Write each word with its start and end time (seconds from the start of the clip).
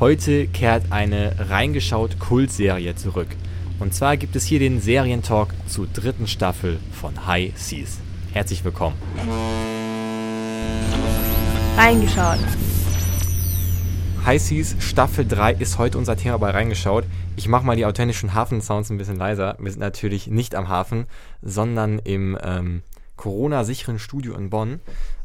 Heute 0.00 0.48
kehrt 0.48 0.90
eine 0.90 1.36
reingeschaut 1.50 2.18
Kultserie 2.18 2.96
zurück. 2.96 3.28
Und 3.78 3.94
zwar 3.94 4.16
gibt 4.16 4.34
es 4.34 4.44
hier 4.44 4.58
den 4.58 4.80
Serientalk 4.80 5.54
zur 5.68 5.86
dritten 5.86 6.26
Staffel 6.26 6.80
von 6.90 7.28
High 7.28 7.56
Seas. 7.56 8.00
Herzlich 8.32 8.64
willkommen. 8.64 8.96
Reingeschaut. 11.76 12.40
High 14.24 14.42
Seas 14.42 14.74
Staffel 14.80 15.28
3 15.28 15.52
ist 15.54 15.78
heute 15.78 15.96
unser 15.96 16.16
Thema 16.16 16.38
bei 16.38 16.50
Reingeschaut. 16.50 17.04
Ich 17.36 17.46
mache 17.46 17.64
mal 17.64 17.76
die 17.76 17.86
authentischen 17.86 18.34
Hafensounds 18.34 18.90
ein 18.90 18.98
bisschen 18.98 19.16
leiser. 19.16 19.56
Wir 19.60 19.70
sind 19.70 19.80
natürlich 19.80 20.26
nicht 20.26 20.56
am 20.56 20.68
Hafen, 20.68 21.06
sondern 21.40 22.00
im 22.00 22.36
ähm, 22.42 22.82
Corona-sicheren 23.14 24.00
Studio 24.00 24.34
in 24.34 24.50
Bonn. 24.50 24.80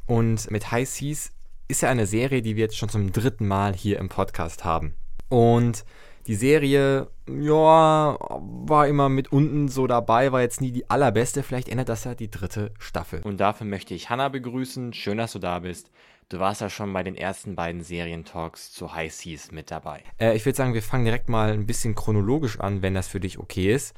Und 0.05 0.51
mit 0.51 0.69
High 0.69 0.87
Seas 0.87 1.31
ist 1.69 1.81
ja 1.81 1.89
eine 1.89 2.07
Serie, 2.07 2.41
die 2.41 2.55
wir 2.55 2.63
jetzt 2.63 2.77
schon 2.77 2.89
zum 2.89 3.13
dritten 3.13 3.47
Mal 3.47 3.73
hier 3.73 3.99
im 3.99 4.09
Podcast 4.09 4.65
haben. 4.65 4.95
Und 5.29 5.85
die 6.25 6.33
Serie, 6.35 7.07
ja, 7.27 8.17
war 8.19 8.87
immer 8.87 9.07
mit 9.07 9.31
unten 9.31 9.67
so 9.67 9.85
dabei, 9.85 10.31
war 10.31 10.41
jetzt 10.41 10.61
nie 10.61 10.71
die 10.71 10.89
allerbeste. 10.89 11.43
Vielleicht 11.43 11.69
ändert 11.69 11.87
das 11.89 12.03
ja 12.03 12.15
die 12.15 12.31
dritte 12.31 12.73
Staffel. 12.79 13.21
Und 13.21 13.39
dafür 13.39 13.67
möchte 13.67 13.93
ich 13.93 14.09
Hanna 14.09 14.29
begrüßen. 14.29 14.93
Schön, 14.93 15.19
dass 15.19 15.33
du 15.33 15.39
da 15.39 15.59
bist. 15.59 15.91
Du 16.27 16.39
warst 16.39 16.61
ja 16.61 16.69
schon 16.69 16.91
bei 16.91 17.03
den 17.03 17.15
ersten 17.15 17.55
beiden 17.55 17.81
Serientalks 17.81 18.71
zu 18.71 18.93
High 18.93 19.13
Seas 19.13 19.51
mit 19.51 19.69
dabei. 19.69 20.03
Äh, 20.19 20.35
ich 20.35 20.45
würde 20.45 20.55
sagen, 20.55 20.73
wir 20.73 20.83
fangen 20.83 21.05
direkt 21.05 21.29
mal 21.29 21.51
ein 21.51 21.67
bisschen 21.67 21.93
chronologisch 21.93 22.59
an, 22.59 22.81
wenn 22.81 22.95
das 22.95 23.07
für 23.07 23.19
dich 23.19 23.39
okay 23.39 23.73
ist. 23.73 23.95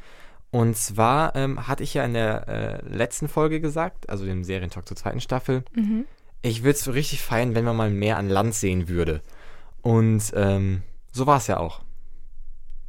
Und 0.49 0.75
zwar 0.75 1.35
ähm, 1.37 1.69
hatte 1.69 1.83
ich 1.83 1.93
ja 1.93 2.03
in 2.03 2.13
der 2.13 2.47
äh, 2.49 2.85
letzten 2.85 3.29
Folge 3.29 3.61
gesagt, 3.61 4.09
also 4.09 4.25
dem 4.25 4.43
Serientalk 4.43 4.85
zur 4.85 4.97
zweiten 4.97 5.21
Staffel, 5.21 5.63
Mhm. 5.73 6.05
Ich 6.41 6.63
würde 6.63 6.77
es 6.77 6.93
richtig 6.93 7.21
feiern, 7.21 7.55
wenn 7.55 7.65
man 7.65 7.75
mal 7.75 7.89
mehr 7.89 8.17
an 8.17 8.29
Land 8.29 8.55
sehen 8.55 8.87
würde. 8.87 9.21
Und 9.81 10.31
ähm, 10.35 10.83
so 11.11 11.27
war 11.27 11.37
es 11.37 11.47
ja 11.47 11.57
auch. 11.57 11.81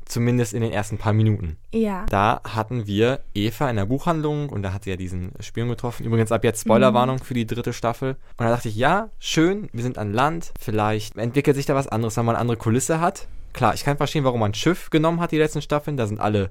Zumindest 0.04 0.52
in 0.52 0.60
den 0.60 0.72
ersten 0.72 0.98
paar 0.98 1.12
Minuten. 1.12 1.56
Ja. 1.72 2.04
Da 2.10 2.40
hatten 2.44 2.86
wir 2.86 3.20
Eva 3.34 3.70
in 3.70 3.76
der 3.76 3.86
Buchhandlung 3.86 4.50
und 4.50 4.62
da 4.62 4.72
hat 4.72 4.84
sie 4.84 4.90
ja 4.90 4.96
diesen 4.96 5.32
Spion 5.40 5.68
getroffen. 5.68 6.04
Übrigens 6.04 6.32
ab 6.32 6.44
jetzt 6.44 6.62
Spoilerwarnung 6.62 7.18
für 7.18 7.34
die 7.34 7.46
dritte 7.46 7.72
Staffel. 7.72 8.16
Und 8.36 8.44
da 8.44 8.50
dachte 8.50 8.68
ich, 8.68 8.76
ja, 8.76 9.08
schön, 9.18 9.68
wir 9.72 9.82
sind 9.82 9.96
an 9.98 10.12
Land. 10.12 10.52
Vielleicht 10.60 11.16
entwickelt 11.16 11.56
sich 11.56 11.66
da 11.66 11.74
was 11.74 11.88
anderes, 11.88 12.16
wenn 12.16 12.26
man 12.26 12.34
eine 12.34 12.40
andere 12.40 12.58
Kulisse 12.58 13.00
hat. 13.00 13.26
Klar, 13.54 13.74
ich 13.74 13.84
kann 13.84 13.96
verstehen, 13.96 14.24
warum 14.24 14.40
man 14.40 14.50
ein 14.50 14.54
Schiff 14.54 14.90
genommen 14.90 15.20
hat, 15.20 15.30
die 15.30 15.38
letzten 15.38 15.62
Staffeln. 15.62 15.96
Da 15.96 16.06
sind 16.06 16.20
alle 16.20 16.50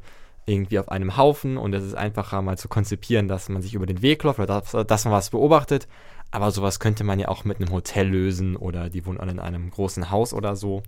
irgendwie 0.52 0.80
auf 0.80 0.90
einem 0.90 1.18
Haufen 1.18 1.58
und 1.58 1.74
es 1.74 1.84
ist 1.84 1.96
einfacher 1.96 2.42
mal 2.42 2.58
zu 2.58 2.68
konzipieren, 2.68 3.28
dass 3.28 3.50
man 3.50 3.62
sich 3.62 3.74
über 3.74 3.86
den 3.86 4.02
Weg 4.02 4.24
läuft 4.24 4.40
oder 4.40 4.62
dass, 4.62 4.88
dass 4.88 5.06
man 5.06 5.14
was 5.14 5.30
beobachtet. 5.30 5.88
Aber 6.32 6.52
sowas 6.52 6.80
könnte 6.80 7.04
man 7.04 7.20
ja 7.20 7.28
auch 7.28 7.44
mit 7.44 7.58
einem 7.58 7.72
Hotel 7.72 8.08
lösen 8.08 8.56
oder 8.56 8.90
die 8.90 9.06
wohnen 9.06 9.20
alle 9.20 9.32
in 9.32 9.40
einem 9.40 9.70
großen 9.70 10.12
Haus 10.12 10.34
oder 10.34 10.56
so. 10.56 10.82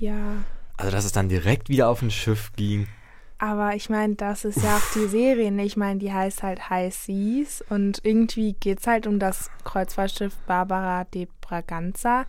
Ja. 0.00 0.44
Also, 0.76 0.92
dass 0.92 1.04
es 1.04 1.12
dann 1.12 1.28
direkt 1.28 1.68
wieder 1.68 1.88
auf 1.88 2.02
ein 2.02 2.10
Schiff 2.10 2.52
ging. 2.56 2.86
Aber 3.38 3.76
ich 3.76 3.88
meine, 3.88 4.16
das 4.16 4.44
ist 4.44 4.62
ja 4.62 4.76
auch 4.76 4.92
die 4.94 5.06
Serie. 5.06 5.52
ne? 5.52 5.64
Ich 5.64 5.76
meine, 5.76 6.00
die 6.00 6.12
heißt 6.12 6.42
halt 6.42 6.70
High 6.70 6.92
Seas 6.92 7.64
und 7.68 8.00
irgendwie 8.02 8.54
geht 8.54 8.80
es 8.80 8.86
halt 8.88 9.06
um 9.06 9.20
das 9.20 9.48
Kreuzfahrtschiff 9.62 10.34
Barbara 10.46 11.04
de 11.04 11.28
Braganza. 11.40 12.26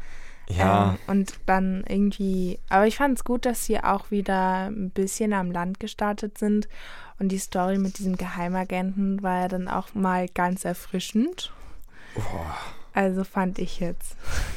Ja, 0.52 0.92
Ähm, 0.92 0.98
und 1.08 1.34
dann 1.46 1.84
irgendwie, 1.88 2.60
aber 2.70 2.88
ich 2.88 2.98
fand 2.98 3.18
es 3.18 3.24
gut, 3.24 3.46
dass 3.46 3.66
sie 3.66 3.80
auch 3.84 4.12
wieder 4.12 4.68
ein 4.68 4.90
bisschen 4.90 5.34
am 5.34 5.52
Land 5.52 5.80
gestartet 5.80 6.38
sind. 6.38 6.68
Und 7.20 7.30
die 7.30 7.38
Story 7.38 7.78
mit 7.78 7.98
diesem 8.00 8.16
Geheimagenten 8.16 9.22
war 9.22 9.42
ja 9.42 9.48
dann 9.48 9.68
auch 9.68 9.94
mal 9.94 10.28
ganz 10.30 10.64
erfrischend. 10.64 11.52
Also 12.94 13.24
fand 13.24 13.60
ich 13.60 13.80
jetzt. 13.80 14.16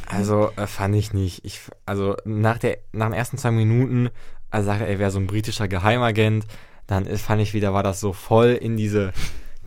Also 0.09 0.51
äh, 0.57 0.67
fand 0.67 0.95
ich 0.95 1.13
nicht. 1.13 1.45
Ich, 1.45 1.61
also 1.87 2.17
nach, 2.25 2.59
der, 2.59 2.79
nach 2.93 3.07
den 3.07 3.15
ersten 3.15 3.37
zwei 3.37 3.51
Minuten, 3.51 4.11
also 4.51 4.67
sagte 4.67 4.85
er, 4.85 4.91
er 4.91 4.99
wäre 4.99 5.11
so 5.11 5.19
ein 5.19 5.27
britischer 5.27 5.69
Geheimagent, 5.69 6.47
dann 6.87 7.07
ist, 7.07 7.23
fand 7.23 7.43
ich 7.43 7.53
wieder, 7.53 7.75
war 7.75 7.83
das 7.83 8.01
so 8.01 8.13
voll 8.13 8.51
in 8.51 8.77
diese 8.77 9.13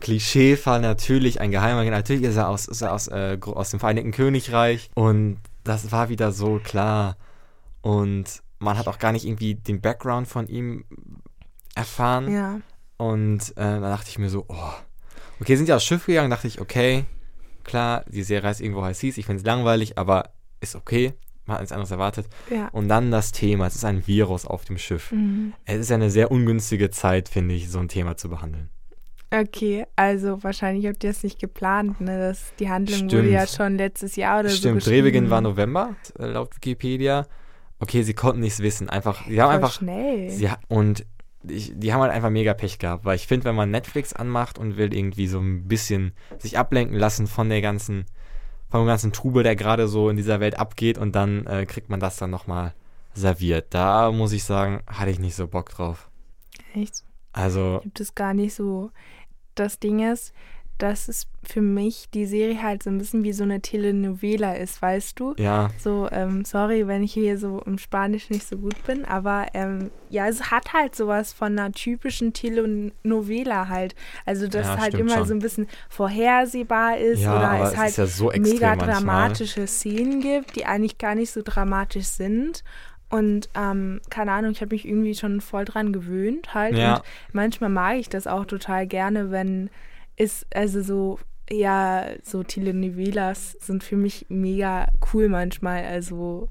Klischeefall. 0.00 0.80
Natürlich 0.80 1.40
ein 1.40 1.50
Geheimagent, 1.50 1.94
natürlich 1.94 2.24
ist 2.24 2.36
er 2.36 2.48
aus, 2.48 2.66
ist 2.66 2.82
er 2.82 2.92
aus, 2.92 3.08
äh, 3.08 3.38
aus 3.42 3.70
dem 3.70 3.80
Vereinigten 3.80 4.10
Königreich 4.10 4.90
und 4.94 5.38
das 5.66 5.92
war 5.92 6.08
wieder 6.08 6.32
so 6.32 6.60
klar. 6.62 7.16
Und 7.82 8.42
man 8.58 8.78
hat 8.78 8.88
auch 8.88 8.98
gar 8.98 9.12
nicht 9.12 9.24
irgendwie 9.24 9.54
den 9.54 9.80
Background 9.80 10.28
von 10.28 10.48
ihm 10.48 10.84
erfahren. 11.74 12.32
Ja. 12.32 12.60
Und 12.96 13.50
äh, 13.50 13.80
da 13.80 13.80
dachte 13.80 14.08
ich 14.08 14.18
mir 14.18 14.30
so, 14.30 14.46
oh. 14.48 14.72
Okay, 15.40 15.56
sind 15.56 15.68
ja 15.68 15.76
aufs 15.76 15.84
Schiff 15.84 16.06
gegangen, 16.06 16.30
dachte 16.30 16.48
ich, 16.48 16.60
okay, 16.60 17.04
klar, 17.62 18.04
die 18.08 18.22
Serie 18.22 18.48
heißt 18.48 18.62
irgendwo 18.62 18.82
heißt 18.82 19.02
hieß, 19.02 19.18
ich 19.18 19.26
finde 19.26 19.40
es 19.40 19.46
langweilig, 19.46 19.98
aber 19.98 20.30
ist 20.60 20.76
okay. 20.76 21.12
Man 21.44 21.56
hat 21.56 21.60
nichts 21.60 21.72
anderes 21.72 21.90
erwartet. 21.90 22.26
Ja. 22.50 22.68
Und 22.68 22.88
dann 22.88 23.10
das 23.10 23.32
Thema, 23.32 23.66
es 23.66 23.76
ist 23.76 23.84
ein 23.84 24.06
Virus 24.06 24.46
auf 24.46 24.64
dem 24.64 24.78
Schiff. 24.78 25.12
Mhm. 25.12 25.52
Es 25.64 25.78
ist 25.78 25.90
ja 25.90 25.96
eine 25.96 26.10
sehr 26.10 26.30
ungünstige 26.30 26.90
Zeit, 26.90 27.28
finde 27.28 27.54
ich, 27.54 27.70
so 27.70 27.78
ein 27.78 27.88
Thema 27.88 28.16
zu 28.16 28.28
behandeln. 28.28 28.70
Okay, 29.30 29.86
also 29.96 30.42
wahrscheinlich 30.44 30.86
habt 30.86 31.02
ihr 31.02 31.10
es 31.10 31.22
nicht 31.24 31.40
geplant, 31.40 32.00
ne? 32.00 32.18
Das, 32.18 32.52
die 32.60 32.70
Handlung 32.70 33.02
wurde 33.02 33.18
Stimmt. 33.18 33.32
ja 33.32 33.46
schon 33.46 33.76
letztes 33.76 34.16
Jahr 34.16 34.40
oder 34.40 34.50
so 34.50 34.56
Stimmt. 34.56 34.86
Drehbeginn 34.86 35.30
war 35.30 35.40
November, 35.40 35.96
äh, 36.18 36.26
laut 36.26 36.54
Wikipedia. 36.54 37.26
Okay, 37.78 38.02
sie 38.02 38.14
konnten 38.14 38.40
nichts 38.40 38.60
wissen. 38.60 38.88
Einfach, 38.88 39.26
sie 39.26 39.40
haben 39.40 39.48
Voll 39.48 39.56
einfach 39.56 39.72
schnell. 39.72 40.30
Sie, 40.30 40.48
und 40.68 41.04
ich, 41.48 41.72
die 41.74 41.92
haben 41.92 42.00
halt 42.02 42.12
einfach 42.12 42.30
mega 42.30 42.54
Pech 42.54 42.78
gehabt, 42.78 43.04
weil 43.04 43.16
ich 43.16 43.26
finde, 43.26 43.46
wenn 43.46 43.54
man 43.54 43.70
Netflix 43.70 44.12
anmacht 44.12 44.58
und 44.58 44.76
will 44.76 44.94
irgendwie 44.94 45.26
so 45.26 45.40
ein 45.40 45.66
bisschen 45.66 46.12
sich 46.38 46.56
ablenken 46.58 46.96
lassen 46.96 47.26
von 47.26 47.48
der 47.48 47.60
ganzen, 47.60 48.06
von 48.68 48.82
dem 48.82 48.86
ganzen 48.86 49.12
Trubel, 49.12 49.42
der 49.42 49.56
gerade 49.56 49.88
so 49.88 50.08
in 50.08 50.16
dieser 50.16 50.40
Welt 50.40 50.58
abgeht 50.58 50.98
und 50.98 51.14
dann 51.14 51.46
äh, 51.46 51.66
kriegt 51.66 51.90
man 51.90 52.00
das 52.00 52.16
dann 52.16 52.30
nochmal 52.30 52.74
serviert. 53.14 53.66
Da 53.70 54.12
muss 54.12 54.32
ich 54.32 54.44
sagen, 54.44 54.82
hatte 54.86 55.10
ich 55.10 55.18
nicht 55.18 55.34
so 55.34 55.46
Bock 55.48 55.70
drauf. 55.70 56.10
Echt? 56.74 57.05
Also, 57.36 57.80
Gibt 57.82 58.00
es 58.00 58.14
gar 58.14 58.34
nicht 58.34 58.54
so. 58.54 58.90
Das 59.54 59.78
Ding 59.78 60.00
ist, 60.12 60.32
dass 60.78 61.08
es 61.08 61.26
für 61.42 61.62
mich 61.62 62.10
die 62.12 62.26
Serie 62.26 62.62
halt 62.62 62.82
so 62.82 62.90
ein 62.90 62.98
bisschen 62.98 63.24
wie 63.24 63.32
so 63.32 63.44
eine 63.44 63.62
Telenovela 63.62 64.52
ist, 64.54 64.82
weißt 64.82 65.18
du? 65.18 65.34
ja, 65.38 65.70
So, 65.78 66.06
ähm, 66.12 66.44
sorry, 66.44 66.86
wenn 66.86 67.02
ich 67.02 67.14
hier 67.14 67.38
so 67.38 67.62
im 67.64 67.78
Spanisch 67.78 68.28
nicht 68.28 68.46
so 68.46 68.58
gut 68.58 68.82
bin, 68.84 69.06
aber 69.06 69.46
ähm, 69.54 69.90
ja, 70.10 70.28
es 70.28 70.50
hat 70.50 70.74
halt 70.74 70.94
sowas 70.94 71.32
von 71.32 71.58
einer 71.58 71.72
typischen 71.72 72.34
Telenovela 72.34 73.68
halt. 73.68 73.94
Also, 74.26 74.48
dass 74.48 74.66
Ja, 74.66 74.74
es 74.74 74.80
halt 74.80 74.94
immer 74.94 75.14
schon. 75.16 75.26
so 75.26 75.34
ein 75.34 75.38
bisschen 75.38 75.66
vorhersehbar 75.88 76.98
ist 76.98 77.20
ja 77.22 77.36
oder 77.38 77.64
es 77.64 77.72
es 77.72 77.76
halt 77.78 77.96
ja 77.96 78.06
so 78.06 78.26
mega 78.36 78.74
manchmal. 78.76 78.94
dramatische 78.94 79.66
Szenen 79.66 80.20
gibt, 80.20 80.56
die 80.56 80.66
eigentlich 80.66 80.98
gar 80.98 81.14
nicht 81.14 81.30
so 81.30 81.40
dramatisch 81.44 82.06
sind. 82.06 82.64
Und 83.08 83.48
ähm, 83.54 84.00
keine 84.10 84.32
Ahnung, 84.32 84.50
ich 84.50 84.60
habe 84.60 84.74
mich 84.74 84.86
irgendwie 84.86 85.14
schon 85.14 85.40
voll 85.40 85.64
dran 85.64 85.92
gewöhnt 85.92 86.54
halt. 86.54 86.76
Ja. 86.76 86.96
Und 86.96 87.02
manchmal 87.32 87.70
mag 87.70 87.96
ich 87.96 88.08
das 88.08 88.26
auch 88.26 88.44
total 88.46 88.86
gerne, 88.86 89.30
wenn 89.30 89.70
es, 90.16 90.44
also 90.52 90.82
so, 90.82 91.18
ja, 91.48 92.06
so 92.24 92.42
Telenovelas 92.42 93.52
sind 93.60 93.84
für 93.84 93.96
mich 93.96 94.26
mega 94.28 94.88
cool 95.12 95.28
manchmal. 95.28 95.84
Also 95.84 96.48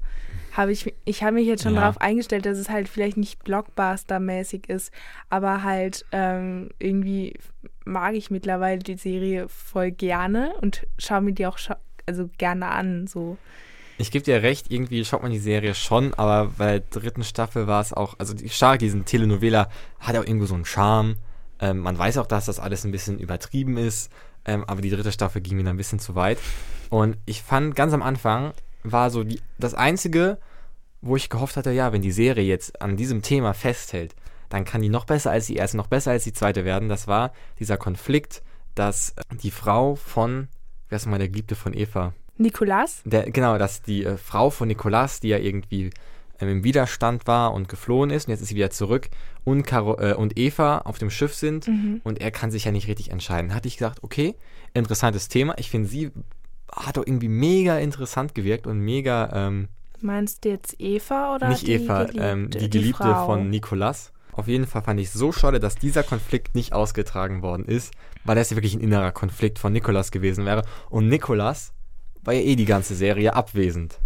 habe 0.52 0.72
ich, 0.72 0.94
ich 1.04 1.22
habe 1.22 1.34
mich 1.34 1.46
jetzt 1.46 1.62
schon 1.62 1.74
Ja. 1.74 1.80
darauf 1.80 2.00
eingestellt, 2.00 2.46
dass 2.46 2.56
es 2.56 2.70
halt 2.70 2.88
vielleicht 2.88 3.18
nicht 3.18 3.44
Blockbuster-mäßig 3.44 4.70
ist, 4.70 4.90
aber 5.28 5.62
halt 5.62 6.06
ähm, 6.12 6.70
irgendwie 6.78 7.34
mag 7.84 8.14
ich 8.14 8.30
mittlerweile 8.30 8.78
die 8.78 8.96
Serie 8.96 9.48
voll 9.50 9.90
gerne 9.90 10.54
und 10.62 10.86
schaue 10.98 11.20
mir 11.20 11.32
die 11.32 11.46
auch 11.46 11.58
also 12.06 12.30
gerne 12.38 12.68
an. 12.68 13.06
So. 13.06 13.36
Ich 13.98 14.10
gebe 14.10 14.24
dir 14.24 14.42
recht, 14.42 14.70
irgendwie 14.70 15.04
schaut 15.04 15.22
man 15.22 15.32
die 15.32 15.38
Serie 15.38 15.74
schon, 15.74 16.12
aber 16.14 16.52
bei 16.58 16.80
der 16.80 17.00
dritten 17.00 17.24
Staffel 17.24 17.66
war 17.66 17.80
es 17.80 17.94
auch, 17.94 18.18
also 18.18 18.34
die 18.34 18.50
stark, 18.50 18.78
diesen 18.80 19.06
Telenovela 19.06 19.70
hat 19.98 20.16
auch 20.16 20.24
irgendwo 20.24 20.44
so 20.44 20.54
einen 20.54 20.66
Charme. 20.66 21.16
Ähm, 21.60 21.78
man 21.78 21.96
weiß 21.98 22.18
auch, 22.18 22.26
dass 22.26 22.44
das 22.44 22.58
alles 22.58 22.84
ein 22.84 22.92
bisschen 22.92 23.18
übertrieben 23.18 23.78
ist, 23.78 24.10
ähm, 24.44 24.64
aber 24.66 24.82
die 24.82 24.90
dritte 24.90 25.12
Staffel 25.12 25.40
ging 25.40 25.56
mir 25.56 25.64
dann 25.64 25.74
ein 25.74 25.78
bisschen 25.78 25.98
zu 25.98 26.14
weit. 26.14 26.38
Und 26.90 27.16
ich 27.24 27.42
fand 27.42 27.74
ganz 27.74 27.94
am 27.94 28.02
Anfang 28.02 28.52
war 28.82 29.10
so 29.10 29.24
die, 29.24 29.40
das 29.58 29.74
Einzige, 29.74 30.38
wo 31.00 31.16
ich 31.16 31.30
gehofft 31.30 31.56
hatte, 31.56 31.72
ja, 31.72 31.92
wenn 31.92 32.02
die 32.02 32.12
Serie 32.12 32.44
jetzt 32.44 32.80
an 32.82 32.96
diesem 32.96 33.22
Thema 33.22 33.54
festhält, 33.54 34.14
dann 34.48 34.64
kann 34.64 34.82
die 34.82 34.88
noch 34.88 35.06
besser 35.06 35.30
als 35.30 35.46
die 35.46 35.56
erste, 35.56 35.76
noch 35.76 35.88
besser 35.88 36.12
als 36.12 36.24
die 36.24 36.32
zweite 36.32 36.64
werden. 36.64 36.88
Das 36.88 37.08
war 37.08 37.32
dieser 37.58 37.76
Konflikt, 37.76 38.42
dass 38.74 39.14
die 39.42 39.50
Frau 39.50 39.96
von, 39.96 40.48
wer 40.88 40.96
ist 40.96 41.06
mal 41.06 41.18
der 41.18 41.28
Geliebte 41.28 41.54
von 41.56 41.74
Eva? 41.74 42.12
Nikolas? 42.38 43.00
Der, 43.04 43.30
genau, 43.30 43.58
dass 43.58 43.82
die 43.82 44.04
äh, 44.04 44.16
Frau 44.16 44.50
von 44.50 44.68
Nikolas, 44.68 45.20
die 45.20 45.28
ja 45.28 45.38
irgendwie 45.38 45.90
ähm, 46.40 46.48
im 46.48 46.64
Widerstand 46.64 47.26
war 47.26 47.54
und 47.54 47.68
geflohen 47.68 48.10
ist, 48.10 48.26
und 48.28 48.32
jetzt 48.32 48.42
ist 48.42 48.48
sie 48.48 48.56
wieder 48.56 48.70
zurück, 48.70 49.08
und, 49.44 49.62
Caro, 49.64 49.98
äh, 50.00 50.14
und 50.14 50.38
Eva 50.38 50.78
auf 50.78 50.98
dem 50.98 51.10
Schiff 51.10 51.34
sind 51.34 51.68
Mhm. 51.68 52.00
und 52.04 52.20
er 52.20 52.30
kann 52.30 52.50
sich 52.50 52.64
ja 52.64 52.72
nicht 52.72 52.88
richtig 52.88 53.10
entscheiden. 53.10 53.54
Hatte 53.54 53.68
ich 53.68 53.76
gesagt, 53.78 54.02
okay, 54.02 54.34
interessantes 54.74 55.28
Thema. 55.28 55.54
Ich 55.58 55.70
finde, 55.70 55.88
sie 55.88 56.10
hat 56.70 56.98
auch 56.98 57.06
irgendwie 57.06 57.28
mega 57.28 57.78
interessant 57.78 58.34
gewirkt 58.34 58.66
und 58.66 58.80
mega, 58.80 59.30
ähm, 59.32 59.68
Meinst 60.02 60.44
du 60.44 60.50
jetzt 60.50 60.76
Eva 60.78 61.36
oder 61.36 61.48
nicht 61.48 61.66
die 61.66 61.72
Eva, 61.72 62.04
Geliebte? 62.04 62.22
ähm, 62.26 62.50
die 62.50 62.68
Geliebte 62.68 63.02
Frau? 63.02 63.26
von 63.26 63.48
Nikolas. 63.48 64.12
Auf 64.32 64.46
jeden 64.48 64.66
Fall 64.66 64.82
fand 64.82 65.00
ich 65.00 65.08
so 65.10 65.32
schade, 65.32 65.58
dass 65.60 65.76
dieser 65.76 66.02
Konflikt 66.02 66.54
nicht 66.54 66.74
ausgetragen 66.74 67.40
worden 67.40 67.64
ist, 67.64 67.94
weil 68.24 68.36
das 68.36 68.50
ja 68.50 68.56
wirklich 68.58 68.74
ein 68.74 68.82
innerer 68.82 69.10
Konflikt 69.12 69.58
von 69.58 69.72
Nikolas 69.72 70.10
gewesen 70.10 70.44
wäre. 70.44 70.62
Und 70.90 71.08
Nikolas 71.08 71.72
war 72.26 72.34
ja 72.34 72.40
eh 72.40 72.56
die 72.56 72.64
ganze 72.64 72.94
Serie 72.94 73.34
abwesend. 73.34 73.98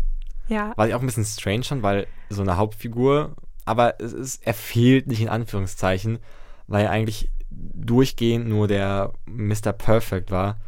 Ja. 0.49 0.72
War 0.76 0.88
ich 0.88 0.94
auch 0.94 1.00
ein 1.00 1.06
bisschen 1.06 1.25
strange 1.25 1.64
schon, 1.64 1.82
weil 1.82 2.06
so 2.28 2.43
eine 2.43 2.56
Hauptfigur, 2.56 3.37
aber 3.64 4.00
es 4.00 4.12
ist, 4.12 4.46
er 4.46 4.55
fehlt 4.55 5.06
nicht 5.06 5.20
in 5.20 5.28
Anführungszeichen, 5.28 6.19
weil 6.67 6.84
er 6.84 6.90
eigentlich 6.90 7.31
durchgehend 7.50 8.49
nur 8.49 8.69
der 8.69 9.12
Mr. 9.26 9.72
Perfect 9.72 10.31
war 10.31 10.58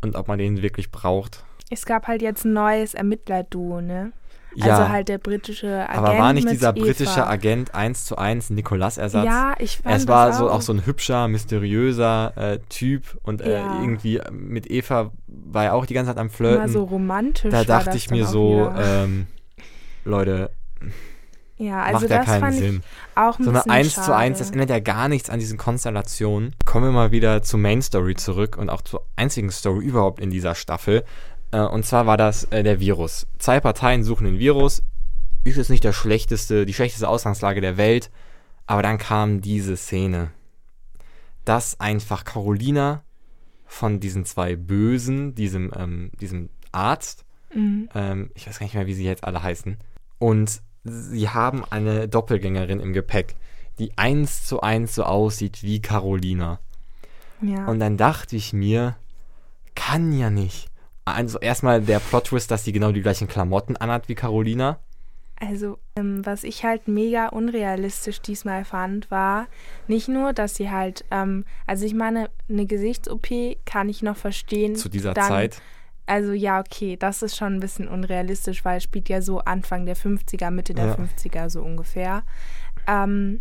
und 0.00 0.16
ob 0.16 0.28
man 0.28 0.38
den 0.38 0.62
wirklich 0.62 0.90
braucht. 0.90 1.44
Es 1.70 1.86
gab 1.86 2.08
halt 2.08 2.22
jetzt 2.22 2.44
ein 2.44 2.52
neues 2.52 2.94
Ermittlerduo, 2.94 3.80
ne? 3.80 4.12
Ja, 4.54 4.76
Also 4.78 4.88
halt 4.88 5.08
der 5.08 5.18
britische 5.18 5.88
Agent 5.88 5.98
aber 6.08 6.18
war 6.18 6.32
nicht 6.32 6.50
dieser 6.50 6.70
Eva. 6.76 6.84
britische 6.84 7.26
Agent 7.26 7.74
1 7.74 8.04
zu 8.04 8.16
1 8.18 8.50
Nicolas-Ersatz? 8.50 9.24
Ja, 9.24 9.54
ich 9.58 9.78
fand 9.78 9.96
Es 9.96 10.08
war 10.08 10.32
so 10.32 10.50
auch. 10.50 10.60
so 10.60 10.72
ein 10.72 10.84
hübscher, 10.86 11.28
mysteriöser 11.28 12.32
äh, 12.36 12.58
Typ 12.68 13.16
und 13.22 13.40
äh, 13.42 13.52
Ja. 13.60 13.80
irgendwie 13.80 14.20
mit 14.32 14.70
Eva 14.70 15.12
war 15.26 15.64
er 15.66 15.74
auch 15.74 15.86
die 15.86 15.94
ganze 15.94 16.10
Zeit 16.10 16.18
am 16.18 16.26
immer 16.26 16.34
Flirten. 16.36 16.68
so 16.68 16.84
romantisch. 16.84 17.50
da 17.52 17.64
dachte 17.64 17.96
ich 17.96 18.10
mir 18.10 18.26
so, 18.26 18.72
ähm, 18.76 19.26
Leute, 20.04 20.50
ja, 21.56 21.82
also 21.82 22.00
macht 22.00 22.10
ja 22.10 22.16
das 22.18 22.26
keinen 22.26 22.40
fand 22.40 22.54
Sinn. 22.56 22.82
ich 23.12 23.16
auch 23.18 23.38
ein 23.38 23.44
So 23.44 23.50
eine 23.50 23.58
bisschen 23.58 23.70
1 23.72 23.94
zu 23.94 24.14
1, 24.16 24.38
das 24.38 24.50
ändert 24.50 24.70
ja 24.70 24.78
gar 24.80 25.08
nichts 25.08 25.28
an 25.28 25.38
diesen 25.38 25.58
Konstellationen. 25.58 26.54
Kommen 26.64 26.86
wir 26.86 26.92
mal 26.92 27.10
wieder 27.12 27.42
zur 27.42 27.60
Main 27.60 27.82
Story 27.82 28.14
zurück 28.14 28.56
und 28.56 28.70
auch 28.70 28.80
zur 28.80 29.04
einzigen 29.16 29.50
Story 29.50 29.84
überhaupt 29.84 30.20
in 30.20 30.30
dieser 30.30 30.54
Staffel. 30.54 31.04
Äh, 31.52 31.60
und 31.60 31.84
zwar 31.84 32.06
war 32.06 32.16
das 32.16 32.44
äh, 32.44 32.62
der 32.62 32.80
Virus. 32.80 33.26
Zwei 33.38 33.60
Parteien 33.60 34.04
suchen 34.04 34.24
den 34.24 34.38
Virus. 34.38 34.82
Ist 35.44 35.56
jetzt 35.56 35.70
nicht 35.70 35.84
der 35.84 35.92
schlechteste, 35.92 36.66
die 36.66 36.74
schlechteste 36.74 37.08
Ausgangslage 37.08 37.60
der 37.60 37.76
Welt. 37.76 38.10
Aber 38.66 38.82
dann 38.82 38.98
kam 38.98 39.40
diese 39.40 39.76
Szene. 39.76 40.30
Dass 41.44 41.80
einfach 41.80 42.24
Carolina 42.24 43.02
von 43.66 44.00
diesen 44.00 44.24
zwei 44.24 44.56
Bösen, 44.56 45.34
diesem, 45.34 45.72
ähm, 45.76 46.10
diesem 46.20 46.50
Arzt, 46.72 47.24
Mhm. 47.54 47.88
ähm, 47.94 48.30
ich 48.34 48.46
weiß 48.46 48.58
gar 48.58 48.64
nicht 48.66 48.74
mehr, 48.74 48.86
wie 48.86 48.94
sie 48.94 49.04
jetzt 49.04 49.24
alle 49.24 49.42
heißen. 49.42 49.76
Und 50.18 50.62
sie 50.84 51.28
haben 51.28 51.64
eine 51.70 52.08
Doppelgängerin 52.08 52.80
im 52.80 52.92
Gepäck, 52.92 53.34
die 53.78 53.96
eins 53.98 54.46
zu 54.46 54.60
eins 54.60 54.94
so 54.94 55.04
aussieht 55.04 55.62
wie 55.62 55.80
Carolina. 55.82 56.60
Ja. 57.42 57.66
Und 57.66 57.80
dann 57.80 57.96
dachte 57.96 58.36
ich 58.36 58.52
mir, 58.52 58.96
kann 59.74 60.12
ja 60.12 60.30
nicht. 60.30 60.69
Also 61.04 61.38
erstmal 61.38 61.80
der 61.80 61.98
Plot-Twist, 61.98 62.50
dass 62.50 62.64
sie 62.64 62.72
genau 62.72 62.92
die 62.92 63.02
gleichen 63.02 63.28
Klamotten 63.28 63.76
anhat 63.76 64.08
wie 64.08 64.14
Carolina. 64.14 64.78
Also, 65.42 65.78
ähm, 65.96 66.24
was 66.26 66.44
ich 66.44 66.64
halt 66.64 66.86
mega 66.86 67.28
unrealistisch 67.28 68.20
diesmal 68.20 68.66
fand, 68.66 69.10
war 69.10 69.46
nicht 69.88 70.06
nur, 70.06 70.34
dass 70.34 70.56
sie 70.56 70.70
halt, 70.70 71.06
ähm, 71.10 71.46
also 71.66 71.86
ich 71.86 71.94
meine, 71.94 72.28
eine 72.50 72.66
Gesichts-OP 72.66 73.56
kann 73.64 73.88
ich 73.88 74.02
noch 74.02 74.18
verstehen. 74.18 74.76
Zu 74.76 74.90
dieser 74.90 75.14
dann, 75.14 75.28
Zeit. 75.28 75.62
Also 76.04 76.32
ja, 76.32 76.60
okay, 76.60 76.96
das 76.96 77.22
ist 77.22 77.36
schon 77.36 77.54
ein 77.54 77.60
bisschen 77.60 77.88
unrealistisch, 77.88 78.64
weil 78.66 78.78
es 78.78 78.82
spielt 78.82 79.08
ja 79.08 79.22
so 79.22 79.38
Anfang 79.38 79.86
der 79.86 79.96
50er, 79.96 80.50
Mitte 80.50 80.74
der 80.74 80.86
Ja. 80.88 80.94
50er 80.96 81.48
so 81.48 81.62
ungefähr. 81.62 82.22
Ähm, 82.86 83.40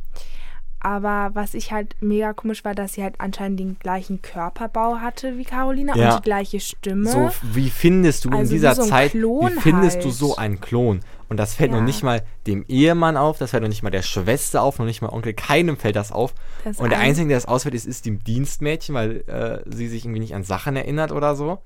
aber 0.82 1.32
was 1.34 1.54
ich 1.54 1.72
halt 1.72 1.96
mega 2.02 2.34
komisch 2.34 2.64
war, 2.64 2.74
dass 2.76 2.94
sie 2.94 3.04
halt 3.04 3.16
anscheinend 3.18 3.60
den 3.60 3.78
gleichen 3.80 4.22
Körperbau 4.22 4.98
hatte 4.98 5.38
wie 5.38 5.44
Carolina 5.44 5.96
Ja. 5.96 6.10
und 6.16 6.20
die 6.20 6.24
gleiche 6.24 6.60
Stimme. 6.60 7.10
So, 7.10 7.30
wie 7.54 7.70
findest 7.70 8.26
du 8.26 8.30
in 8.30 8.36
Also 8.36 8.52
wie 8.52 8.56
dieser 8.56 8.76
so 8.76 8.84
Zeit, 8.86 9.12
Klon 9.12 9.52
wie 9.56 9.60
findest 9.60 10.00
du 10.04 10.06
halt. 10.06 10.14
so 10.16 10.36
einen 10.38 10.62
Klon? 10.62 11.02
Und 11.28 11.38
das 11.38 11.54
fällt 11.54 11.72
noch 11.72 11.80
Ja. 11.80 11.84
nicht 11.84 12.02
mal 12.04 12.24
dem 12.48 12.66
Ehemann 12.68 13.18
auf, 13.18 13.38
das 13.38 13.52
fällt 13.52 13.62
noch 13.62 13.70
nicht 13.70 13.84
mal 13.84 13.90
der 13.92 14.02
Schwester 14.02 14.64
auf, 14.64 14.80
noch 14.80 14.86
nicht 14.86 15.02
mal 15.02 15.10
Onkel, 15.10 15.34
keinem 15.34 15.78
fällt 15.78 15.96
das 15.96 16.12
auf. 16.12 16.34
Das 16.64 16.78
und 16.80 16.90
der 16.90 17.00
ein- 17.00 17.10
Einzige, 17.10 17.28
der 17.28 17.38
das 17.38 17.46
ausfällt, 17.46 17.76
ist, 17.76 17.86
ist 17.86 18.06
dem 18.06 18.24
Dienstmädchen, 18.24 18.96
weil 18.96 19.18
äh, 19.28 19.60
sie 19.70 19.88
sich 19.90 20.06
irgendwie 20.06 20.22
nicht 20.22 20.34
an 20.34 20.44
Sachen 20.44 20.76
erinnert 20.76 21.12
oder 21.12 21.36
so. 21.36 21.60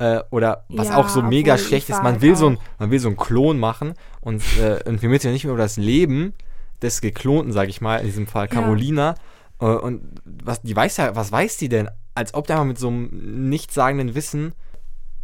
Äh, 0.00 0.20
oder 0.30 0.64
was 0.68 0.88
Ja, 0.88 0.96
auch 0.96 1.08
so 1.08 1.22
mega 1.22 1.56
schlecht 1.56 1.88
ist, 1.88 2.02
man 2.02 2.14
halt 2.14 2.22
will, 2.22 2.34
so 2.34 2.48
ein, 2.48 2.58
man 2.80 2.90
will 2.90 2.98
so 2.98 3.06
einen 3.06 3.16
Klon 3.16 3.60
machen 3.60 3.94
und, 4.20 4.42
äh, 4.58 4.80
und 4.88 5.02
wir 5.02 5.08
müssen 5.08 5.26
ja 5.28 5.32
nicht 5.32 5.44
mehr 5.44 5.52
über 5.54 5.62
das 5.62 5.76
Leben 5.76 6.32
des 6.82 7.00
Geklonten, 7.00 7.52
sage 7.52 7.70
ich 7.70 7.80
mal, 7.80 7.98
in 7.98 8.06
diesem 8.06 8.26
Fall 8.26 8.46
Ja. 8.46 8.60
Carolina. 8.60 9.14
Äh, 9.60 9.66
und 9.66 10.02
was, 10.24 10.62
die 10.62 10.74
weiß 10.74 10.96
ja, 10.98 11.16
was 11.16 11.32
weiß 11.32 11.56
die 11.56 11.68
denn? 11.68 11.88
Als 12.14 12.34
ob 12.34 12.46
der 12.46 12.56
mal 12.56 12.64
mit 12.64 12.78
so 12.78 12.88
einem 12.88 13.48
nichtssagenden 13.48 14.14
Wissen, 14.14 14.52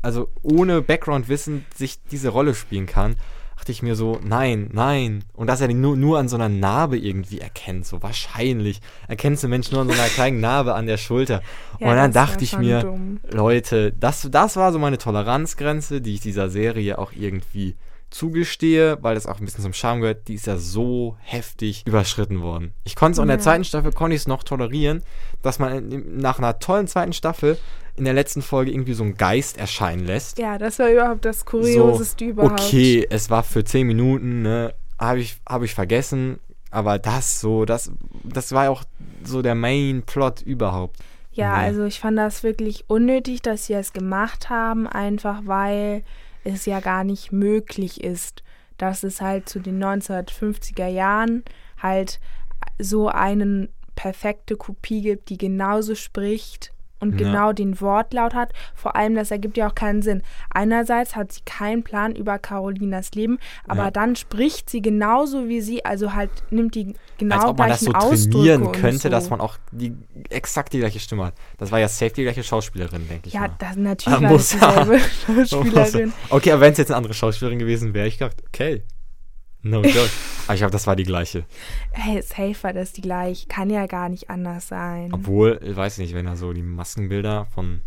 also 0.02 0.28
ohne 0.42 0.82
Background-Wissen, 0.82 1.64
sich 1.74 2.02
diese 2.10 2.30
Rolle 2.30 2.54
spielen 2.54 2.86
kann. 2.86 3.16
Dachte 3.56 3.72
ich 3.72 3.82
mir 3.82 3.94
so, 3.94 4.18
nein, 4.24 4.70
nein. 4.72 5.22
Und 5.34 5.46
dass 5.48 5.60
er 5.60 5.68
den 5.68 5.82
nur, 5.82 5.94
nur 5.94 6.18
an 6.18 6.28
so 6.28 6.36
einer 6.36 6.48
Narbe 6.48 6.96
irgendwie 6.96 7.40
erkennt, 7.40 7.84
so 7.84 8.02
wahrscheinlich. 8.02 8.80
Erkennst 9.06 9.44
du 9.44 9.48
Menschen 9.48 9.74
nur 9.74 9.82
an 9.82 9.88
so 9.88 9.94
einer 9.94 10.08
kleinen 10.08 10.40
Narbe 10.40 10.74
an 10.74 10.86
der 10.86 10.96
Schulter. 10.96 11.42
Ja, 11.78 11.90
und 11.90 11.96
dann 11.96 12.12
dachte 12.12 12.42
ich 12.42 12.56
mir, 12.56 12.80
dumm. 12.80 13.20
Leute, 13.30 13.92
das, 13.92 14.26
das 14.30 14.56
war 14.56 14.72
so 14.72 14.78
meine 14.78 14.96
Toleranzgrenze, 14.96 16.00
die 16.00 16.14
ich 16.14 16.20
dieser 16.20 16.48
Serie 16.48 16.98
auch 16.98 17.12
irgendwie 17.12 17.76
zugestehe, 18.10 18.98
weil 19.02 19.14
das 19.14 19.26
auch 19.26 19.38
ein 19.38 19.44
bisschen 19.44 19.62
zum 19.62 19.72
Charme 19.72 20.00
gehört, 20.00 20.28
die 20.28 20.34
ist 20.34 20.46
ja 20.46 20.56
so 20.56 21.16
heftig 21.20 21.84
überschritten 21.86 22.42
worden. 22.42 22.74
Ich 22.84 22.96
konnte 22.96 23.12
es 23.12 23.18
auch 23.18 23.22
in 23.22 23.28
der 23.28 23.38
Ja. 23.38 23.42
zweiten 23.42 23.64
Staffel, 23.64 23.92
konnte 23.92 24.14
ich 24.16 24.22
es 24.22 24.28
noch 24.28 24.42
tolerieren, 24.42 25.02
dass 25.42 25.58
man 25.58 26.02
nach 26.18 26.38
einer 26.38 26.58
tollen 26.58 26.86
zweiten 26.88 27.12
Staffel 27.12 27.56
in 27.96 28.04
der 28.04 28.14
letzten 28.14 28.42
Folge 28.42 28.70
irgendwie 28.72 28.94
so 28.94 29.04
einen 29.04 29.16
Geist 29.16 29.58
erscheinen 29.58 30.04
lässt. 30.06 30.38
Ja, 30.38 30.58
das 30.58 30.78
war 30.78 30.90
überhaupt 30.90 31.24
das 31.24 31.44
Kurioseste 31.44 32.24
überhaupt. 32.26 32.60
Okay, 32.60 33.06
es 33.10 33.30
war 33.30 33.42
für 33.42 33.62
10 33.64 33.86
Minuten, 33.86 34.42
ne, 34.42 34.74
habe 34.98 35.20
ich, 35.20 35.38
hab 35.46 35.62
ich 35.62 35.74
vergessen, 35.74 36.38
aber 36.70 36.98
das 36.98 37.40
so, 37.40 37.64
das, 37.64 37.90
das 38.24 38.52
war 38.52 38.70
auch 38.70 38.84
so 39.24 39.42
der 39.42 39.54
Main-Plot 39.54 40.42
überhaupt. 40.42 40.96
Ja, 41.32 41.58
Nee. 41.58 41.64
also 41.64 41.84
ich 41.84 42.00
fand 42.00 42.18
das 42.18 42.42
wirklich 42.42 42.84
unnötig, 42.88 43.40
dass 43.42 43.66
sie 43.66 43.74
es 43.74 43.92
gemacht 43.92 44.50
haben, 44.50 44.86
einfach 44.88 45.42
weil 45.44 46.02
es 46.44 46.66
ja 46.66 46.80
gar 46.80 47.04
nicht 47.04 47.32
möglich 47.32 48.02
ist, 48.02 48.42
dass 48.78 49.02
es 49.02 49.20
halt 49.20 49.48
zu 49.48 49.60
den 49.60 49.82
1950er 49.82 50.86
Jahren 50.86 51.44
halt 51.78 52.20
so 52.78 53.08
einen 53.08 53.68
perfekte 53.94 54.56
Kopie 54.56 55.02
gibt, 55.02 55.28
die 55.28 55.38
genauso 55.38 55.94
spricht 55.94 56.72
und 57.00 57.18
Ja. 57.20 57.26
genau 57.26 57.52
den 57.52 57.80
Wortlaut 57.80 58.34
hat. 58.34 58.52
Vor 58.74 58.94
allem, 58.94 59.14
das 59.14 59.30
ergibt 59.30 59.56
ja 59.56 59.66
auch 59.68 59.74
keinen 59.74 60.02
Sinn. 60.02 60.22
Einerseits 60.52 61.16
hat 61.16 61.32
sie 61.32 61.40
keinen 61.44 61.82
Plan 61.82 62.14
über 62.14 62.38
Carolinas 62.38 63.12
Leben, 63.12 63.38
aber 63.66 63.84
Ja. 63.84 63.90
dann 63.90 64.16
spricht 64.16 64.70
sie 64.70 64.82
genauso 64.82 65.48
wie 65.48 65.60
sie, 65.60 65.84
also 65.84 66.14
halt 66.14 66.30
nimmt 66.50 66.74
die 66.74 66.94
genau 67.18 67.36
Als 67.36 67.44
ob 67.46 67.58
man 67.58 67.68
das 67.70 67.80
so 67.80 67.92
trainieren 67.92 68.70
könnte, 68.72 68.98
so. 68.98 69.08
dass 69.08 69.30
man 69.30 69.40
auch 69.40 69.56
die 69.72 69.94
exakt 70.28 70.72
die 70.72 70.78
gleiche 70.78 71.00
Stimme 71.00 71.26
hat. 71.26 71.34
Das 71.58 71.72
war 71.72 71.78
ja 71.78 71.88
safe 71.88 72.12
die 72.12 72.22
gleiche 72.22 72.42
Schauspielerin, 72.42 73.08
denke 73.08 73.28
ich 73.28 73.34
Ja, 73.34 73.40
mal. 73.40 73.50
das, 73.58 73.76
natürlich 73.76 74.18
Ah, 74.18 74.22
war 74.22 74.30
muss 74.30 74.50
das 74.58 74.74
dieselbe 74.88 75.46
Schauspielerin. 75.46 76.12
Okay, 76.28 76.52
aber 76.52 76.60
wenn 76.62 76.72
es 76.72 76.78
jetzt 76.78 76.90
eine 76.90 76.96
andere 76.98 77.14
Schauspielerin 77.14 77.58
gewesen 77.58 77.94
wäre, 77.94 78.06
ich 78.06 78.18
gedacht, 78.18 78.42
okay. 78.48 78.82
No 79.62 79.82
joke. 79.82 80.08
Aber 80.50 80.54
ich 80.56 80.60
glaube, 80.62 80.72
das 80.72 80.88
war 80.88 80.96
die 80.96 81.04
gleiche. 81.04 81.44
Hey, 81.92 82.20
safe 82.22 82.56
war 82.62 82.72
das 82.72 82.92
die 82.92 83.02
gleich. 83.02 83.46
Kann 83.46 83.70
ja 83.70 83.86
gar 83.86 84.08
nicht 84.08 84.30
anders 84.30 84.66
sein. 84.66 85.10
Obwohl, 85.12 85.60
ich 85.62 85.76
weiß 85.76 85.98
nicht, 85.98 86.12
wenn 86.12 86.26
da 86.26 86.34
so 86.34 86.52
die 86.52 86.62
Maskenbilder 86.62 87.46
von 87.54 87.82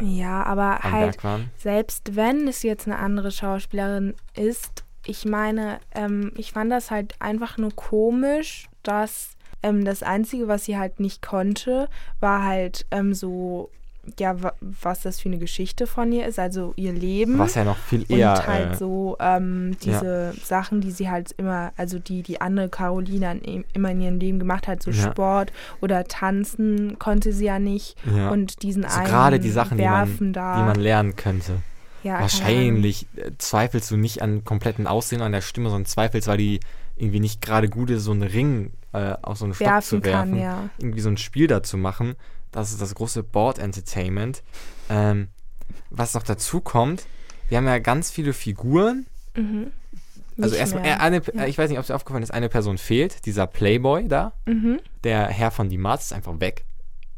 ja, 0.00 0.42
aber 0.44 0.78
halt, 0.78 1.18
selbst 1.58 2.16
wenn 2.16 2.48
es 2.48 2.62
jetzt 2.62 2.86
eine 2.86 2.98
andere 2.98 3.30
Schauspielerin 3.30 4.14
ist, 4.34 4.84
ich 5.04 5.26
meine, 5.26 5.80
ähm, 5.94 6.32
ich 6.36 6.52
fand 6.52 6.72
das 6.72 6.90
halt 6.90 7.14
einfach 7.20 7.58
nur 7.58 7.76
komisch, 7.76 8.68
dass 8.82 9.36
ähm, 9.62 9.84
das 9.84 10.02
Einzige, 10.02 10.48
was 10.48 10.64
sie 10.64 10.78
halt 10.78 10.98
nicht 10.98 11.20
konnte, 11.20 11.90
war 12.20 12.42
halt 12.42 12.86
ähm, 12.90 13.12
so, 13.12 13.70
ja, 14.18 14.42
wa 14.42 14.52
was 14.60 15.02
das 15.02 15.20
für 15.20 15.28
eine 15.28 15.38
Geschichte 15.38 15.86
von 15.86 16.10
ihr 16.10 16.26
ist, 16.26 16.38
also 16.38 16.72
ihr 16.76 16.92
Leben. 16.92 17.38
Was 17.38 17.54
ja 17.54 17.62
noch 17.64 17.76
viel 17.76 18.04
eher. 18.10 18.32
und 18.32 18.46
halt 18.48 18.72
äh, 18.72 18.76
so 18.76 19.16
ähm, 19.20 19.76
diese 19.84 20.34
Sachen, 20.42 20.80
die 20.80 20.90
sie 20.90 21.08
halt 21.08 21.32
immer, 21.36 21.72
also 21.76 21.98
die 22.00 22.22
die 22.22 22.40
andere 22.40 22.68
Carolina 22.68 23.30
in, 23.32 23.40
im- 23.42 23.64
immer 23.72 23.90
in 23.92 24.00
ihrem 24.00 24.18
Leben 24.18 24.38
gemacht 24.40 24.66
hat, 24.66 24.82
so 24.82 24.90
Ja. 24.90 25.10
Sport 25.10 25.52
oder 25.80 26.04
Tanzen 26.04 26.98
konnte 26.98 27.32
sie 27.32 27.44
ja 27.44 27.58
nicht 27.60 27.96
ja. 28.12 28.30
und 28.30 28.62
diesen 28.62 28.82
so 28.82 28.88
einen 28.88 29.06
gerade 29.06 29.38
die 29.38 29.50
Sachen, 29.50 29.78
die 29.78 29.84
man, 29.84 30.08
werfen 30.08 30.32
da. 30.32 30.56
die 30.58 30.62
man 30.64 30.80
lernen 30.80 31.14
könnte. 31.14 31.58
ja, 32.02 32.18
Wahrscheinlich 32.20 33.06
äh, 33.16 33.30
zweifelst 33.38 33.88
du 33.90 33.96
nicht 33.96 34.20
an 34.22 34.44
kompletten 34.44 34.86
Aussehen 34.88 35.22
an 35.22 35.30
der 35.32 35.42
Stimme, 35.42 35.70
sondern 35.70 35.86
zweifelst, 35.86 36.26
weil 36.26 36.38
die 36.38 36.58
irgendwie 36.96 37.20
nicht 37.20 37.40
gerade 37.40 37.68
gut 37.68 37.90
ist, 37.90 38.02
so 38.04 38.10
einen 38.12 38.22
Ring 38.22 38.72
äh, 38.92 39.14
auf 39.22 39.38
so 39.38 39.44
einen 39.44 39.54
Stock 39.54 39.66
werfen 39.68 40.02
zu 40.02 40.04
werfen. 40.04 40.30
kann, 40.32 40.40
ja. 40.40 40.68
Irgendwie 40.78 41.00
so 41.00 41.08
ein 41.08 41.16
Spiel 41.16 41.46
dazu 41.46 41.76
machen. 41.76 42.14
Das 42.52 42.70
ist 42.70 42.80
das 42.80 42.94
große 42.94 43.22
Board 43.22 43.58
Entertainment. 43.58 44.42
Ähm, 44.88 45.28
was 45.90 46.14
noch 46.14 46.22
dazu 46.22 46.60
kommt, 46.60 47.06
wir 47.48 47.58
haben 47.58 47.66
ja 47.66 47.78
ganz 47.78 48.10
viele 48.10 48.32
Figuren. 48.32 49.06
Mhm. 49.34 49.72
Also 50.40 50.54
erstmal, 50.56 50.84
äh, 50.86 50.92
eine, 50.94 51.20
Ja. 51.34 51.46
ich 51.46 51.58
weiß 51.58 51.68
nicht, 51.68 51.78
ob 51.78 51.82
es 51.82 51.88
dir 51.88 51.94
aufgefallen 51.94 52.22
ist, 52.22 52.30
eine 52.32 52.48
Person 52.48 52.78
fehlt, 52.78 53.26
dieser 53.26 53.46
Playboy 53.46 54.08
da, 54.08 54.32
Mhm. 54.46 54.80
der 55.04 55.26
Herr 55.28 55.50
von 55.50 55.68
die 55.68 55.78
Marz 55.78 56.04
ist 56.06 56.12
einfach 56.12 56.40
weg. 56.40 56.64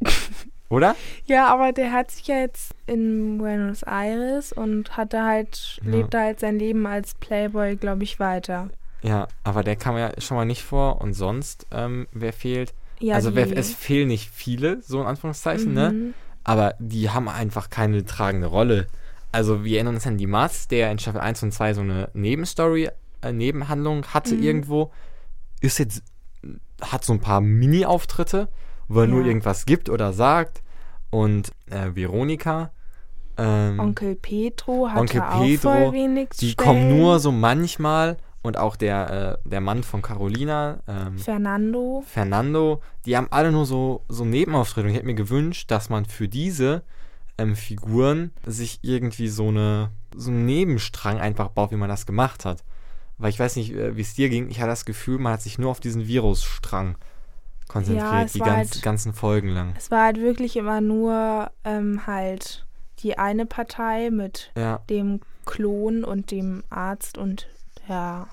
Oder? 0.68 0.96
Ja, 1.26 1.46
aber 1.48 1.72
der 1.72 1.92
hat 1.92 2.10
sich 2.10 2.26
ja 2.26 2.36
jetzt 2.36 2.72
in 2.86 3.38
Buenos 3.38 3.82
Aires 3.84 4.52
und 4.52 4.96
hat 4.96 5.12
da 5.12 5.24
halt, 5.26 5.78
Ja. 5.84 5.90
lebt 5.90 6.14
da 6.14 6.20
halt 6.22 6.40
sein 6.40 6.58
Leben 6.58 6.86
als 6.86 7.14
Playboy, 7.14 7.76
glaube 7.76 8.02
ich, 8.02 8.18
weiter. 8.18 8.70
Ja, 9.02 9.28
aber 9.44 9.62
der 9.62 9.76
kam 9.76 9.96
ja 9.98 10.10
schon 10.20 10.36
mal 10.36 10.46
nicht 10.46 10.62
vor. 10.62 11.00
Und 11.00 11.12
sonst, 11.14 11.66
ähm, 11.70 12.08
wer 12.12 12.32
fehlt? 12.32 12.72
Ja, 13.00 13.14
also 13.16 13.30
die, 13.30 13.40
es 13.40 13.72
fehlen 13.72 14.08
nicht 14.08 14.30
viele, 14.30 14.80
so 14.82 15.00
in 15.00 15.06
Anführungszeichen, 15.06 15.72
ne? 15.72 15.90
Mhm. 15.92 16.14
Aber 16.44 16.74
die 16.78 17.10
haben 17.10 17.28
einfach 17.28 17.70
keine 17.70 18.04
tragende 18.04 18.46
Rolle. 18.48 18.86
also 19.32 19.64
wir 19.64 19.76
erinnern 19.76 19.96
uns 19.96 20.06
an 20.06 20.16
die 20.18 20.26
Mars, 20.28 20.68
der 20.68 20.92
in 20.92 20.98
Staffel 21.00 21.20
1 21.20 21.42
und 21.42 21.52
2 21.52 21.74
so 21.74 21.80
eine 21.80 22.08
Nebenstory, 22.14 22.88
äh, 23.22 23.32
Nebenhandlung 23.32 24.04
hatte 24.06 24.36
Mhm. 24.36 24.42
irgendwo, 24.42 24.92
ist 25.60 25.78
jetzt, 25.78 26.02
hat 26.80 27.04
so 27.04 27.12
ein 27.14 27.20
paar 27.20 27.40
Mini-Auftritte, 27.40 28.48
wo 28.88 29.00
er 29.00 29.06
nur 29.08 29.22
Ja. 29.22 29.26
irgendwas 29.28 29.66
gibt 29.66 29.88
oder 29.88 30.12
sagt. 30.12 30.62
Und 31.10 31.50
äh, 31.70 31.90
Veronika, 31.94 32.70
ähm, 33.36 33.80
Onkel 33.80 34.14
Petro 34.14 34.88
hat 34.88 35.00
Onkel 35.00 35.20
auch 35.22 35.40
Pedro, 35.40 35.70
voll 35.72 35.92
wenig 35.94 36.28
die 36.38 36.50
Stellen. 36.50 36.68
kommen 36.68 36.88
nur 36.88 37.18
so 37.18 37.32
manchmal 37.32 38.16
und 38.44 38.58
auch 38.58 38.76
der, 38.76 39.38
äh, 39.44 39.48
der 39.48 39.60
Mann 39.62 39.82
von 39.82 40.02
Carolina, 40.02 40.80
ähm, 40.86 41.18
Fernando. 41.18 42.04
Fernando, 42.06 42.82
die 43.06 43.16
haben 43.16 43.28
alle 43.30 43.50
nur 43.50 43.64
so, 43.64 44.02
so 44.08 44.24
Nebenauftritte. 44.24 44.84
Und 44.86 44.90
ich 44.90 44.96
hätte 44.96 45.06
mir 45.06 45.14
gewünscht, 45.14 45.70
dass 45.70 45.88
man 45.88 46.04
für 46.04 46.28
diese 46.28 46.82
ähm, 47.38 47.56
Figuren 47.56 48.32
sich 48.46 48.80
irgendwie 48.82 49.28
so 49.28 49.48
eine 49.48 49.90
so 50.14 50.30
einen 50.30 50.44
Nebenstrang 50.46 51.18
einfach 51.18 51.48
baut, 51.48 51.72
wie 51.72 51.76
man 51.76 51.88
das 51.88 52.06
gemacht 52.06 52.44
hat. 52.44 52.62
Weil 53.18 53.30
ich 53.30 53.40
weiß 53.40 53.56
nicht, 53.56 53.72
äh, 53.72 53.96
wie 53.96 54.02
es 54.02 54.14
dir 54.14 54.28
ging. 54.28 54.48
Ich 54.50 54.60
hatte 54.60 54.68
das 54.70 54.84
Gefühl, 54.84 55.18
man 55.18 55.32
hat 55.32 55.42
sich 55.42 55.58
nur 55.58 55.70
auf 55.70 55.80
diesen 55.80 56.06
Virusstrang 56.06 56.96
konzentriert, 57.66 58.12
Ja, 58.12 58.24
die 58.26 58.38
ganz, 58.40 58.72
halt- 58.74 58.82
ganzen 58.82 59.14
Folgen 59.14 59.48
lang. 59.48 59.72
Es 59.76 59.90
war 59.90 60.04
halt 60.04 60.18
wirklich 60.20 60.56
immer 60.56 60.80
nur 60.82 61.50
ähm, 61.64 62.06
halt 62.06 62.66
die 63.00 63.16
eine 63.18 63.46
Partei 63.46 64.10
mit 64.10 64.52
Ja, 64.56 64.80
dem 64.90 65.20
Klon 65.46 66.04
und 66.04 66.30
dem 66.30 66.62
Arzt 66.70 67.16
und 67.18 67.48
der 67.88 68.26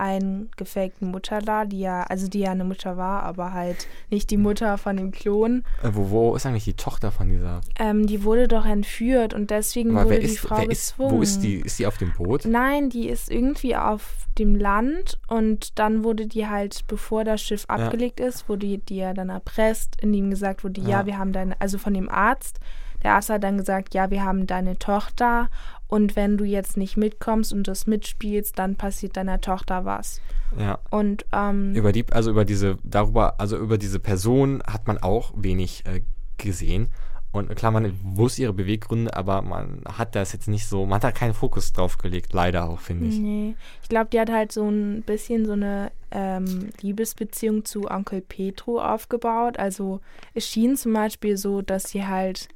einen 0.00 0.48
gefakten 0.56 1.10
Mutter 1.10 1.40
da, 1.40 1.64
die 1.64 1.80
ja, 1.80 2.04
also 2.04 2.28
die 2.28 2.38
ja 2.38 2.52
eine 2.52 2.62
Mutter 2.62 2.96
war, 2.96 3.24
aber 3.24 3.52
halt 3.52 3.88
nicht 4.10 4.30
die 4.30 4.36
Mutter 4.36 4.78
von 4.78 4.96
dem 4.96 5.10
Klon. 5.10 5.64
äh, 5.82 5.90
wo, 5.92 6.10
wo 6.10 6.36
ist 6.36 6.46
eigentlich 6.46 6.62
die 6.62 6.74
Tochter 6.74 7.10
von 7.10 7.28
dieser? 7.28 7.62
Ähm, 7.80 8.06
die 8.06 8.22
wurde 8.22 8.46
doch 8.46 8.64
entführt 8.64 9.34
und 9.34 9.50
deswegen 9.50 9.96
Aber 9.96 10.04
wurde 10.06 10.20
die 10.20 10.26
ist, 10.26 10.38
Frau 10.38 10.58
wer 10.58 10.70
ist, 10.70 10.90
gezwungen. 10.96 11.10
wo 11.16 11.22
ist 11.22 11.40
die? 11.42 11.56
Ist 11.56 11.80
die 11.80 11.86
auf 11.88 11.98
dem 11.98 12.12
Boot? 12.12 12.44
Nein, 12.44 12.90
die 12.90 13.08
ist 13.08 13.28
irgendwie 13.28 13.74
auf 13.74 14.28
dem 14.38 14.54
Land 14.54 15.18
und 15.26 15.76
dann 15.80 16.04
wurde 16.04 16.28
die 16.28 16.46
halt, 16.46 16.84
bevor 16.86 17.24
das 17.24 17.42
Schiff 17.42 17.66
Ja. 17.68 17.74
abgelegt 17.74 18.20
ist, 18.20 18.48
wurde 18.48 18.78
die 18.78 18.96
ja 18.96 19.14
dann 19.14 19.30
erpresst, 19.30 19.96
indem 20.00 20.30
gesagt 20.30 20.62
wurde, 20.62 20.80
ja. 20.80 20.88
Ja. 21.00 21.06
wir 21.06 21.18
haben 21.18 21.32
deine, 21.32 21.60
also 21.60 21.76
von 21.76 21.92
dem 21.92 22.08
Arzt, 22.08 22.60
der 23.02 23.14
Arzt 23.14 23.30
hat 23.30 23.44
dann 23.44 23.58
gesagt, 23.58 23.94
ja, 23.94 24.10
wir 24.10 24.24
haben 24.24 24.46
deine 24.46 24.78
Tochter 24.78 25.48
und 25.88 26.16
wenn 26.16 26.36
du 26.36 26.44
jetzt 26.44 26.76
nicht 26.76 26.96
mitkommst 26.96 27.52
und 27.52 27.66
das 27.66 27.86
mitspielst, 27.86 28.58
dann 28.58 28.76
passiert 28.76 29.16
deiner 29.16 29.40
Tochter 29.40 29.84
was. 29.84 30.20
Ja. 30.58 30.78
Und 30.90 31.24
ähm, 31.32 31.74
Über 31.74 31.92
die, 31.92 32.04
also 32.12 32.30
über 32.30 32.44
diese, 32.44 32.78
darüber, 32.82 33.40
also 33.40 33.56
über 33.56 33.78
diese 33.78 33.98
Person 33.98 34.62
hat 34.66 34.86
man 34.86 34.98
auch 34.98 35.32
wenig 35.34 35.84
äh, 35.86 36.02
gesehen. 36.36 36.88
Und 37.30 37.54
klar, 37.56 37.70
man 37.72 37.92
wusste 38.02 38.42
ihre 38.42 38.54
Beweggründe, 38.54 39.14
aber 39.14 39.42
man 39.42 39.82
hat 39.86 40.14
das 40.14 40.32
jetzt 40.32 40.48
nicht 40.48 40.66
so, 40.66 40.86
man 40.86 40.96
hat 40.96 41.04
da 41.04 41.12
keinen 41.12 41.34
Fokus 41.34 41.72
drauf 41.74 41.98
gelegt, 41.98 42.32
leider 42.32 42.68
auch, 42.68 42.80
finde 42.80 43.06
ich. 43.06 43.18
Nee, 43.18 43.54
ich 43.82 43.88
glaube, 43.90 44.08
die 44.10 44.18
hat 44.18 44.30
halt 44.30 44.50
so 44.50 44.66
ein 44.66 45.02
bisschen 45.02 45.44
so 45.44 45.52
eine 45.52 45.90
ähm, 46.10 46.70
Liebesbeziehung 46.80 47.66
zu 47.66 47.90
Onkel 47.90 48.22
Petro 48.22 48.80
aufgebaut. 48.80 49.58
Also 49.58 50.00
es 50.32 50.46
schien 50.46 50.76
zum 50.76 50.94
Beispiel 50.94 51.36
so, 51.36 51.60
dass 51.60 51.90
sie 51.90 52.06
halt 52.06 52.48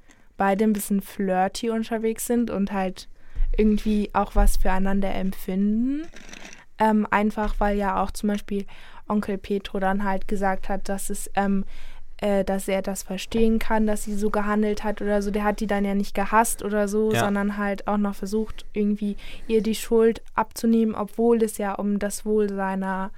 beide 0.43 0.65
ein 0.65 0.73
bisschen 0.73 1.01
flirty 1.03 1.71
unterwegs 1.71 2.27
sind 2.27 2.51
und 2.51 2.73
halt 2.73 3.09
irgendwie 3.57 4.11
auch 4.13 4.35
was 4.35 4.57
füreinander 4.57 5.15
empfinden. 5.15 6.03
Ähm, 6.81 7.07
einfach 7.13 7.55
weil 7.61 7.77
ja 7.79 8.03
auch 8.03 8.11
zum 8.11 8.31
Beispiel 8.31 8.67
Onkel 9.07 9.39
Petro 9.39 9.79
dann 9.79 10.03
halt 10.03 10.27
gesagt 10.27 10.69
hat, 10.69 10.89
dass 10.89 11.11
es 11.11 11.31
ähm, 11.37 11.65
äh, 12.17 12.45
dass 12.45 12.67
er 12.67 12.83
das 12.83 13.05
verstehen 13.05 13.61
kann, 13.61 13.87
dass 13.87 14.03
sie 14.03 14.17
so 14.17 14.31
gehandelt 14.31 14.83
hat 14.83 15.01
oder 15.01 15.23
so. 15.23 15.31
Der 15.31 15.45
hat 15.45 15.61
die 15.61 15.69
dann 15.69 15.85
ja 15.85 15.95
nicht 15.95 16.13
gehasst 16.13 16.65
oder 16.65 16.89
so, 16.89 17.13
Ja. 17.13 17.21
sondern 17.21 17.57
halt 17.57 17.87
auch 17.87 17.99
noch 17.99 18.17
versucht, 18.17 18.65
irgendwie 18.73 19.17
ihr 19.47 19.63
die 19.63 19.77
Schuld 19.77 20.23
abzunehmen, 20.35 20.97
obwohl 20.97 21.41
es 21.45 21.57
ja 21.59 21.73
um 21.75 22.01
das 22.01 22.25
Wohl 22.25 22.49
seiner 22.49 23.13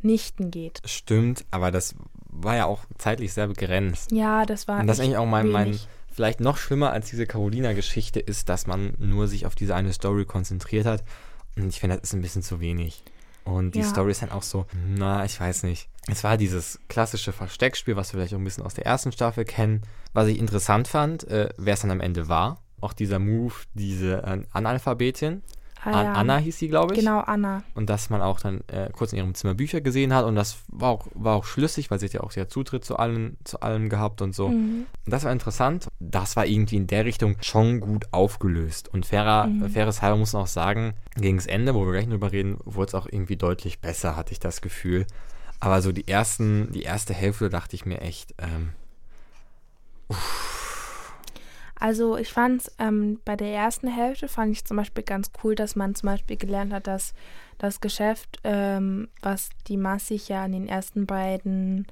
Nichten 0.00 0.52
geht. 0.52 0.80
Stimmt, 0.84 1.44
aber 1.50 1.72
das 1.72 1.96
war 2.30 2.54
ja 2.54 2.66
auch 2.66 2.82
zeitlich 2.98 3.32
sehr 3.32 3.48
begrenzt. 3.48 4.12
Ja, 4.12 4.46
das 4.46 4.68
war. 4.68 4.78
Und 4.80 4.86
das 4.86 4.98
ist 4.98 5.04
eigentlich 5.04 5.16
auch 5.18 5.26
mein, 5.26 5.48
mein 5.48 5.66
wenig. 5.68 5.88
Vielleicht 6.18 6.40
noch 6.40 6.56
schlimmer 6.56 6.90
als 6.90 7.10
diese 7.10 7.26
Carolina-Geschichte 7.28 8.18
ist, 8.18 8.48
dass 8.48 8.66
man 8.66 8.94
nur 8.98 9.28
sich 9.28 9.46
auf 9.46 9.54
diese 9.54 9.76
eine 9.76 9.92
Story 9.92 10.24
konzentriert 10.24 10.84
hat. 10.84 11.04
Und 11.56 11.68
ich 11.68 11.78
finde, 11.78 11.94
das 11.94 12.08
ist 12.10 12.12
ein 12.12 12.22
bisschen 12.22 12.42
zu 12.42 12.58
wenig. 12.58 13.04
Und 13.44 13.76
die 13.76 13.82
Ja. 13.82 13.84
Story 13.86 14.10
ist 14.10 14.22
dann 14.22 14.32
auch 14.32 14.42
so, 14.42 14.66
na, 14.96 15.24
ich 15.24 15.38
weiß 15.40 15.62
nicht. 15.62 15.88
Es 16.08 16.24
war 16.24 16.36
dieses 16.36 16.80
klassische 16.88 17.32
Versteckspiel, 17.32 17.94
was 17.94 18.12
wir 18.12 18.18
vielleicht 18.18 18.34
auch 18.34 18.38
ein 18.38 18.42
bisschen 18.44 18.64
aus 18.64 18.74
der 18.74 18.84
ersten 18.84 19.12
Staffel 19.12 19.44
kennen. 19.44 19.82
Was 20.12 20.26
ich 20.26 20.40
interessant 20.40 20.88
fand, 20.88 21.22
äh, 21.28 21.50
wer 21.56 21.74
es 21.74 21.82
dann 21.82 21.92
am 21.92 22.00
Ende 22.00 22.26
war. 22.26 22.64
Auch 22.80 22.94
dieser 22.94 23.20
Move, 23.20 23.54
diese 23.74 24.24
äh, 24.24 24.42
Analphabetin. 24.50 25.42
Ja. 25.92 26.12
Anna 26.12 26.36
hieß 26.38 26.58
sie, 26.58 26.68
glaube 26.68 26.94
ich. 26.94 27.00
Genau, 27.00 27.20
Anna. 27.20 27.62
Und 27.74 27.88
dass 27.90 28.10
man 28.10 28.20
auch 28.22 28.40
dann 28.40 28.62
äh, 28.68 28.90
kurz 28.92 29.12
in 29.12 29.18
ihrem 29.18 29.34
Zimmer 29.34 29.54
Bücher 29.54 29.80
gesehen 29.80 30.12
hat. 30.14 30.24
Und 30.24 30.34
das 30.34 30.58
war 30.68 30.90
auch, 30.90 31.06
war 31.14 31.36
auch 31.36 31.44
schlüssig, 31.44 31.90
weil 31.90 31.98
sie 31.98 32.06
hat 32.06 32.12
ja 32.12 32.20
auch 32.22 32.30
sehr 32.30 32.48
Zutritt 32.48 32.84
zu 32.84 32.96
allem, 32.96 33.36
zu 33.44 33.60
allem 33.60 33.88
gehabt 33.88 34.22
und 34.22 34.34
so. 34.34 34.48
Mhm. 34.48 34.86
Und 35.06 35.12
Das 35.12 35.24
war 35.24 35.32
interessant. 35.32 35.88
Das 36.00 36.36
war 36.36 36.46
irgendwie 36.46 36.76
in 36.76 36.86
der 36.86 37.04
Richtung 37.04 37.36
schon 37.40 37.80
gut 37.80 38.06
aufgelöst. 38.12 38.88
Und 38.92 39.06
fairer, 39.06 39.46
Mhm. 39.46 39.70
faires 39.70 40.02
halber 40.02 40.16
muss 40.18 40.32
man 40.32 40.42
auch 40.42 40.46
sagen, 40.48 40.94
gegen 41.16 41.36
das 41.38 41.46
Ende, 41.46 41.74
wo 41.74 41.84
wir 41.84 41.92
gleich 41.92 42.08
drüber 42.08 42.32
reden, 42.32 42.58
wurde 42.64 42.88
es 42.88 42.94
auch 42.94 43.06
irgendwie 43.06 43.36
deutlich 43.36 43.80
besser, 43.80 44.16
hatte 44.16 44.32
ich 44.32 44.40
das 44.40 44.60
Gefühl. 44.60 45.06
Aber 45.60 45.82
so 45.82 45.90
die 45.92 46.06
ersten, 46.06 46.70
die 46.72 46.82
erste 46.82 47.12
Hälfte 47.14 47.50
dachte 47.50 47.74
ich 47.74 47.84
mir 47.84 48.00
echt, 48.00 48.34
ähm, 48.38 48.70
Also 51.80 52.16
ich 52.16 52.32
fand 52.32 52.70
ähm, 52.78 53.20
bei 53.24 53.36
der 53.36 53.52
ersten 53.52 53.88
Hälfte 53.88 54.28
fand 54.28 54.52
ich 54.52 54.64
zum 54.64 54.76
Beispiel 54.76 55.04
ganz 55.04 55.30
cool, 55.42 55.54
dass 55.54 55.76
man 55.76 55.94
zum 55.94 56.08
Beispiel 56.08 56.36
gelernt 56.36 56.72
hat, 56.72 56.86
dass 56.86 57.14
das 57.58 57.80
Geschäft, 57.80 58.40
ähm, 58.44 59.08
was 59.22 59.50
die 59.68 59.76
Mass 59.76 60.08
sich 60.08 60.28
ja 60.28 60.44
in 60.44 60.52
den 60.52 60.68
ersten 60.68 61.06
beiden 61.06 61.86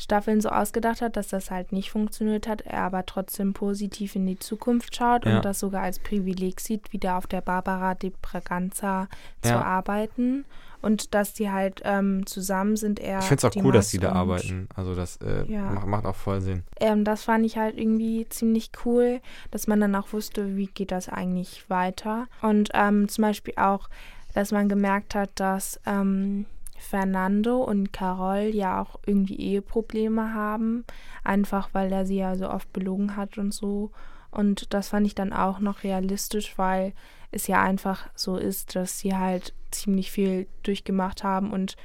Staffeln 0.00 0.40
so 0.40 0.48
ausgedacht 0.48 1.02
hat, 1.02 1.16
dass 1.16 1.28
das 1.28 1.50
halt 1.50 1.72
nicht 1.72 1.90
funktioniert 1.90 2.48
hat, 2.48 2.62
er 2.62 2.80
aber 2.82 3.04
trotzdem 3.04 3.52
positiv 3.52 4.16
in 4.16 4.26
die 4.26 4.38
Zukunft 4.38 4.96
schaut 4.96 5.26
Ja. 5.26 5.36
und 5.36 5.44
das 5.44 5.58
sogar 5.60 5.82
als 5.82 5.98
Privileg 5.98 6.60
sieht, 6.60 6.92
wieder 6.92 7.18
auf 7.18 7.26
der 7.26 7.42
Barbara 7.42 7.94
de 7.94 8.10
Braganza 8.22 9.08
zu 9.42 9.50
Ja. 9.50 9.62
arbeiten 9.62 10.44
und 10.82 11.14
dass 11.14 11.34
die 11.34 11.50
halt 11.50 11.82
ähm, 11.84 12.24
zusammen 12.24 12.76
sind. 12.76 12.98
Er, 12.98 13.18
ich 13.18 13.26
finde 13.26 13.46
es 13.46 13.52
auch 13.56 13.62
cool, 13.62 13.72
dass 13.72 13.90
die 13.90 13.98
da 13.98 14.12
arbeiten. 14.12 14.68
Also 14.74 14.94
das 14.94 15.18
äh, 15.18 15.44
Ja. 15.52 15.70
macht, 15.70 15.86
macht 15.86 16.06
auch 16.06 16.16
voll 16.16 16.40
Sinn. 16.40 16.62
ähm, 16.80 17.04
das 17.04 17.24
fand 17.24 17.44
ich 17.44 17.58
halt 17.58 17.76
irgendwie 17.76 18.26
ziemlich 18.30 18.70
cool, 18.86 19.20
dass 19.50 19.66
man 19.66 19.80
dann 19.80 19.94
auch 19.94 20.14
wusste, 20.14 20.56
wie 20.56 20.66
geht 20.68 20.92
das 20.92 21.10
eigentlich 21.10 21.68
weiter. 21.68 22.26
Und 22.40 22.70
ähm, 22.72 23.08
zum 23.10 23.22
Beispiel 23.22 23.54
auch, 23.56 23.90
dass 24.32 24.50
man 24.52 24.68
gemerkt 24.70 25.14
hat, 25.14 25.28
dass 25.34 25.78
ähm, 25.84 26.46
Fernando 26.80 27.58
und 27.58 27.92
Carol 27.92 28.50
ja 28.54 28.80
auch 28.80 28.98
irgendwie 29.06 29.36
Eheprobleme 29.38 30.34
haben, 30.34 30.84
einfach 31.22 31.70
weil 31.72 31.92
er 31.92 32.06
sie 32.06 32.16
ja 32.16 32.36
so 32.36 32.48
oft 32.48 32.72
belogen 32.72 33.16
hat 33.16 33.38
und 33.38 33.52
so. 33.52 33.90
Und 34.30 34.72
das 34.72 34.88
fand 34.88 35.06
ich 35.06 35.14
dann 35.14 35.32
auch 35.32 35.60
noch 35.60 35.82
realistisch, 35.84 36.56
weil 36.56 36.94
es 37.30 37.46
ja 37.46 37.62
einfach 37.62 38.08
so 38.14 38.36
ist, 38.36 38.76
dass 38.76 38.98
sie 38.98 39.14
halt 39.14 39.54
ziemlich 39.70 40.10
viel 40.10 40.46
durchgemacht 40.62 41.22
haben 41.22 41.52
und 41.52 41.76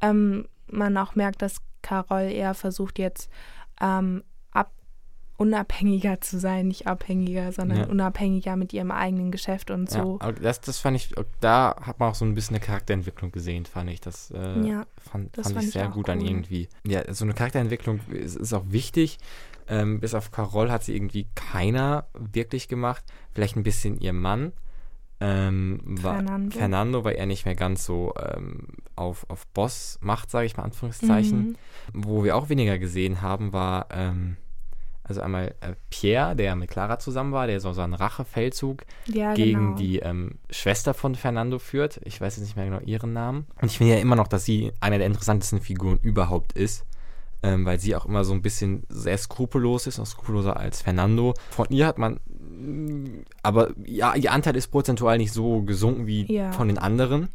ähm, 0.00 0.46
man 0.66 0.96
auch 0.96 1.14
merkt, 1.14 1.42
dass 1.42 1.60
Carol 1.82 2.30
eher 2.30 2.54
versucht 2.54 2.98
jetzt 2.98 3.30
ähm, 3.80 4.22
unabhängiger 5.36 6.20
zu 6.20 6.38
sein, 6.38 6.68
nicht 6.68 6.86
abhängiger, 6.86 7.50
sondern 7.52 7.78
Ja. 7.78 7.86
unabhängiger 7.86 8.54
mit 8.56 8.72
ihrem 8.72 8.90
eigenen 8.92 9.30
Geschäft 9.32 9.70
und 9.70 9.90
so. 9.90 10.18
Ja, 10.22 10.32
das, 10.32 10.60
das 10.60 10.78
fand 10.78 10.96
ich, 10.96 11.12
da 11.40 11.74
hat 11.80 11.98
man 11.98 12.10
auch 12.10 12.14
so 12.14 12.24
ein 12.24 12.34
bisschen 12.34 12.56
eine 12.56 12.64
Charakterentwicklung 12.64 13.32
gesehen, 13.32 13.66
fand 13.66 13.90
ich. 13.90 14.00
Das, 14.00 14.30
äh, 14.30 14.60
Ja, 14.66 14.86
fand, 14.98 15.36
das 15.36 15.46
fand 15.46 15.56
fand 15.56 15.66
ich 15.66 15.72
sehr 15.72 15.88
gut 15.88 16.08
an 16.08 16.20
cool. 16.20 16.26
irgendwie. 16.28 16.68
Ja, 16.86 17.12
so 17.12 17.24
eine 17.24 17.34
Charakterentwicklung 17.34 18.00
ist, 18.10 18.36
ist 18.36 18.52
auch 18.52 18.64
wichtig. 18.68 19.18
Ähm, 19.66 19.98
bis 19.98 20.14
auf 20.14 20.30
Carol 20.30 20.70
hat 20.70 20.84
sie 20.84 20.94
irgendwie 20.94 21.26
keiner 21.34 22.06
wirklich 22.12 22.68
gemacht. 22.68 23.02
Vielleicht 23.32 23.56
ein 23.56 23.62
bisschen 23.62 23.98
ihr 23.98 24.12
Mann. 24.12 24.52
Ähm, 25.20 25.80
war, 25.84 26.14
Fernando. 26.16 26.56
Fernando, 26.58 27.04
weil 27.04 27.14
er 27.14 27.24
nicht 27.26 27.46
mehr 27.46 27.54
ganz 27.54 27.84
so 27.84 28.12
ähm, 28.20 28.66
auf, 28.94 29.24
auf 29.30 29.46
Boss 29.48 29.98
macht, 30.02 30.30
sage 30.30 30.46
ich 30.46 30.56
mal, 30.56 30.64
Anführungszeichen. 30.64 31.38
Mhm. 31.48 31.56
Wo 31.94 32.24
wir 32.24 32.36
auch 32.36 32.48
weniger 32.50 32.78
gesehen 32.78 33.22
haben, 33.22 33.52
war 33.52 33.86
ähm, 33.90 34.36
also 35.06 35.20
einmal 35.20 35.54
äh, 35.60 35.74
Pierre, 35.90 36.34
der 36.34 36.56
mit 36.56 36.70
Clara 36.70 36.98
zusammen 36.98 37.32
war, 37.32 37.46
der 37.46 37.60
so 37.60 37.72
seinen 37.72 37.94
Rachefeldzug 37.94 38.84
Ja, 39.06 39.34
gegen 39.34 39.60
genau. 39.60 39.76
die 39.76 39.98
ähm, 39.98 40.38
Schwester 40.50 40.94
von 40.94 41.14
Fernando 41.14 41.58
führt. 41.58 42.00
Ich 42.04 42.20
weiß 42.20 42.36
jetzt 42.36 42.44
nicht 42.46 42.56
mehr 42.56 42.64
genau 42.64 42.80
ihren 42.80 43.12
Namen. 43.12 43.46
Und 43.60 43.70
ich 43.70 43.76
finde 43.78 43.94
ja 43.94 44.00
immer 44.00 44.16
noch, 44.16 44.28
dass 44.28 44.44
sie 44.44 44.72
eine 44.80 44.98
der 44.98 45.06
interessantesten 45.06 45.60
Figuren 45.60 45.98
überhaupt 46.02 46.52
ist. 46.54 46.84
Ähm, 47.42 47.66
weil 47.66 47.78
sie 47.78 47.94
auch 47.94 48.06
immer 48.06 48.24
so 48.24 48.32
ein 48.32 48.40
bisschen 48.40 48.84
sehr 48.88 49.18
skrupellos 49.18 49.86
ist, 49.86 49.98
noch 49.98 50.06
skrupelloser 50.06 50.56
als 50.56 50.80
Fernando. 50.80 51.34
Von 51.50 51.66
ihr 51.68 51.86
hat 51.86 51.98
man, 51.98 52.18
mm, 52.58 53.24
aber 53.42 53.72
ja, 53.84 54.14
ihr 54.14 54.32
Anteil 54.32 54.56
ist 54.56 54.68
prozentual 54.68 55.18
nicht 55.18 55.32
so 55.32 55.60
gesunken 55.60 56.06
wie 56.06 56.32
Ja. 56.32 56.52
von 56.52 56.68
den 56.68 56.78
anderen. 56.78 57.28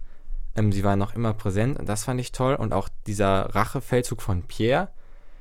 Ähm, 0.55 0.71
sie 0.71 0.83
war 0.83 0.95
noch 0.95 1.13
immer 1.13 1.33
präsent 1.33 1.77
und 1.77 1.87
das 1.87 2.05
fand 2.05 2.19
ich 2.19 2.31
toll. 2.31 2.55
Und 2.55 2.73
auch 2.73 2.89
dieser 3.05 3.53
Rachefeldzug 3.53 4.23
von 4.23 4.41
Pierre, 4.41 4.89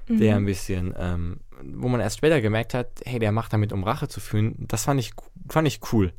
der 0.08 0.36
ein 0.36 0.42
Mhm. 0.42 0.46
bisschen, 0.46 0.94
ähm, 0.98 1.40
wo 1.62 1.88
man 1.88 2.00
erst 2.00 2.18
später 2.18 2.40
gemerkt 2.40 2.74
hat, 2.74 2.88
hey, 3.04 3.18
der 3.18 3.32
macht 3.32 3.52
damit, 3.52 3.72
um 3.72 3.84
Rache 3.84 4.08
zu 4.08 4.20
führen, 4.20 4.54
das 4.58 4.84
fand 4.84 5.00
ich, 5.00 5.12
fand 5.48 5.66
ich 5.68 5.80
cool. 5.92 6.12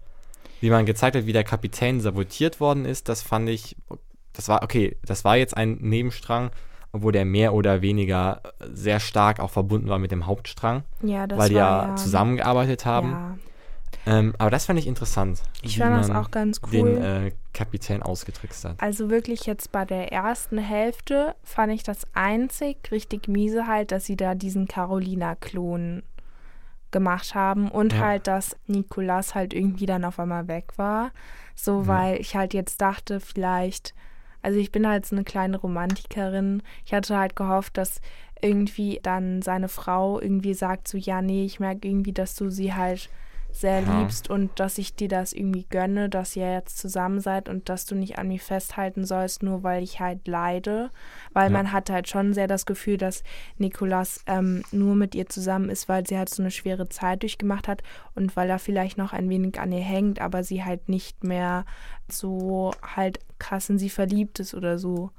wie 0.62 0.70
man 0.70 0.86
gezeigt 0.86 1.16
hat, 1.16 1.26
wie 1.26 1.32
der 1.34 1.46
Kapitän 1.46 2.02
sabotiert 2.02 2.60
worden 2.60 2.84
ist, 2.84 3.08
das 3.08 3.22
fand 3.22 3.48
ich, 3.48 3.78
das 4.34 4.50
war, 4.50 4.62
okay, 4.62 4.98
das 5.06 5.24
war 5.24 5.38
jetzt 5.38 5.56
ein 5.56 5.78
Nebenstrang, 5.80 6.52
obwohl 6.92 7.14
der 7.14 7.24
mehr 7.24 7.54
oder 7.54 7.82
weniger 7.82 8.42
sehr 8.74 9.00
stark 9.00 9.40
auch 9.40 9.52
verbunden 9.52 9.88
war 9.88 10.00
mit 10.00 10.12
dem 10.12 10.26
Hauptstrang, 10.26 10.84
Ja, 11.02 11.28
das 11.28 11.40
weil 11.40 11.50
die 11.50 11.56
war 11.56 11.88
ja, 11.90 11.96
zusammengearbeitet 11.96 12.86
haben. 12.86 13.12
Ja, 13.12 13.38
Ähm, 14.06 14.34
aber 14.38 14.50
das 14.50 14.66
fand 14.66 14.80
ich 14.80 14.88
interessant. 14.88 15.42
ich 15.62 15.78
fand 15.78 15.98
das 15.98 16.10
auch 16.10 16.32
ganz 16.32 16.62
Den 16.72 16.96
cool. 16.96 16.98
äh, 16.98 17.32
Kapitän 17.54 18.02
ausgetrickst 18.02 18.66
hat. 18.66 18.76
Also 18.82 19.10
wirklich 19.10 19.46
jetzt 19.46 19.72
bei 19.72 19.86
der 19.86 20.12
ersten 20.12 20.58
Hälfte 20.58 21.36
fand 21.44 21.74
ich 21.74 21.84
das 21.84 22.08
einzig 22.14 22.78
richtig 22.92 23.28
miese 23.28 23.68
halt, 23.68 23.92
dass 23.92 24.06
sie 24.06 24.16
da 24.16 24.36
diesen 24.36 24.68
Carolina-Klon 24.68 26.04
gemacht 26.92 27.36
haben 27.36 27.70
und 27.70 27.94
Ja. 27.94 28.00
halt, 28.00 28.28
dass 28.28 28.56
Nikolas 28.68 29.36
halt 29.36 29.54
irgendwie 29.54 29.86
dann 29.86 30.06
auf 30.06 30.20
einmal 30.20 30.48
weg 30.48 30.74
war. 30.78 31.12
So, 31.56 31.82
Ja. 31.82 31.88
weil 31.88 32.22
ich 32.22 32.36
halt 32.36 32.54
jetzt 32.54 32.82
dachte, 32.82 33.20
vielleicht, 33.20 33.94
also 34.42 34.58
ich 34.58 34.72
bin 34.72 34.88
halt 34.88 35.06
so 35.06 35.16
eine 35.16 35.24
kleine 35.26 35.58
Romantikerin. 35.58 36.64
Ich 36.86 36.94
hatte 36.94 37.18
halt 37.18 37.36
gehofft, 37.36 37.78
dass 37.78 38.02
irgendwie 38.42 39.00
dann 39.04 39.42
seine 39.42 39.68
Frau 39.68 40.20
irgendwie 40.20 40.54
sagt 40.54 40.88
so, 40.88 40.98
ja, 40.98 41.22
nee, 41.22 41.46
ich 41.46 41.60
merke 41.60 41.88
irgendwie, 41.88 42.14
dass 42.14 42.36
du 42.36 42.50
sie 42.50 42.74
halt 42.74 43.10
sehr 43.52 43.82
Ja. 43.82 44.00
liebst 44.02 44.30
und 44.30 44.60
dass 44.60 44.78
ich 44.78 44.96
dir 44.96 45.08
das 45.10 45.34
irgendwie 45.34 45.66
gönne, 45.70 46.08
dass 46.08 46.36
ihr 46.36 46.52
jetzt 46.54 46.78
zusammen 46.78 47.20
seid 47.20 47.50
und 47.50 47.68
dass 47.68 47.86
du 47.86 47.96
nicht 47.96 48.18
an 48.18 48.28
mir 48.30 48.40
festhalten 48.40 49.06
sollst, 49.06 49.44
nur 49.44 49.64
weil 49.64 49.84
ich 49.84 50.00
halt 50.00 50.28
leide. 50.28 50.92
Weil 51.34 51.50
Ja. 51.52 51.58
man 51.58 51.72
hat 51.72 51.90
halt 51.90 52.08
schon 52.08 52.34
sehr 52.34 52.48
das 52.48 52.66
Gefühl, 52.66 52.98
dass 52.98 53.24
Nikolas 53.58 54.22
ähm, 54.28 54.64
nur 54.72 54.96
mit 54.96 55.16
ihr 55.16 55.28
zusammen 55.28 55.70
ist, 55.70 55.90
weil 55.90 56.06
sie 56.08 56.18
halt 56.18 56.30
so 56.30 56.42
eine 56.44 56.52
schwere 56.52 56.88
Zeit 56.90 57.24
durchgemacht 57.24 57.68
hat 57.68 57.82
und 58.16 58.36
weil 58.38 58.50
er 58.50 58.60
vielleicht 58.60 58.98
noch 58.98 59.14
ein 59.14 59.30
wenig 59.30 59.60
an 59.60 59.72
ihr 59.72 59.80
hängt, 59.84 60.22
aber 60.22 60.44
sie 60.44 60.64
halt 60.64 60.88
nicht 60.88 61.24
mehr 61.24 61.66
so 62.10 62.72
halt 62.96 63.20
krass 63.40 63.70
in 63.70 63.80
sie 63.80 63.90
verliebt 63.90 64.40
ist 64.40 64.54
oder 64.54 64.78
so. 64.78 65.12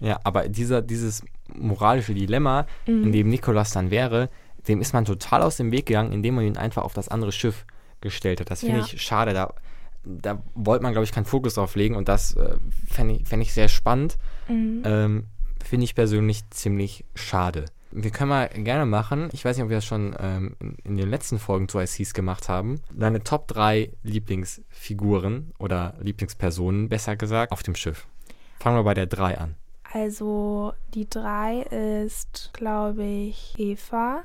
Ja, 0.00 0.18
aber 0.24 0.48
dieser, 0.48 0.82
dieses 0.82 1.22
moralische 1.54 2.14
Dilemma, 2.14 2.66
Mhm. 2.86 3.04
in 3.04 3.12
dem 3.12 3.28
Nikolas 3.28 3.70
dann 3.72 3.90
wäre, 3.90 4.30
dem 4.68 4.80
ist 4.80 4.92
man 4.92 5.04
total 5.04 5.42
aus 5.42 5.56
dem 5.56 5.72
Weg 5.72 5.86
gegangen, 5.86 6.12
indem 6.12 6.36
man 6.36 6.44
ihn 6.44 6.56
einfach 6.56 6.82
auf 6.82 6.94
das 6.94 7.08
andere 7.08 7.32
Schiff 7.32 7.64
gestellt 8.00 8.40
hat. 8.40 8.50
Das 8.50 8.60
finde 8.60 8.78
Ja. 8.78 8.84
ich 8.84 9.00
schade. 9.02 9.32
Da, 9.34 9.54
da 10.04 10.42
wollte 10.54 10.82
man, 10.82 10.92
glaube 10.92 11.04
ich, 11.04 11.12
keinen 11.12 11.24
Fokus 11.24 11.54
drauf 11.54 11.74
legen 11.76 11.94
und 11.96 12.08
das 12.08 12.34
äh, 12.36 12.56
fände 12.88 13.14
ich, 13.14 13.28
fänd 13.28 13.42
ich 13.42 13.52
sehr 13.52 13.68
spannend. 13.68 14.18
Mhm. 14.48 14.82
Ähm, 14.84 15.26
finde 15.64 15.84
ich 15.84 15.94
persönlich 15.94 16.48
ziemlich 16.50 17.04
schade. 17.14 17.66
Wir 17.94 18.10
können 18.10 18.30
mal 18.30 18.48
gerne 18.48 18.86
machen, 18.86 19.28
ich 19.32 19.44
weiß 19.44 19.56
nicht, 19.56 19.64
ob 19.64 19.68
wir 19.70 19.76
das 19.76 19.84
schon 19.84 20.16
ähm, 20.18 20.56
in, 20.82 20.96
den 20.96 21.10
letzten 21.10 21.38
Folgen 21.38 21.68
zu 21.68 21.78
ICs 21.78 22.14
gemacht 22.14 22.48
haben, 22.48 22.80
deine 22.90 23.22
Top 23.22 23.46
3 23.48 23.92
Lieblingsfiguren 24.02 25.52
oder 25.58 25.94
Lieblingspersonen, 26.00 26.88
besser 26.88 27.16
gesagt, 27.16 27.52
auf 27.52 27.62
dem 27.62 27.74
Schiff. 27.74 28.06
Fangen 28.58 28.76
wir 28.76 28.84
bei 28.84 28.94
der 28.94 29.06
3 29.06 29.38
an. 29.38 29.56
Also 29.92 30.72
die 30.94 31.08
drei 31.08 31.60
ist, 32.04 32.50
glaube 32.54 33.04
ich, 33.04 33.54
Eva. 33.58 34.22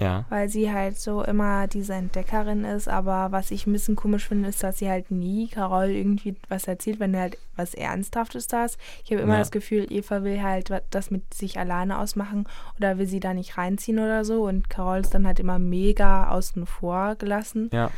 Ja. 0.00 0.24
weil 0.28 0.48
sie 0.48 0.72
halt 0.72 0.98
so 0.98 1.22
immer 1.22 1.68
diese 1.68 1.94
Entdeckerin 1.94 2.64
ist. 2.64 2.88
Aber 2.88 3.30
was 3.30 3.50
ich 3.52 3.66
ein 3.66 3.72
bisschen 3.72 3.94
komisch 3.96 4.26
finde, 4.26 4.48
ist, 4.48 4.62
dass 4.62 4.78
sie 4.78 4.90
halt 4.90 5.10
nie 5.12 5.46
Carol 5.48 5.86
irgendwie 5.90 6.34
was 6.48 6.66
erzählt, 6.66 6.98
wenn 7.00 7.16
halt 7.16 7.38
was 7.56 7.74
Ernsthaftes 7.74 8.48
da 8.48 8.64
ist. 8.64 8.78
Ich 9.04 9.12
habe 9.12 9.22
immer 9.22 9.34
Ja. 9.34 9.38
das 9.38 9.52
Gefühl, 9.52 9.86
Eva 9.90 10.24
will 10.24 10.42
halt 10.42 10.70
das 10.90 11.10
mit 11.12 11.32
sich 11.32 11.58
alleine 11.58 11.98
ausmachen 11.98 12.46
oder 12.76 12.98
will 12.98 13.06
sie 13.06 13.20
da 13.20 13.34
nicht 13.34 13.56
reinziehen 13.56 13.98
oder 14.00 14.24
so. 14.24 14.44
Und 14.48 14.68
Carol 14.68 14.98
ist 14.98 15.14
dann 15.14 15.26
halt 15.26 15.38
immer 15.38 15.58
mega 15.60 16.28
außen 16.30 16.66
vor 16.66 17.14
gelassen. 17.14 17.70
Ja. 17.72 17.90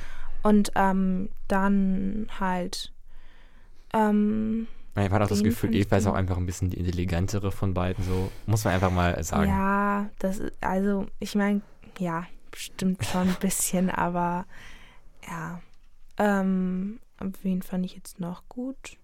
Und 0.43 0.73
ähm, 0.77 1.31
dann 1.49 2.27
halt. 2.39 2.93
Ähm, 3.95 4.67
Ich 4.97 5.11
hatte 5.11 5.25
auch 5.25 5.29
das 5.29 5.43
Gefühl, 5.43 5.75
Eva 5.75 5.97
ist 5.97 6.07
auch 6.07 6.15
einfach 6.15 6.37
ein 6.39 6.47
bisschen 6.47 6.71
die 6.71 6.79
intelligentere 6.79 7.53
von 7.53 7.75
beiden, 7.75 8.03
so 8.05 8.31
muss 8.47 8.65
man 8.65 8.75
einfach 8.75 8.91
mal 8.91 9.23
sagen. 9.23 9.51
Ja, 9.51 10.09
das 10.19 10.39
ist, 10.39 10.53
also, 10.63 11.07
ich 11.19 11.35
meine, 11.35 11.61
ja, 11.99 12.27
stimmt 12.55 13.05
schon 13.05 13.29
ein 13.29 13.37
bisschen, 13.41 13.91
aber 13.91 14.47
ja. 15.29 15.61
Ähm, 16.19 16.99
wen 17.43 17.61
fand 17.63 17.85
ich 17.85 17.95
jetzt 17.95 18.21
noch 18.21 18.49
gut? 18.49 18.97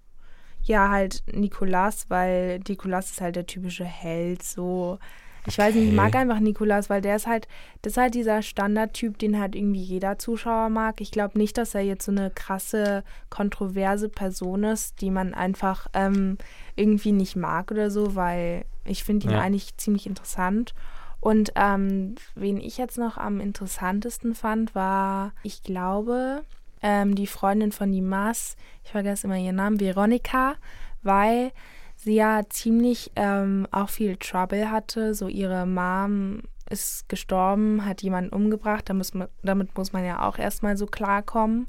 Ja, 0.62 0.90
halt 0.90 1.22
Nikolas, 1.30 2.08
weil 2.08 2.60
Nikolas 2.68 3.10
ist 3.10 3.20
halt 3.20 3.36
der 3.36 3.46
typische 3.46 3.84
Held, 3.84 4.42
so. 4.42 4.98
Ich 5.46 5.58
weiß 5.58 5.74
nicht, 5.74 5.88
ich 5.88 5.92
mag 5.94 6.14
einfach 6.14 6.38
Nikolas, 6.38 6.88
weil 6.88 7.00
der 7.00 7.16
ist 7.16 7.26
halt, 7.26 7.48
das 7.82 7.94
ist 7.94 7.96
halt 7.96 8.14
dieser 8.14 8.42
Standardtyp, 8.42 9.18
den 9.18 9.40
halt 9.40 9.56
irgendwie 9.56 9.82
jeder 9.82 10.18
Zuschauer 10.18 10.68
mag. 10.68 11.00
Ich 11.00 11.10
glaube 11.10 11.36
nicht, 11.38 11.58
dass 11.58 11.74
er 11.74 11.80
jetzt 11.80 12.04
so 12.04 12.12
eine 12.12 12.30
krasse, 12.30 13.02
kontroverse 13.28 14.08
Person 14.08 14.62
ist, 14.64 15.00
die 15.00 15.10
man 15.10 15.34
einfach 15.34 15.88
ähm, 15.94 16.38
irgendwie 16.76 17.12
nicht 17.12 17.34
mag 17.34 17.70
oder 17.72 17.90
so, 17.90 18.14
weil 18.14 18.64
ich 18.84 19.02
finde 19.02 19.26
ihn 19.26 19.32
Ja. 19.32 19.40
eigentlich 19.40 19.76
ziemlich 19.76 20.06
interessant. 20.06 20.74
Und 21.20 21.52
ähm, 21.56 22.14
wen 22.34 22.58
ich 22.60 22.78
jetzt 22.78 22.98
noch 22.98 23.16
am 23.16 23.40
interessantesten 23.40 24.34
fand, 24.34 24.74
war, 24.74 25.32
ich 25.42 25.62
glaube, 25.62 26.42
ähm, 26.82 27.14
die 27.14 27.28
Freundin 27.28 27.70
von 27.72 27.92
Dimas, 27.92 28.56
ich 28.84 28.90
vergesse 28.90 29.26
immer 29.26 29.36
ihren 29.36 29.56
Namen, 29.56 29.78
Veronika, 29.80 30.54
weil 31.02 31.52
sie 32.02 32.14
ja 32.14 32.42
ziemlich 32.48 33.10
ähm, 33.16 33.66
auch 33.70 33.88
viel 33.88 34.16
Trouble 34.16 34.70
hatte. 34.70 35.14
So 35.14 35.28
ihre 35.28 35.66
Mom 35.66 36.42
ist 36.70 37.06
gestorben, 37.10 37.84
hat 37.84 38.02
jemanden 38.02 38.32
umgebracht, 38.34 38.88
da 38.88 38.94
muss 38.94 39.12
man, 39.12 39.28
damit 39.42 39.76
muss 39.76 39.92
man 39.92 40.06
ja 40.06 40.26
auch 40.26 40.38
erstmal 40.38 40.76
so 40.78 40.86
klarkommen. 40.86 41.66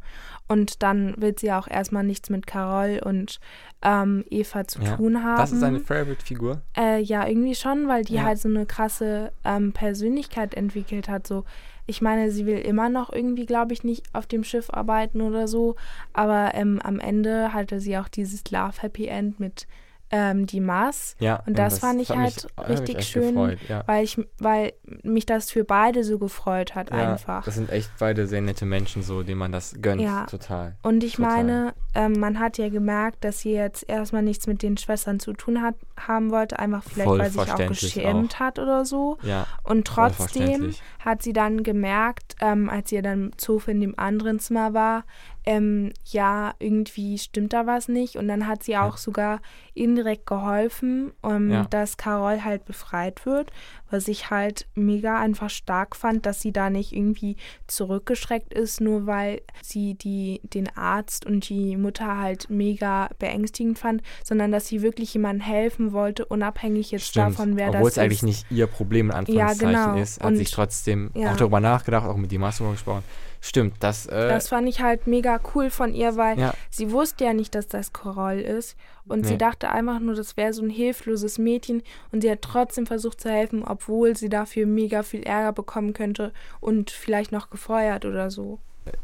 Und 0.48 0.82
dann 0.82 1.14
will 1.18 1.36
sie 1.38 1.52
auch 1.52 1.68
erstmal 1.68 2.04
nichts 2.06 2.30
mit 2.30 2.48
Carol 2.48 3.02
und 3.04 3.40
ähm, 3.82 4.24
Eva 4.30 4.66
zu 4.66 4.82
Ja. 4.82 4.96
tun 4.96 5.22
haben. 5.24 5.38
Das 5.38 5.52
ist 5.52 5.64
eine 5.64 5.80
Favorite-Figur. 5.82 6.62
Äh, 6.78 7.02
ja, 7.02 7.28
irgendwie 7.28 7.56
schon, 7.56 7.88
weil 7.90 8.06
die 8.06 8.16
Ja. 8.16 8.24
halt 8.24 8.40
so 8.40 8.48
eine 8.48 8.66
krasse 8.66 9.34
ähm, 9.44 9.74
Persönlichkeit 9.74 10.54
entwickelt 10.54 11.10
hat. 11.10 11.28
So, 11.28 11.44
ich 11.86 12.02
meine, 12.02 12.32
sie 12.32 12.46
will 12.46 12.60
immer 12.60 12.88
noch 12.88 13.12
irgendwie, 13.12 13.46
glaube 13.46 13.74
ich, 13.74 13.84
nicht 13.84 14.06
auf 14.14 14.26
dem 14.26 14.46
Schiff 14.46 14.70
arbeiten 14.70 15.20
oder 15.22 15.50
so. 15.50 15.76
Aber 16.14 16.52
ähm, 16.54 16.80
am 16.82 17.00
Ende 17.02 17.52
hatte 17.52 17.82
sie 17.82 17.98
auch 17.98 18.08
dieses 18.08 18.50
Love 18.52 18.82
Happy 18.82 19.08
End 19.08 19.38
mit 19.40 19.68
ähm, 20.12 20.46
Dimas. 20.46 21.16
Ja, 21.20 21.42
Und 21.46 21.58
das 21.58 21.80
fand 21.80 22.00
ich 22.02 22.10
halt 22.12 22.48
hat 22.58 22.70
richtig 22.70 23.04
schön, 23.08 23.34
Gefreut, 23.34 23.58
ja. 23.68 23.84
Weil 23.88 24.04
ich, 24.04 24.20
weil 24.38 24.74
mich 25.02 25.26
das 25.26 25.50
für 25.50 25.64
beide 25.64 26.04
so 26.04 26.20
gefreut 26.20 26.76
hat 26.76 26.92
ja, 26.92 27.12
einfach. 27.12 27.46
Das 27.46 27.56
sind 27.56 27.70
echt 27.72 27.90
beide 28.00 28.28
sehr 28.28 28.42
nette 28.42 28.66
Menschen, 28.66 29.02
so 29.02 29.24
denen 29.24 29.40
man 29.40 29.52
das 29.52 29.76
gönnt, 29.82 30.02
Ja. 30.02 30.26
total. 30.26 30.76
Und 30.84 31.04
ich 31.04 31.16
Total. 31.16 31.32
meine, 31.44 31.74
ähm, 31.96 32.14
man 32.20 32.40
hat 32.40 32.58
ja 32.58 32.70
gemerkt, 32.70 33.24
dass 33.24 33.40
sie 33.40 33.54
jetzt 33.54 33.90
erstmal 33.90 34.22
nichts 34.22 34.46
mit 34.46 34.62
den 34.62 34.78
Schwestern 34.78 35.20
zu 35.20 35.34
tun 35.34 35.62
hat, 35.62 35.76
haben 36.08 36.32
wollte, 36.32 36.60
einfach 36.60 36.84
vielleicht, 36.84 37.08
Voll 37.08 37.20
weil 37.20 37.30
sie 37.32 37.40
sich 37.40 37.52
auch 37.52 37.68
geschämt 37.68 38.40
hat 38.40 38.60
oder 38.60 38.86
so. 38.86 39.18
Ja, 39.22 39.46
Und 39.64 39.86
trotzdem 39.88 40.74
hat 41.00 41.22
sie 41.22 41.34
dann 41.34 41.64
gemerkt, 41.64 42.36
ähm, 42.42 42.70
als 42.70 42.90
sie 42.90 43.02
dann 43.02 43.32
Zofe 43.38 43.72
in 43.72 43.82
dem 43.82 43.98
anderen 43.98 44.40
Zimmer 44.40 44.74
war, 44.74 45.06
ähm, 45.46 45.92
ja, 46.06 46.54
irgendwie 46.60 47.18
stimmt 47.18 47.52
da 47.54 47.66
was 47.68 47.88
nicht. 47.90 48.16
Und 48.16 48.28
dann 48.30 48.48
hat 48.48 48.64
sie 48.64 48.78
auch 48.78 48.96
sogar 48.98 49.42
indirekt 49.74 50.26
geholfen, 50.26 51.12
ähm, 51.24 51.52
Ja. 51.52 51.66
dass 51.70 51.98
Carol 51.98 52.44
halt 52.46 52.64
befreit 52.66 53.26
wird, 53.26 53.52
was 53.94 54.08
ich 54.08 54.30
halt 54.30 54.68
mega 54.76 55.20
einfach 55.20 55.50
stark 55.50 55.96
fand, 55.96 56.26
dass 56.26 56.42
sie 56.42 56.52
da 56.52 56.70
nicht 56.70 56.92
irgendwie 56.92 57.38
zurückgeschreckt 57.68 58.54
ist, 58.54 58.82
nur 58.82 59.06
weil 59.06 59.42
sie 59.62 59.94
die, 59.94 60.42
den 60.44 60.76
Arzt 60.76 61.26
und 61.26 61.48
die 61.48 61.78
Mutter 61.78 62.18
halt 62.18 62.50
mega 62.50 63.10
beängstigend 63.20 63.78
fand, 63.80 64.02
sondern 64.24 64.52
dass 64.52 64.68
sie 64.68 64.82
wirklich 64.82 65.14
jemandem 65.14 65.46
helfen 65.46 65.94
wollte, 65.94 66.26
unabhängig 66.26 66.92
jetzt 66.92 67.06
Stimmt. 67.08 67.34
davon, 67.34 67.56
wer 67.56 67.70
Obwohl 67.70 67.84
das 67.84 67.92
es 67.94 67.98
eigentlich 68.00 68.18
ist. 68.18 68.24
nicht 68.24 68.46
ihr 68.52 68.68
Problem 68.68 69.08
in 69.12 69.16
Anführungszeichen 69.16 69.74
genau. 69.74 69.96
ist, 69.96 70.20
hat 70.20 70.28
Und- 70.28 70.38
sich 70.38 70.52
trotzdem 70.52 71.12
ja. 71.14 71.32
auch 71.32 71.38
darüber 71.38 71.60
nachgedacht, 71.60 72.06
auch 72.08 72.18
mit 72.18 72.32
die 72.32 72.38
Masse 72.40 72.64
gesprochen. 72.70 73.04
Stimmt, 73.46 73.76
das, 73.82 74.06
äh, 74.06 74.30
Das 74.30 74.48
fand 74.48 74.70
ich 74.70 74.80
halt 74.82 75.06
mega 75.06 75.38
cool 75.54 75.70
von 75.70 75.94
ihr, 75.94 76.16
weil 76.16 76.40
ja, 76.40 76.54
sie 76.70 76.92
wusste 76.92 77.26
ja 77.26 77.34
nicht, 77.34 77.54
dass 77.56 77.68
das 77.68 77.92
Korall 77.92 78.40
ist. 78.40 78.78
Und 79.06 79.26
sie 79.26 79.34
Nee. 79.34 79.38
dachte 79.38 79.70
einfach 79.70 80.00
nur, 80.00 80.16
das 80.16 80.38
wäre 80.38 80.54
so 80.54 80.64
ein 80.64 80.70
hilfloses 80.70 81.40
Mädchen. 81.40 81.84
Und 82.14 82.22
sie 82.22 82.32
hat 82.32 82.42
trotzdem 82.42 82.86
versucht 82.86 83.20
zu 83.20 83.30
helfen, 83.30 83.66
obwohl 83.66 84.16
sie 84.16 84.30
dafür 84.30 84.66
mega 84.66 85.04
viel 85.04 85.24
Ärger 85.24 85.52
bekommen 85.52 85.92
könnte 85.92 86.32
und 86.62 86.90
vielleicht 86.90 87.34
noch 87.34 87.50
gefeuert 87.50 88.06
oder 88.06 88.32
so. 88.32 88.60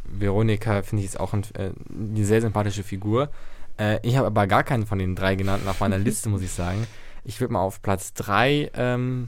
Veronika 0.05 0.83
finde 0.83 1.03
ich 1.03 1.09
ist 1.09 1.19
auch 1.19 1.33
ein, 1.33 1.43
äh, 1.55 1.71
eine 1.89 2.23
sehr 2.25 2.39
sympathische 2.39 2.83
Figur. 2.83 3.29
Äh, 3.77 3.99
ich 4.07 4.15
habe 4.15 4.27
aber 4.27 4.47
gar 4.47 4.63
keinen 4.63 4.85
von 4.85 4.99
den 4.99 5.17
drei 5.17 5.35
genannten 5.35 5.67
auf 5.67 5.81
meiner 5.81 5.97
Liste, 5.97 6.29
muss 6.29 6.41
ich 6.43 6.51
sagen. 6.51 6.87
Ich 7.25 7.41
würde 7.41 7.51
mal 7.51 7.59
auf 7.61 7.81
Platz 7.81 8.13
drei 8.13 8.71
ähm, 8.73 9.27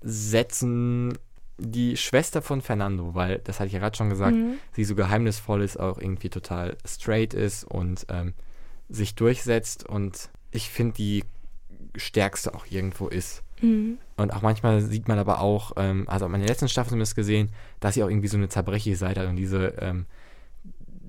setzen 0.00 1.18
die 1.60 1.96
Schwester 1.96 2.42
von 2.42 2.62
Fernando, 2.62 3.14
weil, 3.14 3.38
das 3.44 3.60
hatte 3.60 3.68
ich 3.68 3.72
ja 3.74 3.78
gerade 3.78 3.96
schon 3.96 4.08
gesagt, 4.10 4.34
Mhm. 4.36 4.54
sie 4.72 4.84
so 4.84 4.94
geheimnisvoll 4.94 5.62
ist, 5.62 5.78
auch 5.78 5.98
irgendwie 5.98 6.30
total 6.30 6.76
straight 6.86 7.34
ist 7.34 7.64
und 7.64 8.06
ähm, 8.08 8.34
sich 8.88 9.14
durchsetzt 9.14 9.86
und 9.88 10.30
ich 10.50 10.70
finde 10.70 10.94
die 10.94 11.24
stärkste 11.96 12.54
auch 12.54 12.66
irgendwo 12.70 13.08
ist. 13.08 13.42
Mhm. 13.60 13.98
Und 14.16 14.32
auch 14.32 14.42
manchmal 14.42 14.80
sieht 14.80 15.06
man 15.08 15.18
aber 15.18 15.40
auch, 15.40 15.72
ähm, 15.76 16.08
also 16.08 16.26
in 16.26 16.32
der 16.32 16.48
letzten 16.48 16.68
Staffel 16.68 16.90
zumindest 16.90 17.14
gesehen, 17.14 17.50
dass 17.80 17.94
sie 17.94 18.02
auch 18.02 18.08
irgendwie 18.08 18.28
so 18.28 18.36
eine 18.36 18.48
zerbrechliche 18.48 18.96
Seite 18.96 19.20
hat 19.20 19.28
und 19.28 19.36
diese, 19.36 19.74
ähm, 19.80 20.06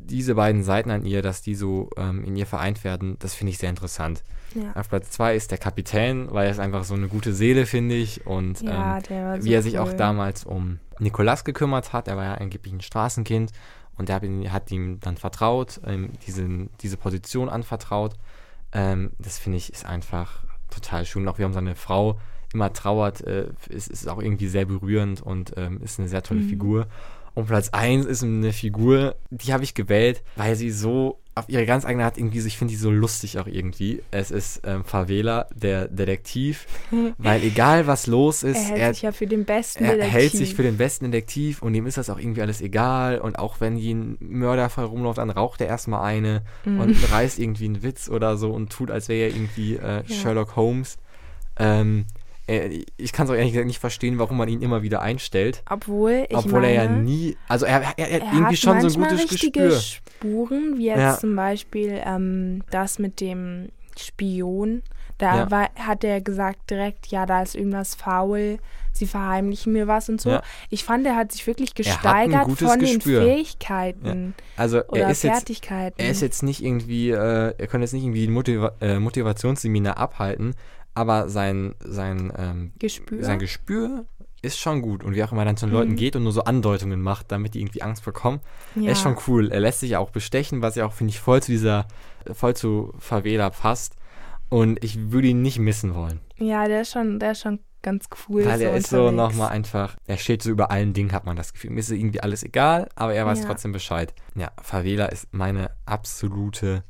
diese 0.05 0.35
beiden 0.35 0.63
Seiten 0.63 0.91
an 0.91 1.05
ihr, 1.05 1.21
dass 1.21 1.41
die 1.41 1.55
so 1.55 1.89
ähm, 1.97 2.23
in 2.23 2.35
ihr 2.35 2.45
vereint 2.45 2.83
werden, 2.83 3.17
das 3.19 3.33
finde 3.33 3.51
ich 3.51 3.57
sehr 3.57 3.69
interessant. 3.69 4.23
Ja. 4.55 4.73
Auf 4.75 4.89
Platz 4.89 5.11
zwei 5.11 5.35
ist 5.35 5.51
der 5.51 5.57
Kapitän, 5.57 6.27
weil 6.31 6.45
er 6.45 6.51
ist 6.51 6.59
einfach 6.59 6.83
so 6.83 6.93
eine 6.93 7.07
gute 7.07 7.33
Seele, 7.33 7.65
finde 7.65 7.95
ich. 7.95 8.25
Und 8.27 8.61
Ja, 8.61 8.97
ähm, 8.97 9.03
der 9.03 9.25
war 9.25 9.37
so 9.41 9.45
wie 9.45 9.53
er 9.53 9.61
sich 9.61 9.79
auch 9.79 9.89
cool. 9.91 9.95
damals 9.97 10.43
um 10.43 10.79
Nikolas 10.99 11.43
gekümmert 11.45 11.93
hat. 11.93 12.07
Er 12.07 12.17
war 12.17 12.25
ja 12.25 12.33
angeblich 12.35 12.73
ein 12.73 12.81
Straßenkind 12.81 13.51
und 13.97 14.09
der 14.09 14.17
hat, 14.17 14.23
ihn, 14.23 14.51
hat 14.51 14.69
ihm 14.71 14.99
dann 14.99 15.15
vertraut, 15.17 15.79
ähm, 15.85 16.09
diesen, 16.27 16.69
diese 16.81 16.97
Position 16.97 17.47
anvertraut. 17.49 18.15
Ähm, 18.73 19.11
das 19.19 19.37
finde 19.39 19.57
ich 19.57 19.71
ist 19.71 19.85
einfach 19.85 20.43
total 20.69 21.05
schön. 21.05 21.27
Auch 21.27 21.39
wie 21.39 21.43
um 21.45 21.53
seine 21.53 21.75
Frau 21.75 22.19
immer 22.53 22.73
trauert, 22.73 23.21
äh, 23.21 23.47
ist, 23.69 23.87
ist 23.89 24.09
auch 24.09 24.21
irgendwie 24.21 24.47
sehr 24.47 24.65
berührend 24.65 25.21
und 25.21 25.53
ähm, 25.55 25.81
ist 25.81 25.99
eine 25.99 26.09
sehr 26.09 26.23
tolle 26.23 26.41
Mhm. 26.41 26.49
Figur. 26.49 26.87
Und 27.33 27.47
Platz 27.47 27.69
1 27.69 28.05
ist 28.05 28.23
eine 28.23 28.51
Figur, 28.53 29.15
die 29.29 29.53
habe 29.53 29.63
ich 29.63 29.73
gewählt, 29.73 30.21
weil 30.35 30.55
sie 30.55 30.69
so 30.71 31.17
auf 31.33 31.45
ihre 31.47 31.65
ganz 31.65 31.85
eigene 31.85 32.03
Art 32.03 32.17
irgendwie, 32.17 32.39
ich 32.45 32.57
finde 32.57 32.73
die 32.73 32.77
so 32.77 32.91
lustig 32.91 33.39
auch 33.39 33.47
irgendwie. 33.47 34.01
Es 34.11 34.31
ist 34.31 34.61
ähm, 34.65 34.83
Favela, 34.83 35.47
der 35.55 35.87
Detektiv, 35.87 36.67
weil 37.17 37.41
egal 37.43 37.87
was 37.87 38.05
los 38.05 38.43
ist, 38.43 38.57
Er 38.69 38.77
hält 38.77 38.95
sich 38.95 39.03
ja 39.03 39.11
für 39.13 39.27
den 39.27 39.45
besten 39.45 39.85
er 39.85 39.91
Detektiv. 39.95 40.13
hält 40.13 40.31
sich 40.33 40.55
für 40.55 40.63
den 40.63 40.75
besten 40.75 41.09
Detektiv 41.09 41.61
und 41.61 41.73
ihm 41.73 41.87
ist 41.87 41.97
das 41.97 42.09
auch 42.09 42.19
irgendwie 42.19 42.41
alles 42.41 42.59
egal. 42.59 43.19
Und 43.19 43.39
auch 43.39 43.61
wenn 43.61 43.77
hier 43.77 43.95
ein 43.95 44.17
Mörderfall 44.19 44.83
rumläuft, 44.85 45.19
dann 45.19 45.29
raucht 45.29 45.61
er 45.61 45.67
erstmal 45.67 46.03
eine 46.03 46.41
Mhm. 46.65 46.79
und 46.81 47.11
reißt 47.13 47.39
irgendwie 47.39 47.65
einen 47.65 47.81
Witz 47.81 48.09
oder 48.09 48.35
so 48.35 48.51
und 48.51 48.69
tut, 48.69 48.91
als 48.91 49.07
wäre 49.07 49.29
er 49.29 49.33
irgendwie 49.35 49.77
äh, 49.77 50.03
Ja. 50.05 50.13
Sherlock 50.13 50.57
Holmes. 50.57 50.97
Ähm, 51.57 51.99
äh, 52.01 52.20
ich 52.97 53.13
kann 53.13 53.25
es 53.25 53.31
auch 53.31 53.35
ehrlich 53.35 53.51
gesagt 53.53 53.67
nicht 53.67 53.79
verstehen, 53.79 54.19
warum 54.19 54.37
man 54.37 54.47
ihn 54.49 54.61
immer 54.61 54.81
wieder 54.81 55.01
einstellt. 55.01 55.63
Obwohl, 55.69 56.25
ich 56.29 56.35
obwohl 56.37 56.61
meine, 56.61 56.73
er 56.73 56.83
ja 56.85 56.89
nie, 56.89 57.37
also 57.47 57.65
er, 57.65 57.81
er, 57.81 57.81
er 57.81 57.85
hat 57.87 57.97
er 57.97 58.09
irgendwie 58.33 58.43
hat 58.43 58.57
schon 58.57 58.81
so 58.81 58.99
ein 58.99 59.03
gutes 59.03 59.31
richtige 59.31 59.59
Gespür. 59.69 59.79
Spuren, 59.79 60.77
wie 60.77 60.85
jetzt 60.85 60.97
Ja. 60.97 61.17
zum 61.17 61.35
Beispiel 61.35 62.01
ähm, 62.05 62.63
das 62.69 62.99
mit 62.99 63.21
dem 63.21 63.69
Spion. 63.97 64.83
Da 65.21 65.35
Ja. 65.37 65.51
war, 65.51 65.69
hat 65.75 66.03
er 66.03 66.19
gesagt 66.19 66.69
direkt, 66.71 67.07
ja, 67.07 67.25
da 67.27 67.43
ist 67.43 67.55
irgendwas 67.55 67.93
faul, 67.95 68.57
sie 68.91 69.05
verheimlichen 69.05 69.71
mir 69.71 69.87
was 69.87 70.09
und 70.09 70.19
so. 70.19 70.31
Ja. 70.31 70.41
Ich 70.69 70.83
fand, 70.83 71.05
er 71.05 71.15
hat 71.15 71.31
sich 71.31 71.45
wirklich 71.45 71.69
Er 71.71 71.75
gesteigert 71.75 72.51
von 72.59 72.79
Gespür. 72.79 73.19
den 73.21 73.29
Fähigkeiten 73.29 74.33
Also 74.57 74.83
oder 74.87 75.01
er 75.01 75.11
ist 75.11 75.23
jetzt 75.23 75.33
Fertigkeiten. 75.33 75.99
Er 75.99 76.09
ist 76.09 76.21
jetzt 76.21 76.41
nicht 76.43 76.63
irgendwie, 76.63 77.11
äh, 77.11 77.53
er 77.57 77.67
könnte 77.67 77.81
jetzt 77.85 77.93
nicht 77.93 78.03
irgendwie 78.03 78.25
ein 78.27 78.33
Motiva 78.33 78.73
äh, 78.81 78.99
Motivationsseminar 78.99 79.97
abhalten, 79.97 80.55
aber 80.95 81.29
sein, 81.29 81.75
sein, 81.83 82.33
ähm, 82.37 82.71
Gespür. 82.79 83.23
sein 83.23 83.39
Gespür 83.39 84.05
ist 84.41 84.57
schon 84.59 84.81
gut. 84.81 85.03
Und 85.03 85.13
wie 85.15 85.23
auch 85.23 85.31
immer 85.31 85.43
er 85.43 85.45
dann 85.45 85.57
zu 85.57 85.67
den 85.67 85.73
Leuten 85.73 85.91
Mhm. 85.91 85.95
geht 85.97 86.15
und 86.15 86.23
nur 86.23 86.31
so 86.31 86.43
Andeutungen 86.45 86.99
macht, 87.01 87.31
damit 87.31 87.53
die 87.53 87.61
irgendwie 87.61 87.83
Angst 87.83 88.03
bekommen, 88.03 88.39
ja. 88.75 88.91
ist 88.91 89.01
schon 89.01 89.15
cool. 89.27 89.51
Er 89.51 89.59
lässt 89.59 89.81
sich 89.81 89.95
auch 89.97 90.09
bestechen, 90.09 90.63
was 90.63 90.73
ja 90.75 90.85
auch, 90.87 90.93
finde 90.93 91.11
ich, 91.11 91.19
voll 91.19 91.43
zu 91.43 91.51
dieser, 91.51 91.85
voll 92.33 92.55
zu 92.55 92.91
Favela 92.97 93.51
passt. 93.51 93.93
Und 94.51 94.83
ich 94.83 95.11
würde 95.11 95.29
ihn 95.29 95.41
nicht 95.41 95.57
missen 95.59 95.95
wollen. 95.95 96.19
ja, 96.37 96.67
der 96.67 96.81
ist 96.81 96.91
schon, 96.91 97.17
der 97.19 97.31
ist 97.31 97.41
schon 97.41 97.59
ganz 97.81 98.05
cool. 98.29 98.45
weil 98.45 98.59
so 98.59 98.65
er 98.65 98.75
ist 98.75 98.89
so 98.89 99.09
nochmal 99.09 99.49
einfach, 99.49 99.95
er 100.05 100.17
steht 100.17 100.43
so 100.43 100.51
über 100.51 100.69
allen 100.69 100.93
Dingen, 100.93 101.13
hat 101.13 101.25
man 101.25 101.35
das 101.35 101.53
Gefühl. 101.53 101.71
Mir 101.71 101.79
ist 101.79 101.89
irgendwie 101.89 102.21
alles 102.21 102.43
egal, 102.43 102.87
aber 102.95 103.13
er 103.15 103.25
weiß 103.25 103.39
Ja. 103.39 103.45
trotzdem 103.47 103.71
Bescheid. 103.71 104.13
Ja, 104.35 104.51
Favela 104.61 105.05
ist 105.07 105.33
meine 105.33 105.71
absolute 105.85 106.83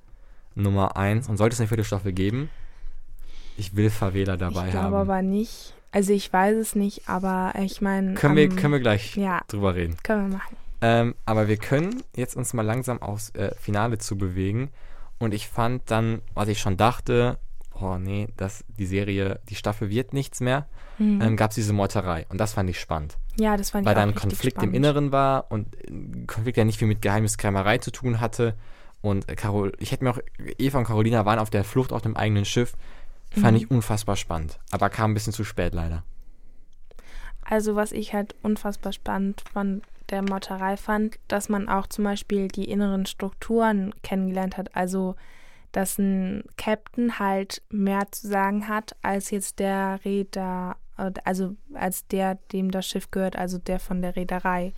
Nummer 0.55 0.97
eins. 0.97 1.29
Und 1.29 1.37
sollte 1.37 1.53
es 1.53 1.59
eine 1.61 1.67
vierte 1.69 1.83
Staffel 1.85 2.11
geben, 2.11 2.49
ich 3.57 3.75
will 3.75 3.89
Favela 3.89 4.35
dabei 4.37 4.65
Ich 4.65 4.71
glaube 4.71 4.83
haben. 4.87 4.93
aber 4.95 5.21
nicht. 5.21 5.73
Also 5.91 6.13
ich 6.13 6.31
weiß 6.33 6.55
es 6.57 6.73
nicht, 6.75 7.07
aber 7.07 7.53
ich 7.59 7.79
meine. 7.81 8.15
können, 8.15 8.35
wir, 8.35 8.43
ähm, 8.45 8.55
können 8.55 8.73
wir 8.73 8.79
gleich 8.79 9.15
Ja, 9.17 9.41
drüber 9.47 9.75
reden. 9.75 9.97
können 10.03 10.29
wir 10.31 10.37
machen. 10.37 10.57
Ähm, 10.81 11.15
aber 11.25 11.47
wir 11.47 11.57
können 11.57 12.01
jetzt 12.15 12.35
uns 12.35 12.53
mal 12.53 12.63
langsam 12.65 13.01
aufs 13.01 13.29
äh, 13.35 13.53
Finale 13.59 13.97
zu 13.99 14.17
bewegen. 14.17 14.71
Und 15.19 15.33
ich 15.35 15.47
fand 15.47 15.83
dann, 15.91 16.21
was 16.33 16.47
ich 16.47 16.59
schon 16.59 16.75
dachte, 16.77 17.37
oh 17.81 17.97
nee, 17.97 18.27
das, 18.37 18.63
die 18.67 18.85
Serie, 18.85 19.39
die 19.49 19.55
Staffel 19.55 19.89
wird 19.89 20.13
nichts 20.13 20.39
mehr, 20.39 20.67
Mhm. 20.97 21.21
ähm, 21.21 21.35
gab 21.37 21.49
es 21.51 21.55
diese 21.55 21.73
Meuterei. 21.73 22.25
Und 22.29 22.37
das 22.39 22.53
fand 22.53 22.69
ich 22.69 22.79
spannend. 22.79 23.17
ja, 23.39 23.57
das 23.57 23.71
fand 23.71 23.85
weil 23.85 23.93
ich 23.93 23.95
da 23.95 24.03
auch 24.03 24.07
ein 24.07 24.15
Konflikt 24.15 24.57
spannend. 24.57 24.75
im 24.75 24.83
Inneren 24.83 25.11
war 25.11 25.49
und 25.49 25.75
ein 25.89 26.25
Konflikt, 26.27 26.57
der 26.57 26.65
nicht 26.65 26.77
viel 26.79 26.87
mit 26.87 27.01
Geheimniskrämerei 27.01 27.77
zu 27.79 27.91
tun 27.91 28.19
hatte. 28.19 28.55
Und 29.01 29.27
äh, 29.29 29.35
Carol, 29.35 29.71
ich 29.79 29.91
hätte 29.91 30.03
mir 30.03 30.11
auch, 30.11 30.19
Eva 30.59 30.77
und 30.77 30.85
Carolina 30.85 31.25
waren 31.25 31.39
auf 31.39 31.49
der 31.49 31.63
Flucht 31.63 31.91
auf 31.91 32.01
dem 32.03 32.15
eigenen 32.15 32.45
Schiff. 32.45 32.73
Fand 33.31 33.51
Mhm. 33.57 33.63
ich 33.63 33.71
unfassbar 33.71 34.15
spannend. 34.15 34.59
Aber 34.71 34.89
kam 34.89 35.11
ein 35.11 35.13
bisschen 35.15 35.33
zu 35.33 35.43
spät 35.43 35.73
leider. 35.73 36.03
Also 37.43 37.75
was 37.75 37.91
ich 37.91 38.13
halt 38.13 38.35
unfassbar 38.43 38.93
spannend 38.93 39.41
von 39.53 39.81
der 40.09 40.21
Motterei 40.21 40.77
fand, 40.77 41.17
dass 41.27 41.49
man 41.49 41.69
auch 41.69 41.87
zum 41.87 42.03
Beispiel 42.03 42.47
die 42.49 42.69
inneren 42.69 43.05
Strukturen 43.05 43.93
kennengelernt 44.03 44.57
hat. 44.57 44.75
Also 44.75 45.15
dass 45.71 45.97
ein 45.97 46.43
Captain 46.57 47.19
halt 47.19 47.61
mehr 47.69 48.11
zu 48.11 48.27
sagen 48.27 48.67
hat 48.67 48.95
als 49.01 49.31
jetzt 49.31 49.59
der 49.59 49.99
Reeder, 50.03 50.75
äh, 50.97 51.11
also 51.23 51.55
als 51.73 52.07
der, 52.07 52.35
dem 52.51 52.71
das 52.71 52.87
Schiff 52.87 53.11
gehört, 53.11 53.35
also 53.35 53.57
der 53.57 53.79
von 53.79 54.01
der 54.01 54.15
Reederei. 54.15 54.73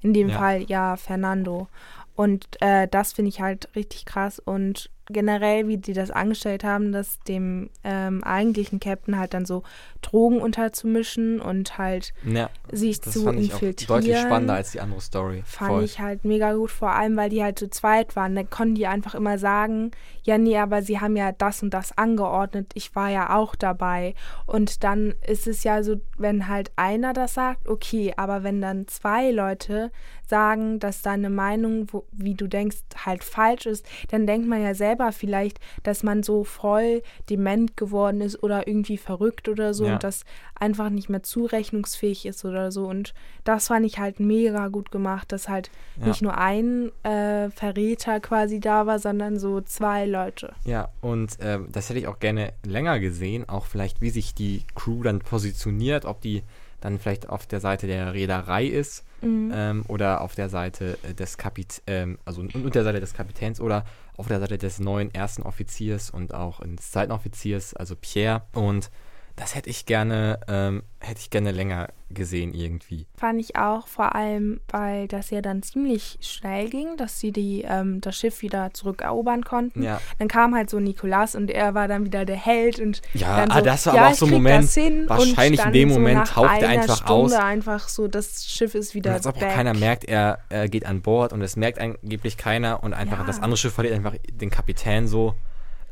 In 0.00 0.12
dem 0.12 0.28
Ja. 0.28 0.38
Fall 0.38 0.62
ja 0.62 0.96
Fernando. 0.96 1.68
Und 2.14 2.46
äh, 2.60 2.86
das 2.88 3.12
finde 3.12 3.30
ich 3.30 3.40
halt 3.40 3.68
richtig 3.76 4.04
krass. 4.06 4.38
Und 4.38 4.90
generell, 5.10 5.68
wie 5.68 5.78
die 5.78 5.92
das 5.92 6.10
angestellt 6.10 6.64
haben, 6.64 6.92
dass 6.92 7.18
dem 7.20 7.70
ähm, 7.84 8.22
eigentlichen 8.24 8.80
Captain 8.80 9.18
halt 9.18 9.34
dann 9.34 9.46
so 9.46 9.62
Drogen 10.02 10.40
unterzumischen 10.40 11.40
und 11.40 11.78
halt 11.78 12.12
Ja, 12.24 12.50
sich 12.70 13.00
das 13.00 13.14
zu 13.14 13.24
fand 13.24 13.40
ich 13.40 13.50
auch 13.50 13.54
infiltrieren. 13.54 14.00
deutlich 14.02 14.18
spannender 14.18 14.54
als 14.54 14.72
die 14.72 14.80
andere 14.80 15.00
Story. 15.00 15.42
Fand 15.44 15.70
Voll. 15.70 15.84
ich 15.84 16.00
halt 16.00 16.24
mega 16.24 16.52
gut, 16.52 16.70
vor 16.70 16.90
allem 16.92 17.16
weil 17.16 17.30
die 17.30 17.42
halt 17.42 17.58
zu 17.58 17.68
zweit 17.70 18.16
waren. 18.16 18.34
Da 18.36 18.42
konnten 18.44 18.74
die 18.74 18.86
einfach 18.86 19.14
immer 19.14 19.38
sagen, 19.38 19.90
ja, 20.22 20.36
nee, 20.38 20.58
aber 20.58 20.82
sie 20.82 21.00
haben 21.00 21.16
ja 21.16 21.32
das 21.32 21.62
und 21.62 21.72
das 21.72 21.96
angeordnet, 21.96 22.70
ich 22.74 22.94
war 22.94 23.08
ja 23.08 23.34
auch 23.36 23.54
dabei. 23.54 24.14
Und 24.46 24.84
dann 24.84 25.14
ist 25.26 25.46
es 25.46 25.64
ja 25.64 25.82
so, 25.82 25.96
wenn 26.18 26.48
halt 26.48 26.70
einer 26.76 27.12
das 27.14 27.34
sagt, 27.34 27.66
okay, 27.68 28.12
aber 28.16 28.42
wenn 28.42 28.60
dann 28.60 28.86
zwei 28.88 29.30
Leute 29.30 29.90
sagen, 30.26 30.78
dass 30.78 31.00
deine 31.00 31.30
Meinung, 31.30 31.86
wo, 31.90 32.04
wie 32.12 32.34
du 32.34 32.46
denkst, 32.46 32.76
halt 33.06 33.24
falsch 33.24 33.64
ist, 33.64 33.86
dann 34.10 34.26
denkt 34.26 34.46
man 34.46 34.62
ja 34.62 34.74
selber 34.98 35.12
vielleicht, 35.12 35.58
dass 35.84 36.02
man 36.02 36.22
so 36.22 36.44
voll 36.44 37.02
dement 37.30 37.76
geworden 37.76 38.20
ist 38.20 38.42
oder 38.42 38.66
irgendwie 38.66 38.98
verrückt 38.98 39.48
oder 39.48 39.72
so 39.74 39.86
Ja. 39.86 39.94
und 39.94 40.04
das 40.04 40.24
einfach 40.58 40.90
nicht 40.90 41.08
mehr 41.08 41.22
zurechnungsfähig 41.22 42.26
ist 42.26 42.44
oder 42.44 42.72
so. 42.72 42.86
Und 42.86 43.14
das 43.44 43.68
fand 43.68 43.86
ich 43.86 43.98
halt 43.98 44.20
mega 44.20 44.68
gut 44.68 44.90
gemacht, 44.90 45.30
dass 45.32 45.48
halt 45.48 45.70
Ja. 46.00 46.06
nicht 46.08 46.22
nur 46.22 46.36
ein 46.36 46.90
äh, 47.04 47.50
Verräter 47.50 48.20
quasi 48.20 48.60
da 48.60 48.86
war, 48.86 48.98
sondern 48.98 49.38
so 49.38 49.60
zwei 49.60 50.04
Leute. 50.06 50.52
Ja, 50.64 50.88
und 51.00 51.36
ähm, 51.40 51.68
das 51.70 51.88
hätte 51.88 52.00
ich 52.00 52.06
auch 52.08 52.18
gerne 52.18 52.52
länger 52.64 52.98
gesehen, 52.98 53.48
auch 53.48 53.66
vielleicht, 53.66 54.00
wie 54.00 54.10
sich 54.10 54.34
die 54.34 54.64
Crew 54.74 55.02
dann 55.02 55.20
positioniert, 55.20 56.04
ob 56.04 56.20
die 56.20 56.42
dann 56.80 56.98
vielleicht 57.00 57.28
auf 57.28 57.46
der 57.46 57.60
Seite 57.60 57.86
der 57.86 58.14
Reederei 58.14 58.66
ist 58.66 59.04
Mhm. 59.20 59.50
ähm, 59.52 59.84
oder 59.88 60.20
auf 60.20 60.36
der 60.36 60.48
Seite 60.48 60.96
äh, 61.02 61.12
des 61.12 61.38
Kapitäns, 61.38 61.82
ähm, 61.88 62.18
also 62.24 62.40
und, 62.40 62.54
und 62.54 62.72
der 62.76 62.84
Seite 62.84 63.00
des 63.00 63.14
Kapitäns 63.14 63.60
oder 63.60 63.84
auf 64.18 64.28
der 64.28 64.40
Seite 64.40 64.58
des 64.58 64.80
neuen 64.80 65.14
ersten 65.14 65.42
Offiziers 65.42 66.10
und 66.10 66.34
auch 66.34 66.60
des 66.60 66.90
zweiten 66.90 67.12
Offiziers, 67.12 67.72
also 67.74 67.96
Pierre. 67.96 68.42
Und 68.52 68.90
das 69.38 69.54
hätte 69.54 69.70
ich 69.70 69.86
gerne, 69.86 70.40
ähm, 70.48 70.82
hätte 71.00 71.20
ich 71.20 71.30
gerne 71.30 71.52
länger 71.52 71.88
gesehen 72.10 72.54
irgendwie. 72.54 73.06
Fand 73.16 73.40
ich 73.40 73.56
auch, 73.56 73.86
vor 73.86 74.14
allem, 74.14 74.60
weil 74.68 75.08
das 75.08 75.30
ja 75.30 75.40
dann 75.40 75.62
ziemlich 75.62 76.18
schnell 76.20 76.68
ging, 76.70 76.96
dass 76.96 77.20
sie 77.20 77.32
die, 77.32 77.62
ähm, 77.68 78.00
das 78.00 78.16
Schiff 78.16 78.42
wieder 78.42 78.72
zurückerobern 78.72 79.44
konnten. 79.44 79.82
Ja, 79.82 80.00
Dann 80.18 80.28
kam 80.28 80.54
halt 80.54 80.70
so 80.70 80.80
Nikolas 80.80 81.34
und 81.34 81.50
er 81.50 81.74
war 81.74 81.86
dann 81.86 82.04
wieder 82.04 82.24
der 82.24 82.36
Held 82.36 82.80
und 82.80 83.02
ja 83.14 83.36
dann 83.36 83.50
ah, 83.50 83.58
so, 83.58 83.64
das 83.64 83.86
war 83.86 83.94
ja, 83.94 84.00
aber 84.02 84.10
auch 84.10 84.14
so 84.16 84.26
ein 84.26 84.32
Moment, 84.32 84.76
wahrscheinlich 85.08 85.60
und 85.60 85.66
in 85.66 85.72
dem 85.72 85.90
so 85.90 85.98
Moment 85.98 86.26
taucht 86.28 86.62
er 86.62 86.68
einfach 86.70 86.96
Stunde 86.96 87.12
aus. 87.12 87.32
einfach 87.34 87.88
so, 87.88 88.08
das 88.08 88.46
Schiff 88.46 88.74
ist 88.74 88.94
wieder 88.94 89.12
als 89.12 89.26
ob 89.26 89.36
auch 89.36 89.40
keiner 89.40 89.74
merkt, 89.74 90.04
er, 90.04 90.38
er 90.48 90.68
geht 90.68 90.86
an 90.86 91.02
Bord 91.02 91.32
und 91.32 91.42
es 91.42 91.56
merkt 91.56 91.78
angeblich 91.78 92.36
keiner 92.36 92.82
und 92.82 92.94
einfach 92.94 93.18
Ja. 93.20 93.24
das 93.24 93.40
andere 93.40 93.56
Schiff 93.56 93.74
verliert 93.74 93.94
einfach 93.94 94.14
den 94.32 94.50
Kapitän 94.50 95.06
so. 95.06 95.34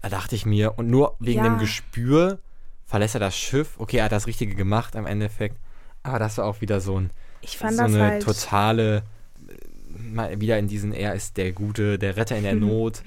Da 0.02 0.10
dachte 0.10 0.36
ich 0.36 0.46
mir, 0.46 0.78
und 0.78 0.88
nur 0.88 1.16
wegen 1.18 1.42
dem 1.42 1.58
Gespür 1.58 2.38
verlässt 2.86 3.14
er 3.14 3.20
das 3.20 3.36
Schiff. 3.36 3.74
Okay, 3.78 3.98
er 3.98 4.04
hat 4.04 4.12
das 4.12 4.26
Richtige 4.26 4.54
gemacht 4.54 4.94
im 4.94 5.06
Endeffekt. 5.06 5.58
Aber 6.02 6.18
das 6.18 6.38
war 6.38 6.46
auch 6.46 6.60
wieder 6.60 6.80
so, 6.80 7.00
ein, 7.00 7.10
Ich 7.42 7.58
fand 7.58 7.76
so 7.76 7.82
eine 7.82 8.00
halt 8.00 8.22
totale, 8.22 9.02
äh, 9.48 9.98
mal 9.98 10.40
wieder 10.40 10.58
in 10.58 10.68
diesen, 10.68 10.92
er 10.92 11.14
ist 11.14 11.36
der 11.36 11.52
Gute, 11.52 11.98
der 11.98 12.16
Retter 12.16 12.36
in 12.36 12.44
der. 12.44 12.54
Not. 12.56 13.02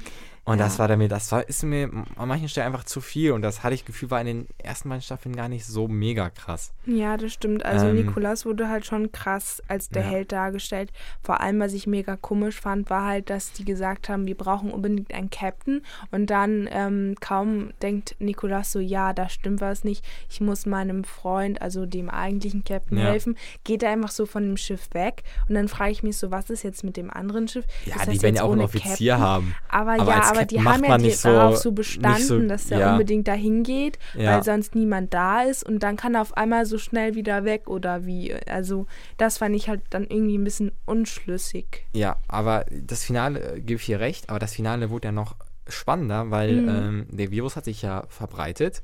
Und 0.50 0.58
Ja. 0.58 0.66
das 0.66 0.80
war 0.80 0.88
dann 0.88 0.98
mir, 1.00 1.08
das 1.08 1.32
war, 1.32 1.48
ist 1.48 1.64
mir 1.64 1.90
an 2.16 2.28
manchen 2.28 2.50
Stellen 2.50 2.68
einfach 2.68 2.84
zu 2.84 3.02
viel. 3.02 3.32
Und 3.32 3.42
das 3.42 3.64
hatte 3.64 3.76
ich 3.76 3.86
Gefühl, 3.86 4.10
war 4.12 4.20
in 4.22 4.28
den 4.28 4.48
ersten 4.58 4.90
beiden 4.90 5.02
Staffeln 5.02 5.36
gar 5.36 5.48
nicht 5.48 5.66
so 5.66 5.88
mega 5.88 6.30
krass. 6.30 6.72
Ja, 6.86 7.18
das 7.18 7.34
stimmt. 7.34 7.64
Also 7.64 7.88
Ähm, 7.88 7.96
Nikolas 7.96 8.46
wurde 8.46 8.68
halt 8.70 8.86
schon 8.86 9.12
krass 9.12 9.62
als 9.68 9.90
der 9.90 10.04
Ja. 10.04 10.10
Held 10.10 10.32
dargestellt. 10.32 10.92
Vor 11.24 11.40
allem, 11.42 11.60
was 11.60 11.74
ich 11.74 11.88
mega 11.88 12.16
komisch 12.16 12.60
fand, 12.60 12.90
war 12.90 13.06
halt, 13.06 13.30
dass 13.30 13.52
die 13.54 13.64
gesagt 13.66 14.10
haben, 14.10 14.26
wir 14.28 14.36
brauchen 14.36 14.72
unbedingt 14.72 15.14
einen 15.14 15.30
Captain. 15.30 15.82
Und 16.12 16.30
dann 16.30 16.68
ähm, 16.72 17.16
kaum 17.22 17.70
denkt 17.82 18.16
Nikolas 18.20 18.72
so, 18.72 18.80
ja, 18.80 19.14
da 19.14 19.30
stimmt 19.30 19.62
was 19.62 19.84
nicht. 19.84 20.04
Ich 20.30 20.42
muss 20.42 20.66
meinem 20.66 21.04
Freund, 21.04 21.62
also 21.62 21.86
dem 21.86 22.10
eigentlichen 22.10 22.64
Captain, 22.64 22.98
Ja. 22.98 23.06
helfen. 23.06 23.38
Geht 23.64 23.84
er 23.84 23.92
einfach 23.92 24.12
so 24.12 24.26
von 24.26 24.44
dem 24.44 24.58
Schiff 24.58 24.90
weg. 24.94 25.24
Und 25.48 25.56
dann 25.56 25.68
frage 25.68 25.92
ich 25.92 26.02
mich 26.04 26.18
so, 26.18 26.32
was 26.32 26.50
ist 26.50 26.64
jetzt 26.64 26.84
mit 26.84 26.98
dem 26.98 27.10
anderen 27.12 27.48
Schiff? 27.48 27.66
Ja, 27.86 28.04
die 28.06 28.22
werden 28.22 28.36
ja 28.36 28.44
auch 28.44 28.52
einen 28.52 28.62
Offizier 28.62 29.14
Captain? 29.14 29.20
haben. 29.20 29.56
Aber, 29.70 29.92
Aber 29.94 30.12
ja, 30.12 30.20
als 30.22 30.39
aber 30.40 30.48
die 30.48 30.62
haben 30.64 30.84
ja 30.84 30.98
die, 30.98 31.04
nicht 31.06 31.18
so- 31.20 31.30
darauf 31.30 31.58
so 31.58 31.72
bestanden, 31.72 32.22
so- 32.24 32.40
dass 32.48 32.70
er 32.72 32.80
ja. 32.80 32.92
unbedingt 32.94 33.28
dahin 33.28 33.64
geht, 33.64 34.00
Ja. 34.16 34.36
weil 34.36 34.44
sonst 34.44 34.76
niemand 34.76 35.14
da 35.14 35.42
ist 35.44 35.64
und 35.64 35.84
dann 35.84 35.96
kann 35.96 36.16
er 36.16 36.22
auf 36.22 36.36
einmal 36.38 36.66
so 36.66 36.78
schnell 36.78 37.16
wieder 37.16 37.44
weg 37.46 37.70
oder 37.70 38.06
wie. 38.06 38.34
Also 38.48 38.88
das 39.18 39.38
fand 39.38 39.56
ich 39.56 39.70
halt 39.70 39.82
dann 39.90 40.04
irgendwie 40.08 40.38
ein 40.38 40.44
bisschen 40.44 40.72
unschlüssig. 40.86 41.86
Ja, 41.94 42.18
aber 42.28 42.66
das 42.70 43.04
Finale, 43.04 43.56
äh, 43.56 43.62
gebe 43.62 43.80
ich 43.80 43.86
hier 43.86 44.00
recht, 44.00 44.30
aber 44.30 44.40
das 44.40 44.54
Finale 44.54 44.90
wurde 44.90 45.08
ja 45.08 45.12
noch 45.12 45.36
spannender, 45.68 46.32
weil 46.32 46.62
Mhm. 46.62 46.70
ähm, 46.70 47.06
der 47.10 47.32
Virus 47.32 47.56
hat 47.56 47.66
sich 47.66 47.82
ja 47.82 48.06
verbreitet 48.10 48.82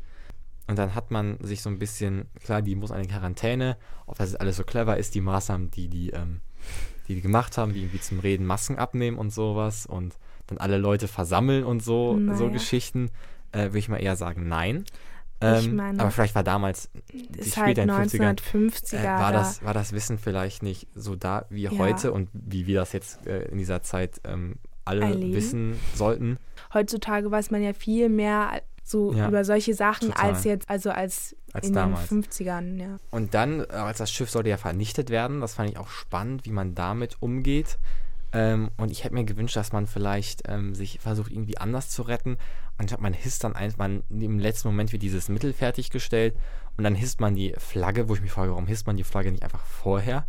und 0.68 0.78
dann 0.78 0.96
hat 0.96 1.12
man 1.12 1.38
sich 1.42 1.62
so 1.62 1.70
ein 1.70 1.80
bisschen, 1.80 2.26
klar, 2.44 2.62
die 2.62 2.76
muss 2.76 2.92
eine 2.92 3.08
Quarantäne, 3.08 3.78
ob 4.06 4.18
das 4.18 4.36
alles 4.36 4.58
so 4.58 4.64
clever 4.64 4.98
ist, 4.98 5.16
die 5.16 5.22
Maßnahmen, 5.22 5.72
die 5.72 5.88
die, 5.88 6.10
ähm, 6.12 6.42
die, 7.08 7.16
die 7.16 7.22
gemacht 7.22 7.58
haben, 7.58 7.74
wie 7.76 7.82
irgendwie 7.82 8.02
zum 8.02 8.20
Reden 8.20 8.46
Masken 8.46 8.78
abnehmen 8.78 9.18
und 9.18 9.32
sowas 9.32 9.86
und 9.86 10.16
dann 10.48 10.58
alle 10.58 10.78
Leute 10.78 11.08
versammeln 11.08 11.64
und 11.64 11.84
so, 11.84 12.14
so 12.14 12.20
Naja. 12.20 12.50
Geschichten, 12.50 13.10
äh, 13.52 13.64
würde 13.66 13.80
ich 13.80 13.90
mal 13.90 13.98
eher 13.98 14.16
sagen, 14.16 14.48
nein. 14.48 14.86
Ähm, 15.42 15.76
meine, 15.76 16.00
aber 16.00 16.12
vielleicht 16.12 16.34
war 16.34 16.44
damals, 16.44 16.90
die 17.12 17.40
Ist 17.40 17.58
halt 17.58 17.78
später 17.78 17.84
in 17.84 17.90
den 17.90 17.98
50ern, 17.98 18.36
1950er. 18.40 18.98
äh, 19.00 19.04
war, 19.04 19.32
da. 19.34 19.40
das, 19.40 19.64
war 19.64 19.74
das 19.74 19.92
Wissen 19.92 20.18
vielleicht 20.18 20.64
nicht 20.64 20.88
so 20.96 21.16
da 21.18 21.46
wie 21.50 21.64
Ja. 21.64 21.72
heute 21.78 22.14
und 22.14 22.30
wie 22.34 22.68
wir 22.68 22.80
das 22.80 22.94
jetzt 22.94 23.28
äh, 23.28 23.44
in 23.50 23.58
dieser 23.58 23.82
Zeit 23.84 24.22
ähm, 24.24 24.56
alle 24.86 25.02
Erleben. 25.02 25.34
wissen 25.34 25.80
sollten. 25.94 26.38
Heutzutage 26.74 27.30
weiß 27.32 27.52
man 27.52 27.62
ja 27.62 27.74
viel 27.74 28.08
mehr 28.08 28.62
so 28.84 29.12
Ja, 29.14 29.28
über 29.28 29.44
solche 29.44 29.74
Sachen 29.74 30.10
total. 30.12 30.30
als 30.32 30.44
jetzt, 30.46 30.70
also 30.70 30.92
als, 30.92 31.36
Als 31.54 31.68
in 31.68 31.74
damals. 31.74 32.08
den 32.08 32.24
50ern, 32.24 32.78
ja. 32.80 33.00
Und 33.12 33.34
dann, 33.34 33.60
äh, 33.62 33.66
als 33.74 33.98
das 33.98 34.12
Schiff 34.12 34.30
sollte 34.30 34.50
ja 34.50 34.58
vernichtet 34.58 35.10
werden, 35.10 35.42
das 35.42 35.56
fand 35.56 35.70
ich 35.72 35.78
auch 35.78 35.90
spannend, 35.90 36.46
wie 36.46 36.52
man 36.52 36.76
damit 36.76 37.18
umgeht. 37.22 37.78
Ähm, 38.36 38.70
und 38.78 38.92
ich 38.92 39.04
hätte 39.06 39.14
mir 39.14 39.24
gewünscht, 39.24 39.56
dass 39.56 39.72
man 39.72 39.88
vielleicht 39.88 40.44
ähm, 40.50 40.76
sich 40.76 41.00
versucht, 41.00 41.32
irgendwie 41.32 41.58
anders 41.58 41.90
zu 41.90 42.02
retten. 42.02 42.38
Anstatt 42.78 43.00
man 43.00 43.14
hisst 43.14 43.44
dann 43.46 43.56
einfach, 43.56 43.78
man 43.78 44.04
im 44.10 44.40
letzten 44.40 44.68
Moment 44.68 44.92
wird 44.92 45.02
dieses 45.04 45.30
Mittel 45.30 45.54
fertiggestellt 45.54 46.36
und 46.76 46.84
dann 46.84 46.96
hisst 46.96 47.22
man 47.22 47.36
die 47.36 47.54
Flagge, 47.58 48.10
wo 48.10 48.14
ich 48.16 48.22
mich 48.22 48.32
frage, 48.32 48.52
warum 48.52 48.68
hisst 48.68 48.88
man 48.88 48.98
die 48.98 49.06
Flagge 49.06 49.32
nicht 49.32 49.44
einfach 49.44 49.64
vorher? 49.66 50.28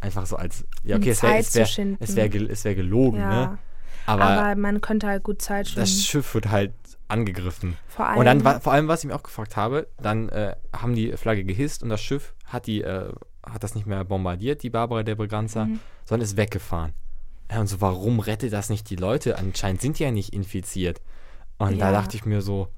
Einfach 0.00 0.26
so 0.26 0.36
als, 0.36 0.64
ja, 0.84 0.94
Um 0.96 1.02
okay, 1.02 1.10
es 1.10 1.22
wäre 1.22 1.38
es 1.38 1.54
wär, 1.54 1.62
es 1.98 2.14
wär, 2.16 2.50
es 2.50 2.64
wär 2.64 2.74
gelogen, 2.76 3.18
Ja. 3.18 3.28
ne? 3.30 3.58
Aber, 4.06 4.22
Aber, 4.22 4.60
man 4.60 4.80
könnte 4.82 5.06
halt 5.06 5.22
gut 5.24 5.40
Zeit 5.40 5.66
schinden. 5.66 5.80
das 5.80 6.04
Schiff 6.04 6.34
wird 6.34 6.50
halt 6.50 6.74
angegriffen. 7.08 7.76
Vor 7.88 8.06
allem, 8.06 8.18
Und 8.18 8.26
dann, 8.26 8.60
vor 8.60 8.72
allem, 8.72 8.86
was 8.86 9.02
ich 9.02 9.08
mir 9.08 9.16
auch 9.16 9.22
gefragt 9.22 9.56
habe, 9.56 9.88
dann 9.96 10.28
äh, 10.28 10.54
haben 10.76 10.94
die 10.94 11.12
Flagge 11.16 11.42
gehisst 11.44 11.82
und 11.82 11.88
das 11.88 12.02
Schiff 12.02 12.34
hat 12.44 12.66
die, 12.66 12.82
äh, 12.82 13.10
hat 13.42 13.64
das 13.64 13.74
nicht 13.74 13.86
mehr 13.86 14.04
bombardiert, 14.04 14.62
die 14.62 14.70
Barbara 14.70 15.02
der 15.02 15.14
Breganza, 15.14 15.64
Mhm. 15.64 15.80
sondern 16.04 16.24
ist 16.24 16.36
weggefahren. 16.36 16.92
Und 17.56 17.66
so, 17.66 17.80
warum 17.80 18.20
rettet 18.20 18.52
das 18.52 18.70
nicht 18.70 18.88
die 18.90 18.96
Leute? 18.96 19.38
Anscheinend 19.38 19.80
sind 19.80 19.98
die 19.98 20.04
ja 20.04 20.10
nicht 20.10 20.32
infiziert. 20.32 21.00
Und 21.58 21.78
da 21.78 21.86
Ja. 21.90 21.92
dachte 21.92 22.16
ich 22.16 22.24
mir 22.24 22.42
so, 22.42 22.68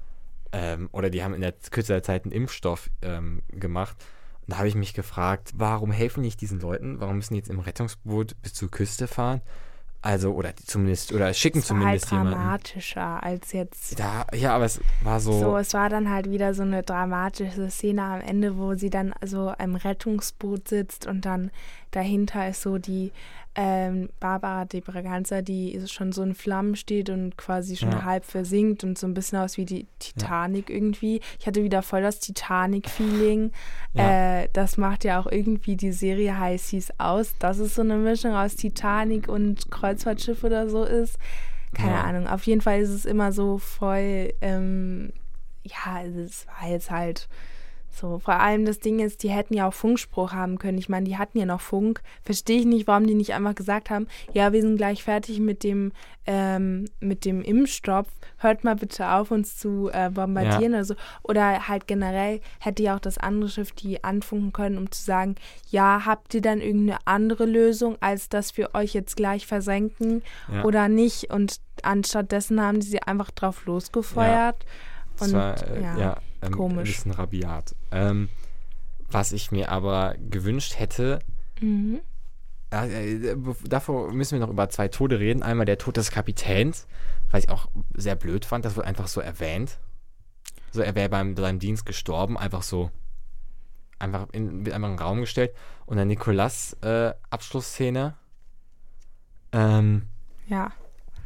ähm, 0.51 0.89
oder 0.91 1.09
die 1.09 1.23
haben 1.23 1.33
in 1.33 1.41
der 1.41 1.53
Kürze 1.71 1.93
der 1.93 2.03
Zeit 2.03 2.23
einen 2.23 2.31
Impfstoff 2.31 2.89
ähm, 3.01 3.41
gemacht. 3.49 3.95
Und 4.41 4.51
da 4.53 4.57
habe 4.59 4.67
ich 4.67 4.75
mich 4.75 4.93
gefragt, 4.93 5.51
warum 5.55 5.91
helfen 5.91 6.21
nicht 6.21 6.39
diesen 6.41 6.59
Leuten? 6.59 6.99
Warum 6.99 7.17
müssen 7.17 7.33
die 7.33 7.39
jetzt 7.39 7.49
im 7.49 7.59
Rettungsboot 7.59 8.41
bis 8.41 8.53
zur 8.53 8.69
Küste 8.71 9.07
fahren? 9.07 9.41
Also, 10.01 10.31
oder 10.33 10.53
die 10.53 10.63
zumindest, 10.63 11.11
oder 11.11 11.33
schicken 11.33 11.57
es 11.59 11.69
war 11.71 11.77
halt 11.79 12.01
zumindest 12.01 12.11
jemanden. 12.11 12.31
dramatischer 12.33 13.23
als 13.23 13.51
jetzt. 13.51 13.99
Da, 13.99 14.27
ja, 14.33 14.55
aber 14.55 14.65
es 14.65 14.79
war 15.01 15.19
so. 15.19 15.37
So, 15.37 15.57
es 15.57 15.73
war 15.73 15.89
dann 15.89 16.09
halt 16.09 16.29
wieder 16.29 16.53
so 16.53 16.61
eine 16.61 16.83
dramatische 16.83 17.69
Szene 17.71 18.03
am 18.03 18.21
Ende, 18.21 18.57
wo 18.57 18.75
sie 18.75 18.89
dann 18.91 19.13
so 19.25 19.53
im 19.57 19.75
Rettungsboot 19.75 20.67
sitzt 20.67 21.07
und 21.07 21.25
dann 21.25 21.51
dahinter 21.91 22.47
ist 22.47 22.61
so 22.61 22.77
die 22.77 23.11
ähm, 23.59 24.09
Barbara 24.19 24.65
de 24.65 24.81
Braganza, 24.81 25.41
die 25.41 25.81
schon 25.87 26.11
so 26.11 26.21
in 26.21 26.35
Flammen 26.35 26.75
steht 26.75 27.09
und 27.09 27.37
quasi 27.37 27.75
schon 27.75 27.91
Ja. 27.91 28.03
halb 28.05 28.23
versinkt 28.23 28.83
und 28.83 28.99
so 28.99 29.07
ein 29.07 29.15
bisschen 29.15 29.39
aus 29.39 29.57
wie 29.57 29.65
die 29.65 29.87
Titanic 29.97 30.69
irgendwie. 30.69 31.21
Ich 31.39 31.47
hatte 31.47 31.63
wieder 31.63 31.81
voll 31.81 32.03
das 32.03 32.19
Titanic-Feeling. 32.19 33.51
Ja. 33.93 34.41
Äh, 34.43 34.49
das 34.53 34.77
macht 34.77 35.03
ja 35.03 35.19
auch 35.19 35.25
irgendwie 35.25 35.75
die 35.75 35.91
Serie 35.91 36.39
High 36.39 36.61
Seas 36.61 36.89
aus, 36.99 37.33
dass 37.39 37.57
es 37.57 37.73
so 37.75 37.81
eine 37.81 37.97
Mischung 37.97 38.33
aus 38.35 38.55
Titanic 38.55 39.27
und 39.27 39.71
Kreuzfahrtschiff 39.71 40.43
oder 40.43 40.69
so 40.69 40.83
ist. 40.83 41.17
Keine 41.73 41.93
Ja. 41.93 42.03
Ahnung. 42.03 42.27
Auf 42.27 42.43
jeden 42.45 42.61
Fall 42.61 42.79
ist 42.79 42.89
es 42.89 43.05
immer 43.05 43.31
so 43.31 43.57
voll, 43.57 44.33
ähm, 44.41 45.11
ja, 45.63 46.03
es 46.03 46.45
war 46.61 46.69
jetzt 46.69 46.91
halt 46.91 47.27
so. 47.97 48.19
Vor 48.19 48.39
allem 48.39 48.65
das 48.65 48.79
Ding 48.79 48.99
ist, 48.99 49.23
die 49.23 49.29
hätten 49.29 49.53
ja 49.53 49.67
auch 49.67 49.73
Funkspruch 49.73 50.33
haben 50.33 50.57
können. 50.57 50.77
Ich 50.77 50.89
meine, 50.89 51.05
die 51.05 51.17
hatten 51.17 51.37
ja 51.37 51.45
noch 51.45 51.61
Funk. 51.61 52.01
Verstehe 52.23 52.59
ich 52.59 52.65
nicht, 52.65 52.87
warum 52.87 53.07
die 53.07 53.15
nicht 53.15 53.33
einfach 53.33 53.55
gesagt 53.55 53.89
haben, 53.89 54.07
ja, 54.33 54.53
wir 54.53 54.61
sind 54.61 54.77
gleich 54.77 55.03
fertig 55.03 55.39
mit 55.39 55.63
dem, 55.63 55.91
ähm, 56.25 56.85
mit 56.99 57.25
dem 57.25 57.41
Impfstoff. 57.41 58.07
Hört 58.37 58.63
mal 58.63 58.75
bitte 58.75 59.09
auf, 59.09 59.31
uns 59.31 59.57
zu 59.57 59.89
äh, 59.91 60.09
bombardieren 60.09 60.73
oder 60.73 60.85
so. 60.85 60.95
Oder 61.23 61.67
halt 61.67 61.87
generell 61.87 62.41
hätte 62.59 62.83
ja 62.83 62.95
auch 62.95 62.99
das 62.99 63.17
andere 63.17 63.49
Schiff 63.49 63.71
die 63.71 64.03
anfunken 64.03 64.53
können, 64.53 64.77
um 64.77 64.91
zu 64.91 65.03
sagen, 65.03 65.35
ja, 65.69 66.03
habt 66.05 66.33
ihr 66.33 66.41
dann 66.41 66.61
irgendeine 66.61 66.99
andere 67.05 67.45
Lösung, 67.45 67.97
als 67.99 68.29
dass 68.29 68.55
wir 68.57 68.75
euch 68.75 68.93
jetzt 68.93 69.15
gleich 69.15 69.47
versenken 69.47 70.21
Ja. 70.53 70.63
oder 70.63 70.87
nicht? 70.87 71.31
Und 71.31 71.59
anstattdessen 71.83 72.61
haben 72.61 72.79
die 72.79 72.87
sie 72.87 73.01
einfach 73.01 73.31
drauf 73.31 73.65
losgefeuert. 73.65 74.65
Das 75.17 75.29
Und 75.29 75.33
war, 75.33 75.55
äh, 75.67 75.81
ja, 75.81 75.97
ja, 75.97 76.17
ähm, 76.41 76.51
komisch. 76.51 76.77
ein 76.77 76.83
bisschen 76.83 77.11
rabiat. 77.11 77.75
Ähm, 77.91 78.29
was 79.09 79.31
ich 79.31 79.51
mir 79.51 79.71
aber 79.71 80.15
gewünscht 80.29 80.77
hätte, 80.79 81.19
Mhm. 81.61 82.01
äh, 82.71 83.13
äh, 83.31 83.37
davor 83.65 84.11
müssen 84.11 84.33
wir 84.33 84.45
noch 84.45 84.51
über 84.53 84.69
zwei 84.69 84.87
Tode 84.89 85.19
reden. 85.19 85.41
Einmal 85.43 85.65
der 85.65 85.77
Tod 85.77 85.97
des 85.97 86.11
Kapitäns, 86.11 86.85
was 87.31 87.43
ich 87.45 87.49
auch 87.49 87.67
sehr 87.95 88.15
blöd 88.15 88.45
fand, 88.45 88.65
das 88.65 88.75
wird 88.75 88.85
einfach 88.85 89.07
so 89.07 89.21
erwähnt. 89.21 89.79
So, 90.71 90.81
er 90.81 90.93
wäre 90.95 91.09
beim 91.09 91.35
seinem 91.37 91.59
Dienst 91.59 91.85
gestorben, 91.85 92.37
einfach 92.37 92.61
so, 92.61 92.91
einfach 93.99 94.27
in, 94.33 94.65
wird 94.65 94.75
einfach 94.75 94.89
in 94.89 94.95
den 94.97 95.01
Raum 95.01 95.21
gestellt. 95.21 95.55
Und 95.85 95.97
dann 95.97 96.07
Nikolas 96.09 96.73
äh, 96.81 97.13
Abschlussszene, 97.29 98.15
ähm, 99.53 100.03
Ja. 100.47 100.71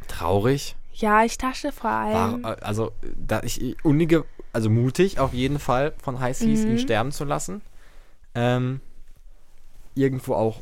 traurig. 0.07 0.75
Ja, 0.93 1.23
ich 1.23 1.37
dachte 1.37 1.71
vor 1.71 1.89
allem. 1.89 2.43
War, 2.43 2.57
äh, 2.57 2.61
also, 2.61 2.91
da 3.15 3.41
ich 3.43 3.83
unnige, 3.83 4.25
also 4.53 4.69
mutig 4.69 5.19
auf 5.19 5.33
jeden 5.33 5.59
Fall 5.59 5.93
von 6.01 6.19
High 6.19 6.35
Seas, 6.37 6.65
ihn 6.65 6.73
Mhm. 6.73 6.77
sterben 6.77 7.11
zu 7.11 7.23
lassen. 7.25 7.61
Ähm, 8.35 8.79
irgendwo 9.95 10.35
auch, 10.35 10.61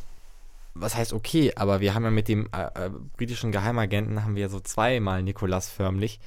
was 0.73 0.95
heißt 0.95 1.13
okay, 1.13 1.53
aber 1.55 1.81
wir 1.81 1.93
haben 1.93 2.03
ja 2.03 2.11
mit 2.11 2.27
dem 2.27 2.47
äh, 2.53 2.85
äh, 2.87 2.89
britischen 3.17 3.51
Geheimagenten 3.51 4.23
haben 4.23 4.35
wir 4.35 4.49
so 4.49 4.59
zweimal 4.59 5.23
Nikolas 5.23 5.69
förmlich 5.69 6.19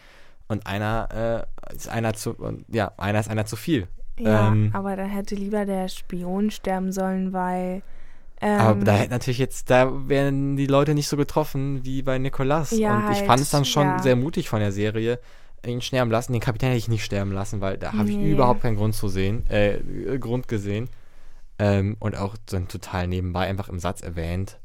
und 0.48 0.66
einer 0.66 1.46
äh, 1.70 1.74
ist 1.74 1.88
einer 1.88 2.14
zu, 2.14 2.36
ja, 2.68 2.92
einer 2.96 3.20
ist 3.20 3.30
einer 3.30 3.46
zu 3.46 3.56
viel. 3.56 3.88
ja, 4.18 4.48
ähm, 4.48 4.70
aber 4.72 4.96
dann 4.96 5.08
hätte 5.08 5.34
lieber 5.34 5.64
der 5.64 5.88
Spion 5.88 6.50
sterben 6.50 6.92
sollen, 6.92 7.32
weil. 7.32 7.82
Ähm, 8.40 8.60
aber 8.60 8.84
da 8.84 8.92
hätte 8.94 9.10
natürlich 9.10 9.38
jetzt, 9.38 9.70
da 9.70 10.08
wären 10.08 10.56
die 10.56 10.66
Leute 10.66 10.94
nicht 10.94 11.08
so 11.08 11.16
getroffen 11.16 11.84
wie 11.84 12.02
bei 12.02 12.18
Nikolas. 12.18 12.70
Ja, 12.72 12.96
und 12.96 13.10
ich 13.10 13.18
halt, 13.18 13.26
fand 13.26 13.40
es 13.40 13.50
dann 13.50 13.64
schon 13.64 13.96
ja. 13.96 13.98
sehr 14.00 14.16
mutig 14.16 14.48
von 14.48 14.60
der 14.60 14.72
Serie, 14.72 15.18
ihn 15.66 15.80
sterben 15.80 16.10
lassen. 16.10 16.32
Den 16.32 16.40
Kapitän 16.40 16.68
hätte 16.70 16.78
ich 16.78 16.88
nicht 16.88 17.04
sterben 17.04 17.32
lassen, 17.32 17.60
weil 17.60 17.78
da 17.78 17.92
habe 17.92 18.08
ich 18.10 18.16
Nee. 18.16 18.32
überhaupt 18.32 18.62
keinen 18.62 18.76
Grund 18.76 18.94
zu 18.94 19.08
sehen, 19.08 19.48
äh, 19.50 19.78
Grund 20.18 20.48
gesehen. 20.48 20.88
Ähm, 21.58 21.96
und 22.00 22.16
auch 22.16 22.36
dann 22.46 22.66
total 22.68 23.06
nebenbei 23.06 23.46
einfach 23.46 23.68
im 23.68 23.78
Satz 23.78 24.00
erwähnt, 24.00 24.58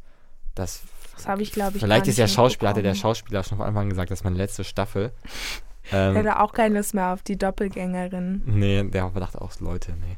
dass 0.56 0.82
das 1.16 1.28
habe 1.28 1.42
ich, 1.44 1.52
glaube 1.52 1.78
ich. 1.78 1.84
vielleicht 1.84 2.08
ist 2.08 2.18
der 2.18 2.26
nicht 2.26 2.34
Schauspieler, 2.36 2.70
hatte 2.70 2.82
der. 2.82 2.96
Schauspieler 2.96 3.44
schon 3.44 3.58
von 3.58 3.68
Anfang 3.68 3.90
gesagt, 3.90 4.10
das 4.12 4.20
ist 4.20 4.24
meine 4.24 4.38
letzte 4.38 4.64
Staffel. 4.64 5.12
Ich 5.24 5.92
Ähm, 5.94 6.16
hätte 6.16 6.42
auch 6.42 6.52
keine 6.52 6.76
Lust 6.76 6.94
mehr 6.94 7.14
auf 7.14 7.24
die 7.24 7.38
Doppelgängerin. 7.38 8.42
nee, 8.46 8.84
der 8.84 9.10
dachte 9.12 9.42
auch, 9.42 9.58
Leute, 9.62 9.94
nee. 9.94 10.18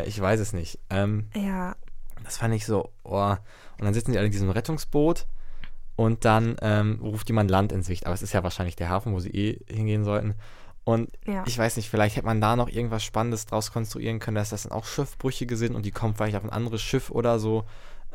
Äh, 0.00 0.06
ich 0.08 0.20
weiß 0.20 0.40
es 0.40 0.52
nicht. 0.52 0.80
Ähm, 0.90 1.28
Ja, 1.36 1.76
Das 2.24 2.38
fand 2.38 2.52
ich 2.52 2.66
so, 2.66 2.90
oh. 3.04 3.36
Und 3.78 3.84
dann 3.84 3.94
sitzen 3.94 4.10
die 4.10 4.18
alle 4.18 4.26
in 4.26 4.32
diesem 4.32 4.50
Rettungsboot 4.50 5.26
und 5.96 6.24
dann 6.24 6.56
ähm, 6.60 6.98
ruft 7.02 7.28
jemand 7.28 7.50
Land 7.50 7.72
in 7.72 7.82
Sicht. 7.82 8.06
Aber 8.06 8.14
es 8.14 8.22
ist 8.22 8.32
ja 8.32 8.42
wahrscheinlich 8.42 8.76
der 8.76 8.88
Hafen, 8.88 9.12
wo 9.12 9.20
sie 9.20 9.30
eh 9.30 9.58
hingehen 9.72 10.04
sollten. 10.04 10.34
Und 10.84 11.10
ja. 11.26 11.44
ich 11.46 11.56
weiß 11.56 11.76
nicht, 11.76 11.88
vielleicht 11.88 12.16
hätte 12.16 12.26
man 12.26 12.40
da 12.40 12.56
noch 12.56 12.68
irgendwas 12.68 13.02
Spannendes 13.02 13.46
draus 13.46 13.72
konstruieren 13.72 14.18
können, 14.18 14.34
dass 14.34 14.50
das 14.50 14.64
dann 14.64 14.72
auch 14.72 14.84
Schiffbrüchige 14.84 15.56
sind 15.56 15.74
und 15.74 15.86
die 15.86 15.92
kommen 15.92 16.14
vielleicht 16.14 16.36
auf 16.36 16.44
ein 16.44 16.50
anderes 16.50 16.82
Schiff 16.82 17.10
oder 17.10 17.38
so. 17.38 17.64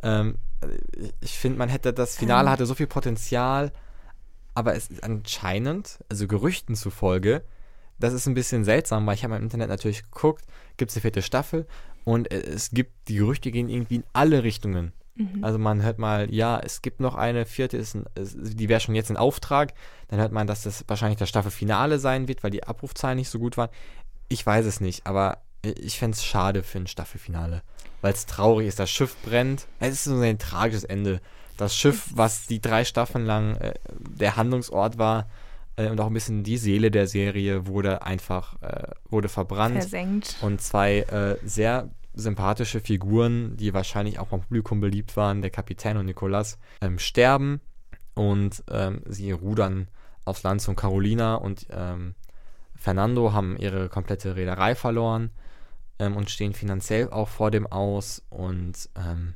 Ähm, 0.02 0.36
ich 1.20 1.36
finde, 1.36 1.58
man 1.58 1.68
hätte, 1.68 1.92
das 1.92 2.16
Finale 2.16 2.46
Ähm. 2.46 2.52
hatte 2.52 2.66
so 2.66 2.74
viel 2.74 2.86
Potenzial, 2.86 3.72
aber 4.54 4.74
es 4.76 4.88
ist 4.88 5.02
anscheinend, 5.02 5.98
also 6.08 6.28
Gerüchten 6.28 6.76
zufolge, 6.76 7.42
das 7.98 8.14
ist 8.14 8.26
ein 8.26 8.34
bisschen 8.34 8.64
seltsam, 8.64 9.04
weil 9.06 9.14
ich 9.14 9.24
habe 9.24 9.36
im 9.36 9.42
Internet 9.42 9.68
natürlich 9.68 10.04
geguckt, 10.04 10.44
gibt 10.76 10.90
es 10.90 10.96
eine 10.96 11.02
vierte 11.02 11.22
Staffel 11.22 11.66
und 12.04 12.32
es 12.32 12.70
gibt, 12.70 13.08
die 13.08 13.16
Gerüchte 13.16 13.50
gehen 13.50 13.68
irgendwie 13.68 13.96
in 13.96 14.04
alle 14.12 14.42
Richtungen. 14.42 14.92
Mhm. 15.20 15.44
Also 15.44 15.58
man 15.58 15.82
hört 15.82 15.98
mal, 15.98 16.32
ja, 16.32 16.58
es 16.58 16.82
gibt 16.82 17.00
noch 17.00 17.14
eine 17.14 17.44
vierte, 17.44 17.76
ist 17.76 17.94
ein, 17.94 18.04
die 18.16 18.68
wäre 18.68 18.80
schon 18.80 18.94
jetzt 18.94 19.10
in 19.10 19.16
Auftrag. 19.16 19.74
Dann 20.08 20.18
hört 20.18 20.32
man, 20.32 20.46
dass 20.46 20.62
das 20.62 20.84
wahrscheinlich 20.88 21.18
das 21.18 21.28
Staffelfinale 21.28 21.98
sein 21.98 22.28
wird, 22.28 22.42
weil 22.42 22.50
die 22.50 22.64
Abrufzahlen 22.64 23.18
nicht 23.18 23.28
so 23.28 23.38
gut 23.38 23.56
waren. 23.56 23.70
Ich 24.28 24.44
weiß 24.44 24.64
es 24.66 24.80
nicht, 24.80 25.06
aber 25.06 25.38
ich 25.62 25.98
fände 25.98 26.16
es 26.16 26.24
schade 26.24 26.62
für 26.62 26.78
ein 26.78 26.86
Staffelfinale. 26.86 27.62
Weil 28.00 28.14
es 28.14 28.26
traurig 28.26 28.68
ist, 28.68 28.78
das 28.78 28.90
Schiff 28.90 29.14
brennt. 29.22 29.66
Es 29.78 29.92
ist 29.92 30.04
so 30.04 30.18
ein 30.18 30.38
tragisches 30.38 30.84
Ende. 30.84 31.20
Das 31.58 31.76
Schiff, 31.76 32.08
was 32.14 32.46
die 32.46 32.60
drei 32.60 32.84
Staffeln 32.84 33.26
lang 33.26 33.56
äh, 33.56 33.74
der 33.98 34.36
Handlungsort 34.36 34.96
war 34.96 35.28
äh, 35.76 35.90
und 35.90 36.00
auch 36.00 36.06
ein 36.06 36.14
bisschen 36.14 36.42
die 36.42 36.56
Seele 36.56 36.90
der 36.90 37.06
Serie, 37.06 37.66
wurde 37.66 38.02
einfach 38.02 38.62
äh, 38.62 38.92
wurde 39.10 39.28
verbrannt. 39.28 39.76
Versenkt. 39.76 40.36
Und 40.40 40.62
zwei 40.62 41.00
äh, 41.00 41.36
sehr 41.46 41.90
sympathische 42.14 42.80
Figuren, 42.80 43.56
die 43.56 43.72
wahrscheinlich 43.74 44.18
auch 44.18 44.28
beim 44.28 44.40
Publikum 44.40 44.80
beliebt 44.80 45.16
waren, 45.16 45.42
der 45.42 45.50
Kapitän 45.50 45.96
und 45.96 46.06
Nikolas, 46.06 46.58
ähm, 46.80 46.98
sterben 46.98 47.60
und 48.14 48.64
ähm, 48.70 49.02
sie 49.06 49.32
rudern 49.32 49.88
aufs 50.24 50.42
Land 50.42 50.60
zu 50.60 50.74
Carolina 50.74 51.36
und 51.36 51.66
ähm, 51.70 52.14
Fernando 52.74 53.32
haben 53.32 53.56
ihre 53.56 53.88
komplette 53.88 54.36
Reederei 54.36 54.74
verloren 54.74 55.30
ähm, 55.98 56.16
und 56.16 56.30
stehen 56.30 56.52
finanziell 56.54 57.10
auch 57.10 57.28
vor 57.28 57.50
dem 57.50 57.66
Aus 57.66 58.22
und 58.30 58.88
ähm, 58.96 59.34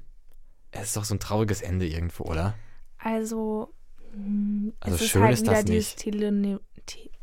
es 0.71 0.89
ist 0.89 0.97
doch 0.97 1.05
so 1.05 1.15
ein 1.15 1.21
trauriges 1.21 1.63
Ende 1.63 1.87
irgendwo, 1.87 2.25
oder? 2.25 2.55
Also, 2.99 3.73
mh, 4.17 4.73
Also 4.81 4.97
es 4.97 5.03
ist 5.03 5.09
schön 5.11 5.23
halt 5.23 5.35
ist 5.35 5.43
wieder 5.43 5.53
das 5.53 5.65
dieses 5.65 5.97
nicht. 5.97 5.99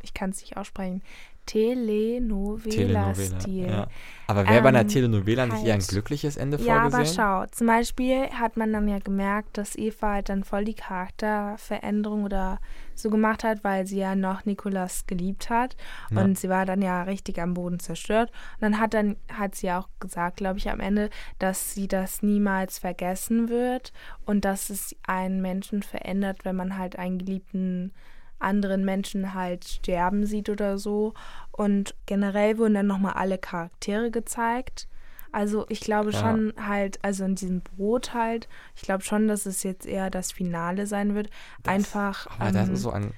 Ich 0.04 0.16
kann 0.16 0.32
es 0.32 0.42
nicht 0.42 0.58
aussprechen. 0.58 1.04
Telenovela-Stil. 1.52 3.68
ja. 3.68 3.88
Aber 4.28 4.48
wäre 4.48 4.62
bei 4.62 4.70
einer 4.70 4.82
Ähm, 4.82 4.88
Telenovela 4.88 5.46
nicht 5.46 5.66
eher 5.66 5.74
ein 5.74 5.82
halt- 5.82 5.90
glückliches 5.90 6.38
Ende 6.38 6.58
Ja, 6.62 6.84
aber 6.84 6.92
vorgesehen? 6.92 7.16
schau, 7.18 7.46
zum 7.52 7.68
Beispiel 7.68 8.28
hat 8.30 8.56
man 8.56 8.72
dann 8.72 8.88
ja 8.88 9.00
gemerkt, 9.00 9.58
dass 9.58 9.76
Eva 9.76 10.14
halt 10.14 10.30
dann 10.30 10.46
voll 10.46 10.64
die 10.64 10.74
Charakterveränderung 10.74 12.24
oder 12.24 12.60
so 12.96 13.10
gemacht 13.10 13.44
hat, 13.44 13.66
weil 13.66 13.86
sie 13.88 13.98
ja 13.98 14.16
noch 14.16 14.46
Nikolas 14.46 15.06
geliebt 15.06 15.50
hat 15.50 15.76
Ja. 16.12 16.22
und 16.22 16.40
sie 16.40 16.48
war 16.48 16.66
dann 16.66 16.82
ja 16.82 17.04
richtig 17.04 17.42
am 17.42 17.56
Boden 17.56 17.80
zerstört. 17.80 18.32
Und 18.56 18.62
dann 18.62 18.80
hat 18.80 18.94
dann 18.94 19.18
hat 19.34 19.56
sie 19.56 19.70
auch 19.72 19.90
gesagt, 20.00 20.38
glaube 20.38 20.60
ich, 20.60 20.70
am 20.70 20.80
Ende, 20.80 21.10
dass 21.40 21.74
sie 21.74 21.90
das 21.90 22.22
niemals 22.22 22.80
vergessen 22.80 23.50
wird 23.50 23.92
und 24.26 24.46
dass 24.46 24.70
es 24.70 24.96
einen 25.06 25.42
Menschen 25.42 25.84
verändert, 25.84 26.46
wenn 26.46 26.56
man 26.56 26.78
halt 26.78 26.98
einen 26.98 27.18
geliebten 27.18 27.92
anderen 28.42 28.84
Menschen 28.86 29.34
halt 29.34 29.66
sterben 29.66 30.26
sieht 30.26 30.50
oder 30.50 30.78
so. 30.78 31.14
Und 31.52 31.96
generell 32.06 32.58
wurden 32.58 32.74
dann 32.76 32.88
nochmal 32.88 33.14
alle 33.14 33.38
Charaktere 33.38 34.12
gezeigt. 34.12 34.88
Also 35.34 35.66
ich 35.70 35.80
glaube 35.80 36.12
Ja. 36.12 36.20
schon 36.20 36.54
halt, 36.60 37.00
also 37.04 37.24
in 37.24 37.36
diesem 37.36 37.62
Boot 37.62 38.14
halt, 38.14 38.50
ich 38.76 38.82
glaube 38.82 39.04
schon, 39.04 39.28
dass 39.30 39.46
es 39.46 39.64
jetzt 39.64 39.86
eher 39.86 40.10
das 40.10 40.32
Finale 40.32 40.88
sein 40.88 41.16
wird. 41.16 41.30
Das- 41.64 41.74
einfach, 41.74 42.28
Aber 42.40 42.52
das 42.52 42.68
ähm, 42.68 42.74
ist 42.74 42.82
so 42.82 42.92
ein. 42.92 43.12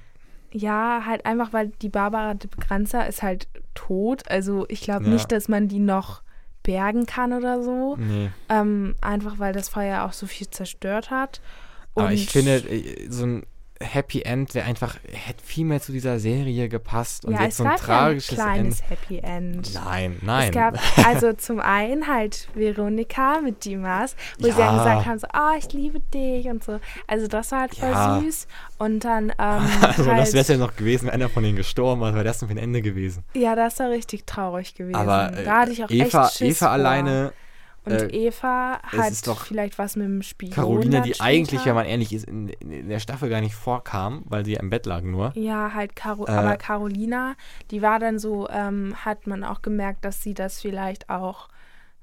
ja, 0.52 1.04
halt 1.06 1.26
einfach, 1.26 1.54
weil 1.54 1.70
die 1.82 1.90
Barbara 1.90 2.36
de 2.36 2.50
Begranzer 2.50 3.08
ist 3.08 3.24
halt 3.24 3.48
tot. 3.74 4.30
Also 4.30 4.66
ich 4.70 4.82
glaube 4.82 5.06
Ja. 5.06 5.10
nicht, 5.12 5.32
dass 5.32 5.48
man 5.48 5.68
die 5.68 5.80
noch 5.80 6.22
bergen 6.62 7.06
kann 7.08 7.34
oder 7.34 7.64
so. 7.64 7.96
Nee. 7.98 8.30
Ähm, 8.48 8.96
einfach 9.02 9.40
weil 9.40 9.52
das 9.54 9.68
Feuer 9.70 10.04
auch 10.04 10.14
so 10.14 10.28
viel 10.28 10.50
zerstört 10.50 11.10
hat. 11.10 11.42
Aber 11.96 12.12
ich 12.12 12.22
Und- 12.28 12.32
finde, 12.32 12.58
äh, 12.70 13.08
so 13.10 13.26
ein 13.26 13.44
Happy 13.84 14.22
End 14.22 14.54
wäre 14.56 14.66
einfach, 14.66 14.98
hätte 15.12 15.44
viel 15.44 15.66
mehr 15.66 15.82
zu 15.82 15.92
dieser 15.92 16.20
Serie 16.20 16.70
gepasst. 16.70 17.26
Und 17.26 17.34
ja, 17.34 17.44
jetzt 17.44 17.54
es 17.54 17.58
so 17.58 17.64
ein 17.64 17.68
ja 17.68 17.74
ein 17.76 17.80
tragisches 17.80 18.36
kleines 18.36 18.80
Ende. 18.82 18.90
Happy 18.90 19.18
End. 19.20 19.74
Nein, 19.74 20.18
nein. 20.22 20.46
Es 20.50 20.52
gab 20.52 20.80
also 21.06 21.34
zum 21.34 21.60
einen 21.60 22.08
halt 22.08 22.48
Veronika 22.56 23.40
mit 23.42 23.66
Dimas, 23.66 24.16
wo 24.40 24.44
sie 24.46 24.50
Ja. 24.50 24.56
dann 24.58 24.78
gesagt 24.78 25.06
haben, 25.06 25.20
so, 25.20 25.28
oh, 25.34 25.58
ich 25.58 25.72
liebe 25.74 26.00
dich 26.14 26.48
und 26.48 26.64
so. 26.64 26.80
Also 27.08 27.28
das 27.28 27.52
war 27.52 27.62
halt 27.62 27.76
voll 27.76 27.90
Ja. 27.92 28.20
süß. 28.22 28.48
Und 28.78 29.04
dann 29.06 29.30
ähm, 29.40 29.64
also, 29.82 30.06
halt, 30.10 30.20
das 30.20 30.34
wäre 30.34 30.54
ja 30.54 30.58
noch 30.58 30.76
gewesen, 30.76 31.06
wenn 31.08 31.14
einer 31.14 31.30
von 31.30 31.44
denen 31.44 31.56
gestorben 31.56 32.02
war. 32.02 32.10
Was 32.10 32.16
wäre 32.16 32.24
das 32.26 32.40
denn 32.40 32.50
für 32.50 32.56
ein 32.56 32.58
Ende 32.58 32.82
gewesen? 32.82 33.24
ja, 33.34 33.56
das 33.56 33.80
war 33.80 33.90
richtig 33.90 34.26
traurig 34.26 34.76
gewesen. 34.76 34.96
Aber 34.96 35.32
äh, 35.38 35.44
da 35.44 35.62
hatte 35.62 35.72
ich 35.72 35.84
auch 35.84 35.90
Eva, 35.90 36.26
echt 36.28 36.38
Schiss 36.38 36.58
Eva 36.58 36.66
vor. 36.66 36.70
alleine, 36.74 37.34
Und 37.86 37.94
äh, 37.94 38.08
Eva 38.08 38.80
hat 38.82 39.14
vielleicht 39.46 39.78
was 39.78 39.96
mit 39.96 40.06
dem 40.06 40.22
Spion. 40.22 40.52
Caroline, 40.52 40.92
dann 40.92 41.04
die 41.04 41.14
später. 41.14 41.26
eigentlich, 41.26 41.66
wenn 41.66 41.76
man 41.76 41.86
ehrlich 41.86 42.14
ist, 42.14 42.26
in, 42.26 42.50
in 42.50 42.88
der 42.88 43.00
Staffel 43.00 43.30
gar 43.30 43.42
nicht 43.42 43.56
vorkam, 43.56 44.24
weil 44.26 44.46
sie 44.46 44.54
ja 44.54 44.60
im 44.62 44.70
Bett 44.70 44.86
lag 44.86 45.02
nur. 45.02 45.34
Ja, 45.36 45.74
halt 45.74 45.96
Caro 45.96 46.26
Äh, 46.26 46.32
aber 46.32 46.58
Carolina, 46.58 47.36
die 47.72 47.82
war 47.82 48.00
dann 48.00 48.20
so, 48.20 48.48
ähm, 48.50 48.96
hat 49.04 49.28
man 49.28 49.44
auch 49.44 49.62
gemerkt, 49.62 50.06
dass 50.06 50.22
sie 50.22 50.34
das 50.34 50.62
vielleicht 50.62 51.10
auch 51.10 51.50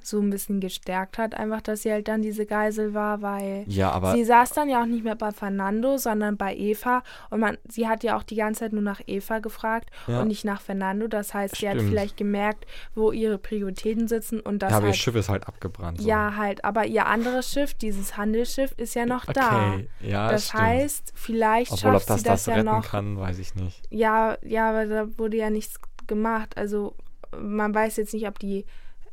so 0.07 0.21
ein 0.21 0.31
bisschen 0.31 0.61
gestärkt 0.61 1.19
hat, 1.19 1.35
einfach, 1.35 1.61
dass 1.61 1.83
sie 1.83 1.91
halt 1.93 2.09
dann 2.09 2.23
diese 2.23 2.47
Geisel 2.47 2.95
war, 2.95 3.23
weil 3.23 3.65
Ja, 3.67 3.91
aber 3.91 4.13
sie 4.13 4.25
saß 4.25 4.53
dann 4.53 4.69
ja 4.69 4.83
auch 4.83 4.87
nicht 4.87 5.05
mehr 5.05 5.17
bei 5.17 5.31
Fernando, 5.33 5.97
sondern 5.99 6.37
bei 6.37 6.55
Eva 6.57 7.03
und 7.31 7.41
man, 7.41 7.59
sie 7.69 7.89
hat 7.89 8.03
ja 8.05 8.17
auch 8.17 8.23
die 8.23 8.37
ganze 8.37 8.61
Zeit 8.61 8.73
nur 8.73 8.83
nach 8.83 9.01
Eva 9.07 9.39
gefragt 9.41 9.91
Ja. 10.07 10.21
und 10.23 10.29
nicht 10.29 10.45
nach 10.45 10.61
Fernando. 10.61 11.09
Das 11.09 11.35
heißt, 11.35 11.57
sie 11.57 11.69
hat 11.69 11.77
Stimmt. 11.77 11.91
vielleicht 11.91 12.17
gemerkt, 12.17 12.67
wo 12.95 13.13
ihre 13.13 13.39
Prioritäten 13.39 14.09
sitzen 14.09 14.41
und 14.41 14.61
das 14.63 14.71
ja, 14.71 14.77
aber 14.79 14.87
ihr 14.87 14.91
halt, 14.93 15.01
Schiff 15.01 15.15
ist 15.15 15.29
halt 15.29 15.47
abgebrannt. 15.49 16.01
So. 16.01 16.09
ja 16.09 16.35
halt, 16.37 16.65
aber 16.65 16.87
ihr 16.87 17.07
anderes 17.07 17.51
Schiff, 17.53 17.75
dieses 17.75 18.17
Handelsschiff, 18.17 18.73
ist 18.77 18.95
ja 18.95 19.07
noch 19.07 19.25
da. 19.27 19.73
Okay, 19.75 19.89
ja, 20.01 20.31
Das 20.31 20.49
stimmt. 20.49 20.63
heißt, 20.63 21.13
vielleicht 21.15 21.73
Obwohl, 21.73 21.91
ob 21.91 21.95
schafft 21.97 22.11
das 22.11 22.19
sie 22.21 22.25
das, 22.25 22.45
das 22.45 22.47
ja 22.47 22.55
retten 22.55 22.67
noch. 22.67 22.87
kann, 22.89 23.19
weiß 23.19 23.39
ich 23.39 23.55
nicht. 23.55 23.83
Ja, 23.91 24.37
ja, 24.43 24.71
aber 24.71 24.87
da 24.87 25.19
wurde 25.19 25.37
ja 25.37 25.51
nichts 25.51 25.79
gemacht. 26.07 26.57
Also 26.57 26.95
man 27.41 27.73
weiß 27.75 27.97
jetzt 27.99 28.13
nicht, 28.15 28.27
ob 28.27 28.39
die 28.41 28.67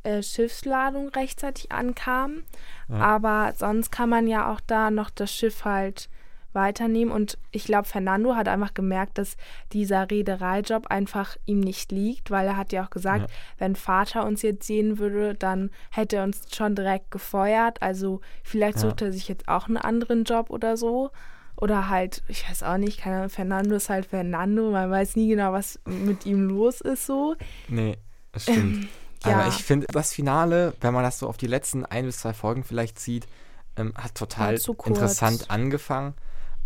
äh, 0.08 0.22
Schiffsladung 0.22 1.08
rechtzeitig 1.10 1.70
ankam, 1.72 2.42
Ja. 2.88 2.96
aber 2.96 3.52
sonst 3.56 3.90
kann 3.90 4.08
man 4.08 4.26
ja 4.26 4.52
auch 4.52 4.60
da 4.66 4.90
noch 4.90 5.10
das 5.10 5.32
Schiff 5.32 5.64
halt 5.64 6.08
weiternehmen. 6.54 7.12
Und 7.12 7.36
ich 7.52 7.64
glaube, 7.64 7.86
Fernando 7.86 8.34
hat 8.34 8.48
einfach 8.48 8.72
gemerkt, 8.72 9.18
dass 9.18 9.36
dieser 9.72 10.10
Reedereijob 10.10 10.86
einfach 10.86 11.36
ihm 11.44 11.60
nicht 11.60 11.92
liegt, 11.92 12.30
weil 12.30 12.46
er 12.46 12.56
hat 12.56 12.72
ja 12.72 12.84
auch 12.84 12.90
gesagt, 12.90 13.28
Ja. 13.30 13.36
wenn 13.58 13.76
Vater 13.76 14.24
uns 14.26 14.40
jetzt 14.42 14.66
sehen 14.66 14.98
würde, 14.98 15.34
dann 15.34 15.70
hätte 15.90 16.16
er 16.16 16.24
uns 16.24 16.46
schon 16.56 16.74
direkt 16.74 17.10
gefeuert. 17.10 17.82
Also 17.82 18.20
vielleicht 18.42 18.76
Ja. 18.78 18.82
sucht 18.88 19.02
er 19.02 19.12
sich 19.12 19.28
jetzt 19.28 19.46
auch 19.46 19.68
einen 19.68 19.76
anderen 19.76 20.24
Job 20.24 20.48
oder 20.50 20.76
so. 20.78 21.10
Oder 21.60 21.88
halt, 21.90 22.22
ich 22.28 22.48
weiß 22.48 22.62
auch 22.62 22.78
nicht, 22.78 23.00
keine 23.00 23.16
Ahnung, 23.16 23.30
Fernando 23.30 23.74
ist 23.74 23.90
halt 23.90 24.06
Fernando, 24.06 24.70
man 24.70 24.90
weiß 24.90 25.16
nie 25.16 25.28
genau, 25.28 25.52
was 25.52 25.78
mit 25.86 26.24
ihm 26.24 26.48
los 26.48 26.80
ist 26.80 27.04
so. 27.04 27.34
Nee, 27.68 27.98
das 28.32 28.44
stimmt. 28.44 28.88
ja. 29.30 29.38
Aber 29.38 29.48
ich 29.48 29.62
finde, 29.64 29.86
das 29.92 30.12
Finale, 30.12 30.74
wenn 30.80 30.94
man 30.94 31.02
das 31.02 31.18
so 31.18 31.28
auf 31.28 31.36
die 31.36 31.46
letzten 31.46 31.84
ein 31.84 32.06
bis 32.06 32.18
zwei 32.18 32.32
Folgen 32.34 32.64
vielleicht 32.64 32.98
sieht, 32.98 33.26
ähm, 33.76 33.92
hat 33.96 34.14
total 34.14 34.58
interessant 34.84 35.50
angefangen 35.50 36.14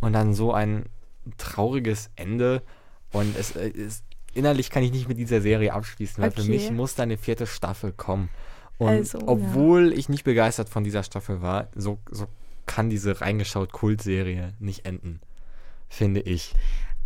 und 0.01 0.13
dann 0.13 0.35
so 0.35 0.53
ein 0.53 0.87
trauriges 1.39 2.11
Ende. 2.17 2.63
Und 3.13 3.37
es 3.39 3.55
äh, 3.57 3.69
ist, 3.69 4.05
innerlich 4.35 4.71
kann 4.71 4.83
ich 4.83 4.93
nicht 4.93 5.09
mit 5.09 5.19
dieser 5.19 5.41
Serie 5.41 5.73
abschließen, 5.73 6.23
weil 6.23 6.31
für 6.31 6.41
Okay. 6.41 6.51
mich 6.51 6.71
muss 6.71 6.95
da 6.95 7.03
eine 7.03 7.19
vierte 7.19 7.47
Staffel 7.47 7.93
kommen. 7.93 8.31
Und 8.79 8.89
Also, 8.89 9.19
ja. 9.19 9.25
obwohl 9.27 9.93
ich 9.93 10.09
nicht 10.09 10.25
begeistert 10.25 10.69
von 10.69 10.85
dieser 10.85 11.03
Staffel 11.03 11.43
war, 11.43 11.69
so, 11.75 11.99
so 12.11 12.27
kann 12.67 12.91
diese 12.91 13.21
reingeschaut 13.21 13.73
Kultserie 13.73 14.55
nicht 14.59 14.87
enden, 14.87 15.21
finde 15.89 16.21
ich. 16.21 16.55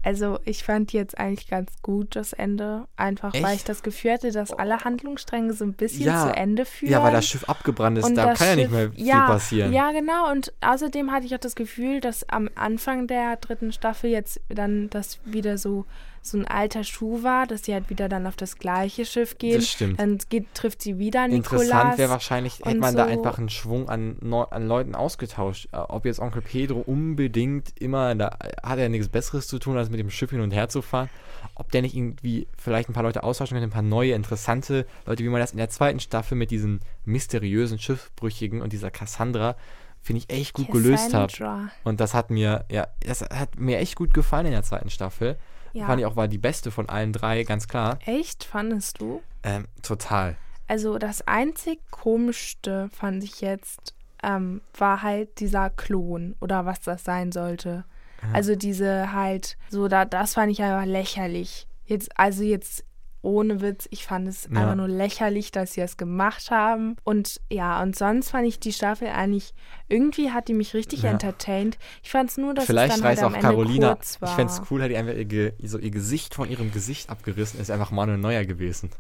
Also 0.07 0.39
ich 0.45 0.63
fand 0.63 0.93
jetzt 0.93 1.19
eigentlich 1.19 1.49
ganz 1.49 1.73
gut 1.83 2.15
das 2.15 2.33
Ende, 2.33 2.87
einfach 2.97 3.35
weil 3.35 3.45
Echt? 3.47 3.55
ich 3.57 3.65
das 3.65 3.83
Gefühl 3.83 4.13
hatte, 4.13 4.31
dass 4.31 4.53
alle 4.53 4.85
Handlungsstränge 4.85 5.53
so 5.53 5.65
ein 5.65 5.73
bisschen 5.73 6.07
Ja. 6.07 6.23
zu 6.29 6.37
Ende 6.37 6.65
führen. 6.65 6.93
Ja, 6.93 7.03
weil 7.03 7.11
das 7.13 7.27
Schiff 7.27 7.43
abgebrannt 7.49 7.99
ist, 7.99 8.05
Und 8.05 8.15
da 8.15 8.33
kann 8.35 8.47
ja 8.51 8.55
nicht 8.55 8.65
Schiff- 8.67 8.73
mehr 8.73 8.93
viel 8.93 9.05
ja, 9.05 9.27
passieren. 9.27 9.73
Ja, 9.73 9.91
genau. 9.91 10.31
Und 10.31 10.53
außerdem 10.61 11.11
hatte 11.11 11.27
ich 11.27 11.35
auch 11.35 11.41
das 11.41 11.57
Gefühl, 11.57 11.99
dass 12.01 12.29
am 12.29 12.49
Anfang 12.55 13.09
der 13.09 13.35
dritten 13.35 13.73
Staffel 13.73 14.09
jetzt 14.11 14.41
dann 14.49 14.89
das 14.91 15.19
wieder 15.25 15.59
so, 15.59 15.87
so 16.27 16.39
ein 16.39 16.47
alter 16.47 16.85
Schuh 16.85 17.23
war, 17.23 17.47
dass 17.47 17.65
sie 17.65 17.75
halt 17.75 17.91
wieder 17.91 18.09
dann 18.09 18.27
auf 18.27 18.37
das 18.37 18.57
gleiche 18.57 19.05
Schiff 19.05 19.39
gehen. 19.39 19.57
Das 19.57 19.69
stimmt. 19.69 20.01
Dann 20.01 20.19
geht, 20.29 20.55
trifft 20.55 20.83
sie 20.83 20.99
wieder 20.99 21.25
Interessant 21.25 21.69
Nikolas. 21.71 21.99
wäre 21.99 22.11
wahrscheinlich, 22.11 22.61
hätte 22.65 22.79
man 22.79 22.97
da 22.97 23.05
so. 23.05 23.11
einfach 23.11 23.39
einen 23.39 23.49
Schwung 23.49 23.89
an, 23.89 24.19
an 24.51 24.67
Leuten 24.67 24.95
ausgetauscht. 24.95 25.69
Äh, 25.73 25.77
Ob 25.77 26.05
jetzt 26.05 26.21
Onkel 26.21 26.43
Pedro 26.43 26.81
unbedingt 26.81 27.79
immer, 27.81 28.15
da 28.15 28.37
hat 28.63 28.79
er 28.79 28.89
nichts 28.89 29.09
Besseres 29.09 29.47
zu 29.47 29.59
tun, 29.59 29.77
als 29.77 29.91
mit 29.91 30.01
dem 30.01 30.11
Schiff 30.11 30.31
hin 30.31 30.41
und 30.41 30.53
her 30.53 30.69
zu 30.69 30.83
fahren. 30.83 31.09
Ob 31.55 31.71
der 31.71 31.83
nicht 31.83 31.97
irgendwie 31.97 32.49
vielleicht 32.59 32.89
ein 32.89 32.93
paar 32.93 33.03
Leute 33.03 33.23
austauschen 33.23 33.55
könnte, 33.55 33.69
ein 33.69 33.73
paar 33.73 33.83
neue, 33.83 34.13
interessante 34.13 34.87
Leute, 35.07 35.25
wie 35.25 35.29
man 35.29 35.41
das 35.41 35.53
in 35.53 35.59
der 35.59 35.71
zweiten 35.71 36.01
Staffel 36.01 36.37
mit 36.37 36.51
diesen 36.51 36.81
mysteriösen 37.05 37.79
Schiffbrüchigen 37.79 38.61
und 38.61 38.73
dieser 38.73 38.91
Cassandra, 38.91 39.57
finde 40.03 40.23
ich 40.23 40.31
echt 40.35 40.53
gut 40.55 40.71
gelöst 40.71 41.13
hat. 41.15 41.33
Cassandra. 41.33 41.71
Und 41.85 42.01
das 42.01 42.15
hat 42.15 42.31
mir, 42.31 42.65
ja, 42.71 42.87
das 43.01 43.23
hat 43.23 43.59
mir 43.59 43.79
echt 43.79 43.97
gut 43.97 44.15
gefallen 44.15 44.47
in 44.47 44.53
der 44.53 44.63
zweiten 44.63 44.91
Staffel. 44.91 45.37
Ja. 45.77 45.85
Fand 45.87 46.01
ich 46.01 46.07
auch 46.07 46.17
war 46.17 46.27
die 46.27 46.39
beste 46.39 46.71
von 46.71 46.89
allen 46.89 47.13
drei, 47.13 47.43
ganz 47.45 47.69
klar. 47.69 47.99
Echt, 48.07 48.45
fandest 48.45 48.99
du? 48.99 49.21
Ähm, 49.43 49.67
total. 49.83 50.37
Also 50.67 50.97
das 50.97 51.21
einzig 51.29 51.81
komischste 51.91 52.89
fand 52.89 53.23
ich 53.23 53.43
jetzt, 53.43 53.95
ähm, 54.23 54.63
war 54.79 55.03
halt 55.03 55.39
dieser 55.39 55.69
Klon 55.69 56.35
oder 56.41 56.65
was 56.65 56.81
das 56.81 57.05
sein 57.05 57.31
sollte. 57.31 57.85
Also 58.33 58.57
diese 58.57 59.13
halt, 59.13 59.59
so 59.69 59.87
da, 59.87 60.07
das 60.07 60.35
fand 60.35 60.51
ich 60.51 60.63
einfach 60.63 60.87
lächerlich. 60.87 61.69
Jetzt, 61.85 62.19
also 62.19 62.43
jetzt 62.43 62.83
ohne 63.27 63.61
Witz, 63.61 63.89
ich 63.91 64.07
fand 64.07 64.29
es 64.29 64.45
Ja. 64.45 64.61
einfach 64.61 64.77
nur 64.77 64.89
lächerlich, 64.89 65.51
dass 65.51 65.73
sie 65.75 65.81
das 65.81 65.97
gemacht 65.97 66.51
haben. 66.51 66.97
Und 67.05 67.41
ja, 67.53 67.83
und 67.83 67.97
sonst 67.97 68.31
fand 68.31 68.47
ich 68.47 68.61
die 68.61 68.73
Staffel 68.73 69.09
eigentlich, 69.09 69.53
irgendwie 69.89 70.31
hat 70.31 70.49
die 70.49 70.55
mich 70.55 70.73
richtig 70.75 71.03
Ja. 71.03 71.11
entertained. 71.11 71.77
Ich 72.03 72.11
fand 72.11 72.31
es 72.31 72.37
nur, 72.37 72.55
dass 72.55 72.67
Vielleicht 72.67 72.95
es 72.95 73.01
dann 73.01 73.05
halt 73.09 73.19
reißt 73.19 73.25
am 73.25 73.33
auch 73.33 73.37
Ende 73.37 73.49
Carolina. 73.49 73.89
kurz 73.95 74.23
war. 74.23 74.29
Ich 74.31 74.35
fände 74.37 74.53
es 74.53 74.63
cool, 74.71 74.81
hätte 74.81 74.91
die 74.91 74.97
einfach 74.97 75.15
ihr, 75.15 75.53
so 75.69 75.79
ihr 75.79 75.91
Gesicht 75.91 76.35
von 76.35 76.49
ihrem 76.49 76.71
Gesicht 76.71 77.11
abgerissen, 77.11 77.61
ist 77.61 77.71
einfach 77.71 77.91
Manuel 77.91 78.19
Neuer 78.19 78.45
gewesen. 78.45 78.91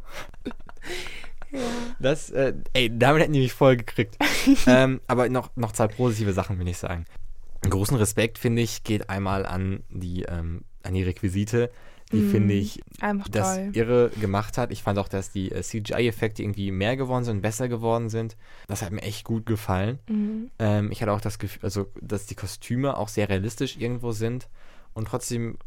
Das, 2.00 2.28
äh, 2.30 2.52
ey, 2.74 2.90
damit 2.96 3.22
hätten 3.22 3.32
die 3.32 3.38
mich 3.40 3.52
voll 3.54 3.76
gekriegt. 3.76 4.16
ähm, 4.66 5.00
aber 5.06 5.28
noch, 5.28 5.50
noch 5.56 5.72
zwei 5.72 5.86
positive 5.88 6.32
Sachen, 6.32 6.58
will 6.58 6.68
ich 6.68 6.76
sagen. 6.76 7.06
Großen 7.62 7.96
Respekt, 7.96 8.38
finde 8.38 8.62
ich, 8.62 8.84
geht 8.84 9.08
einmal 9.08 9.46
an 9.46 9.82
die, 9.88 10.22
ähm, 10.24 10.64
an 10.82 10.92
die 10.94 11.02
Requisite, 11.02 11.70
die, 12.12 12.18
Mhm. 12.18 12.30
finde 12.30 12.54
ich, 12.54 12.80
Einfach 13.00 13.28
das 13.28 13.57
toll. 13.57 13.70
irre 13.72 14.11
gemacht 14.20 14.59
hat. 14.59 14.70
Ich 14.70 14.82
fand 14.82 14.98
auch, 14.98 15.09
dass 15.09 15.30
die 15.32 15.50
äh, 15.50 15.62
CGI-Effekte 15.62 16.42
irgendwie 16.42 16.70
mehr 16.70 16.96
geworden 16.96 17.24
sind, 17.24 17.40
besser 17.42 17.68
geworden 17.68 18.09
sind. 18.09 18.36
Das 18.68 18.82
hat 18.82 18.92
mir 18.92 19.02
echt 19.02 19.24
gut 19.24 19.44
gefallen. 19.46 19.98
Mhm. 20.09 20.50
Ähm, 20.61 20.92
ich 20.92 21.02
hatte 21.02 21.12
auch 21.12 21.20
das 21.20 21.38
Gefühl, 21.38 21.61
also, 21.64 21.88
dass 22.00 22.26
die 22.26 22.36
Kostüme 22.36 22.96
auch 22.96 23.09
sehr 23.09 23.28
realistisch 23.28 23.76
irgendwo 23.76 24.12
sind 24.12 24.48
und 24.94 25.09
trotzdem 25.09 25.59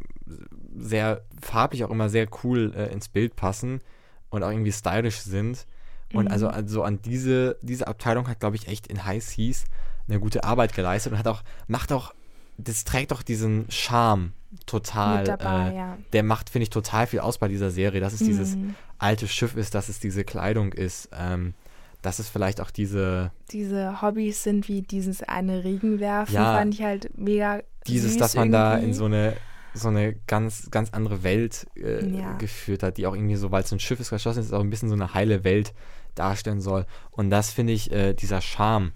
sehr 0.78 1.22
farblich 1.42 1.84
auch 1.84 1.90
immer 1.90 2.10
sehr 2.10 2.28
cool 2.44 2.74
äh, 2.76 2.92
ins 2.92 3.10
Bild 3.10 3.36
passen 3.36 3.82
und 4.30 4.44
auch 4.44 4.50
irgendwie 4.52 4.72
stylisch 4.72 5.20
sind. 5.20 5.66
Und 6.14 6.26
Mhm. 6.26 6.32
also, 6.32 6.48
also 6.48 6.84
an 6.84 7.02
diese, 7.02 7.58
diese 7.62 7.88
Abteilung 7.88 8.28
hat, 8.28 8.40
glaube 8.40 8.56
ich, 8.56 8.68
echt 8.68 8.88
in 8.88 9.06
High 9.06 9.24
Seas 9.24 9.66
eine 10.08 10.20
gute 10.20 10.44
Arbeit 10.44 10.74
geleistet 10.74 11.12
und 11.14 11.20
hat 11.20 11.28
auch, 11.28 11.44
macht 11.68 11.92
auch, 11.92 12.14
das 12.58 12.84
trägt 12.84 13.14
auch 13.14 13.22
diesen 13.22 13.66
Charme 13.70 14.34
total. 14.66 15.24
Dabei, 15.24 15.70
äh, 15.72 15.76
ja. 15.76 15.98
Der 16.14 16.24
macht, 16.24 16.50
finde 16.50 16.64
ich, 16.64 16.70
total 16.70 17.08
viel 17.08 17.20
aus 17.20 17.38
bei 17.38 17.48
dieser 17.48 17.72
Serie, 17.72 18.00
dass 18.02 18.14
es 18.14 18.20
dieses 18.20 18.56
Mhm. 18.56 18.76
alte 18.98 19.28
Schiff 19.28 19.56
ist, 19.56 19.76
dass 19.76 19.90
es 19.90 20.00
diese 20.00 20.24
Kleidung 20.24 20.74
ist, 20.74 21.10
ähm, 21.18 21.54
dass 22.02 22.20
es 22.20 22.30
vielleicht 22.30 22.62
auch 22.62 22.72
diese, 22.72 23.32
Diese 23.52 24.02
Hobbys 24.02 24.44
sind 24.44 24.68
wie 24.68 24.82
dieses 24.82 25.22
eine 25.24 25.64
Regenwerfen, 25.64 26.34
Ja. 26.36 26.54
fand 26.58 26.74
ich 26.74 26.82
halt 26.84 27.10
mega 27.18 27.62
dieses, 27.88 28.18
dass 28.18 28.36
man 28.36 28.52
da 28.52 28.76
in 28.76 28.80
irgendwie. 28.82 28.94
so 28.94 29.06
eine 29.06 29.34
so 29.76 29.88
eine 29.88 30.14
ganz, 30.26 30.70
ganz 30.72 30.90
andere 30.94 31.22
Welt 31.24 31.68
äh, 31.78 32.04
Ja. 32.08 32.34
geführt 32.34 32.82
hat, 32.82 32.98
die 32.98 33.06
auch 33.06 33.14
irgendwie 33.14 33.36
so, 33.36 33.52
weil 33.52 33.62
es 33.64 33.70
so 33.70 33.76
ein 33.76 33.80
Schiff 33.80 34.00
ist, 34.00 34.10
geschlossen 34.10 34.40
ist, 34.40 34.52
auch 34.52 34.62
ein 34.62 34.70
bisschen 34.72 34.90
so 34.90 34.96
eine 34.96 35.14
heile 35.14 35.44
Welt 35.44 35.74
darstellen 36.16 36.60
soll. 36.60 36.88
Und 37.12 37.30
das 37.30 37.52
finde 37.52 37.74
ich, 37.74 37.92
äh, 37.92 38.14
dieser 38.16 38.42
Charme, 38.42 38.94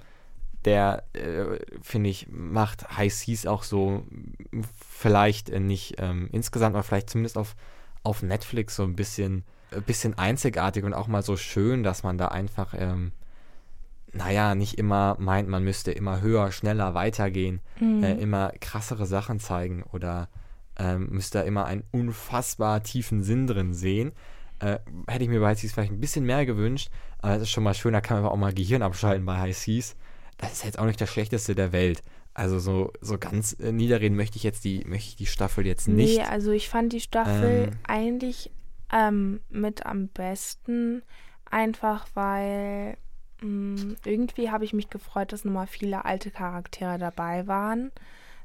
der, 0.65 1.03
äh, 1.13 1.59
finde 1.81 2.09
ich, 2.09 2.27
macht 2.29 2.97
High 2.97 3.13
Seas 3.13 3.45
auch 3.45 3.63
so, 3.63 4.03
vielleicht 4.89 5.49
äh, 5.49 5.59
nicht 5.59 5.95
ähm, 5.97 6.29
insgesamt, 6.31 6.75
aber 6.75 6.83
vielleicht 6.83 7.09
zumindest 7.09 7.37
auf, 7.37 7.55
auf 8.03 8.21
Netflix 8.23 8.75
so 8.75 8.83
ein 8.83 8.95
bisschen, 8.95 9.43
ein 9.71 9.83
bisschen 9.83 10.17
einzigartig 10.17 10.83
und 10.83 10.93
auch 10.93 11.07
mal 11.07 11.21
so 11.23 11.35
schön, 11.37 11.83
dass 11.83 12.03
man 12.03 12.17
da 12.17 12.27
einfach, 12.29 12.73
ähm, 12.77 13.11
naja, 14.11 14.53
nicht 14.55 14.77
immer 14.77 15.15
meint, 15.19 15.49
man 15.49 15.63
müsste 15.63 15.91
immer 15.91 16.21
höher, 16.21 16.51
schneller 16.51 16.93
weitergehen, 16.93 17.61
Mhm. 17.79 18.03
äh, 18.03 18.13
immer 18.15 18.51
krassere 18.59 19.05
Sachen 19.05 19.39
zeigen 19.39 19.83
oder 19.91 20.29
ähm, 20.77 21.09
müsste 21.09 21.39
da 21.39 21.43
immer 21.43 21.65
einen 21.65 21.83
unfassbar 21.91 22.83
tiefen 22.83 23.21
Sinn 23.23 23.47
drin 23.47 23.73
sehen. 23.73 24.11
Äh, 24.59 24.79
hätte 25.07 25.23
ich 25.23 25.29
mir 25.29 25.39
bei 25.39 25.47
High 25.49 25.59
Seas 25.59 25.73
vielleicht 25.73 25.91
ein 25.91 25.99
bisschen 25.99 26.25
mehr 26.25 26.45
gewünscht, 26.45 26.89
aber 27.19 27.35
es 27.35 27.43
ist 27.43 27.49
schon 27.51 27.63
mal 27.63 27.73
schön, 27.73 27.93
da 27.93 28.01
kann 28.01 28.17
man 28.17 28.25
aber 28.25 28.33
auch 28.33 28.39
mal 28.39 28.53
Gehirn 28.53 28.81
abschalten 28.83 29.25
bei 29.25 29.37
High 29.39 29.57
Seas. 29.57 29.95
Das 30.37 30.53
ist 30.53 30.65
jetzt 30.65 30.79
auch 30.79 30.85
nicht 30.85 30.99
das 30.99 31.09
Schlechteste 31.09 31.55
der 31.55 31.71
Welt. 31.71 32.01
Also 32.33 32.57
so, 32.59 32.91
so 32.99 33.17
ganz 33.17 33.53
äh, 33.59 33.71
niederreden 33.71 34.17
möchte 34.17 34.37
ich 34.37 34.43
jetzt 34.43 34.63
die, 34.65 34.83
möchte 34.85 35.09
ich 35.09 35.15
die 35.15 35.27
Staffel 35.27 35.65
jetzt 35.67 35.87
nicht. 35.87 36.17
Nee, 36.17 36.23
also 36.23 36.51
ich 36.51 36.67
fand 36.67 36.91
die 36.91 36.99
Staffel 36.99 37.69
Ähm. 37.71 37.79
eigentlich 37.87 38.51
ähm, 38.91 39.39
mit 39.49 39.85
am 39.85 40.07
besten, 40.07 41.03
einfach 41.49 42.07
weil 42.15 42.97
mh, 43.41 43.95
irgendwie 44.05 44.49
habe 44.49 44.65
ich 44.65 44.73
mich 44.73 44.89
gefreut, 44.89 45.31
dass 45.31 45.45
nochmal 45.45 45.67
viele 45.67 46.05
alte 46.05 46.31
Charaktere 46.31 46.97
dabei 46.97 47.45
waren. 47.47 47.91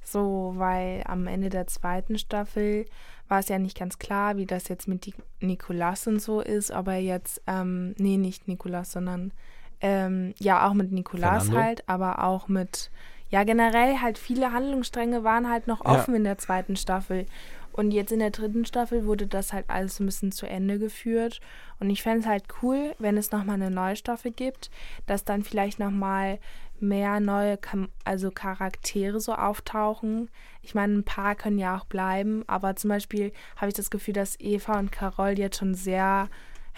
So, 0.02 0.54
weil 0.56 1.02
am 1.06 1.26
Ende 1.26 1.48
der 1.48 1.66
zweiten 1.66 2.18
Staffel 2.18 2.86
war 3.26 3.40
es 3.40 3.48
ja 3.48 3.58
nicht 3.58 3.78
ganz 3.78 3.98
klar, 3.98 4.36
wie 4.36 4.46
das 4.46 4.68
jetzt 4.68 4.88
mit 4.88 5.04
die 5.06 5.14
Nikolas 5.40 6.06
und 6.06 6.20
so 6.20 6.40
ist, 6.40 6.70
aber 6.70 6.94
jetzt, 6.94 7.42
ähm, 7.46 7.94
nee, 7.98 8.16
nicht 8.16 8.48
Nikolas, 8.48 8.92
sondern 8.92 9.32
ähm, 9.80 10.34
ja, 10.38 10.68
auch 10.68 10.74
mit 10.74 10.92
Nikolas 10.92 11.44
Fernando? 11.46 11.56
halt, 11.66 11.88
aber 11.88 12.24
auch 12.24 12.48
mit, 12.48 12.90
ja, 13.30 13.44
generell 13.44 14.00
halt 14.00 14.18
viele 14.18 14.52
Handlungsstränge 14.52 15.24
waren 15.24 15.48
halt 15.48 15.66
noch 15.66 15.84
Ja. 15.84 15.92
offen 15.92 16.14
in 16.14 16.24
der 16.24 16.38
zweiten 16.38 16.76
Staffel. 16.76 17.26
Und 17.72 17.92
jetzt 17.92 18.10
in 18.10 18.18
der 18.18 18.30
dritten 18.30 18.64
Staffel 18.64 19.06
wurde 19.06 19.28
das 19.28 19.52
halt 19.52 19.66
alles 19.68 19.96
so 19.96 20.02
ein 20.02 20.06
bisschen 20.06 20.32
zu 20.32 20.46
Ende 20.46 20.80
geführt. 20.80 21.40
Und 21.78 21.90
ich 21.90 22.02
fände 22.02 22.20
es 22.20 22.26
halt 22.26 22.42
cool, 22.60 22.96
wenn 22.98 23.16
es 23.16 23.30
nochmal 23.30 23.54
eine 23.54 23.70
neue 23.70 23.94
Staffel 23.94 24.32
gibt, 24.32 24.70
dass 25.06 25.24
dann 25.24 25.44
vielleicht 25.44 25.78
nochmal 25.78 26.40
mehr 26.80 27.20
neue 27.20 27.56
Kam 27.56 27.88
also 28.04 28.32
Charaktere 28.32 29.20
so 29.20 29.32
auftauchen. 29.34 30.28
Ich 30.62 30.74
meine, 30.74 30.94
ein 30.94 31.04
paar 31.04 31.36
können 31.36 31.58
ja 31.58 31.76
auch 31.76 31.84
bleiben, 31.84 32.42
aber 32.48 32.74
zum 32.74 32.88
Beispiel 32.88 33.32
habe 33.56 33.68
ich 33.68 33.74
das 33.74 33.90
Gefühl, 33.90 34.14
dass 34.14 34.38
Eva 34.40 34.78
und 34.78 34.90
Carol 34.90 35.38
jetzt 35.38 35.58
schon 35.58 35.74
sehr 35.74 36.28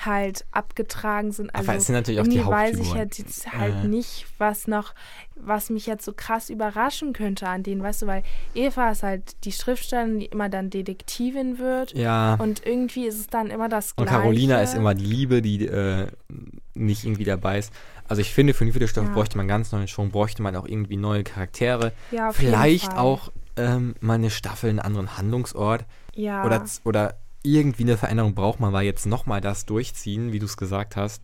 halt 0.05 0.45
abgetragen 0.51 1.33
sind. 1.33 1.55
Also 1.55 1.69
Aber 1.69 1.79
es 1.79 1.87
sind 1.87 1.95
natürlich 1.95 2.21
auch 2.21 2.27
die 2.27 2.39
weiß 2.45 2.79
ich 2.79 2.95
Hauptfiguren. 2.95 2.99
jetzt, 3.27 3.53
halt 3.53 3.85
Äh. 3.85 3.89
nicht, 3.89 4.27
was 4.39 4.67
noch, 4.67 4.95
was 5.37 5.69
mich 5.71 5.87
jetzt 5.87 6.05
so 6.05 6.13
krass 6.13 6.49
überraschen 6.51 7.13
könnte 7.13 7.47
an 7.49 7.63
denen, 7.63 7.83
weißt 7.83 8.03
du, 8.03 8.07
weil 8.07 8.23
Eva 8.55 8.91
ist 8.91 9.03
halt 9.03 9.45
die 9.45 9.53
Schriftstellerin, 9.53 10.21
die 10.21 10.27
immer 10.27 10.49
dann 10.49 10.71
Detektivin 10.71 11.59
wird. 11.59 11.93
Ja. 11.95 12.35
Und 12.35 12.65
irgendwie 12.67 13.07
ist 13.07 13.19
es 13.21 13.27
dann 13.27 13.49
immer 13.49 13.69
das 13.69 13.93
Und 13.93 14.05
Gleiche. 14.07 14.21
Carolina 14.21 14.61
ist 14.63 14.75
immer 14.75 14.95
die 14.95 15.05
Liebe, 15.05 15.43
die 15.43 15.67
äh, 15.67 16.07
nicht 16.75 17.05
irgendwie 17.05 17.25
dabei 17.25 17.59
ist. 17.59 17.73
Also 18.09 18.23
ich 18.23 18.33
finde, 18.33 18.55
für 18.55 18.65
eine 18.65 18.73
Viertelstunde 18.73 19.11
Ja. 19.11 19.15
bräuchte 19.15 19.37
man 19.37 19.49
ganz 19.49 19.71
neuen 19.73 19.87
Schon, 19.87 20.11
bräuchte 20.11 20.43
man 20.43 20.57
auch 20.57 20.67
irgendwie 20.67 20.97
neue 20.97 21.23
Charaktere. 21.25 21.93
Ja, 22.11 22.31
auf 22.31 22.41
jeden 22.41 22.53
Vielleicht 22.53 22.93
Fall. 22.93 22.99
auch 22.99 23.31
ähm, 23.57 23.95
mal 24.01 24.15
eine 24.15 24.31
Staffel, 24.31 24.71
einen 24.71 24.79
anderen 24.81 25.17
Handlungsort. 25.17 25.85
Ja. 26.15 26.45
Oder, 26.45 26.65
oder 26.85 27.15
irgendwie 27.43 27.85
eine 27.85 27.97
Veränderung 27.97 28.35
braucht 28.35 28.61
man, 28.61 28.73
weil 28.73 28.85
jetzt 28.85 29.07
nochmal 29.07 29.41
das 29.41 29.67
durchziehen, 29.67 30.33
wie 30.33 30.39
du 30.39 30.47
es 30.47 30.57
gesagt 30.57 30.97
hast. 30.97 31.23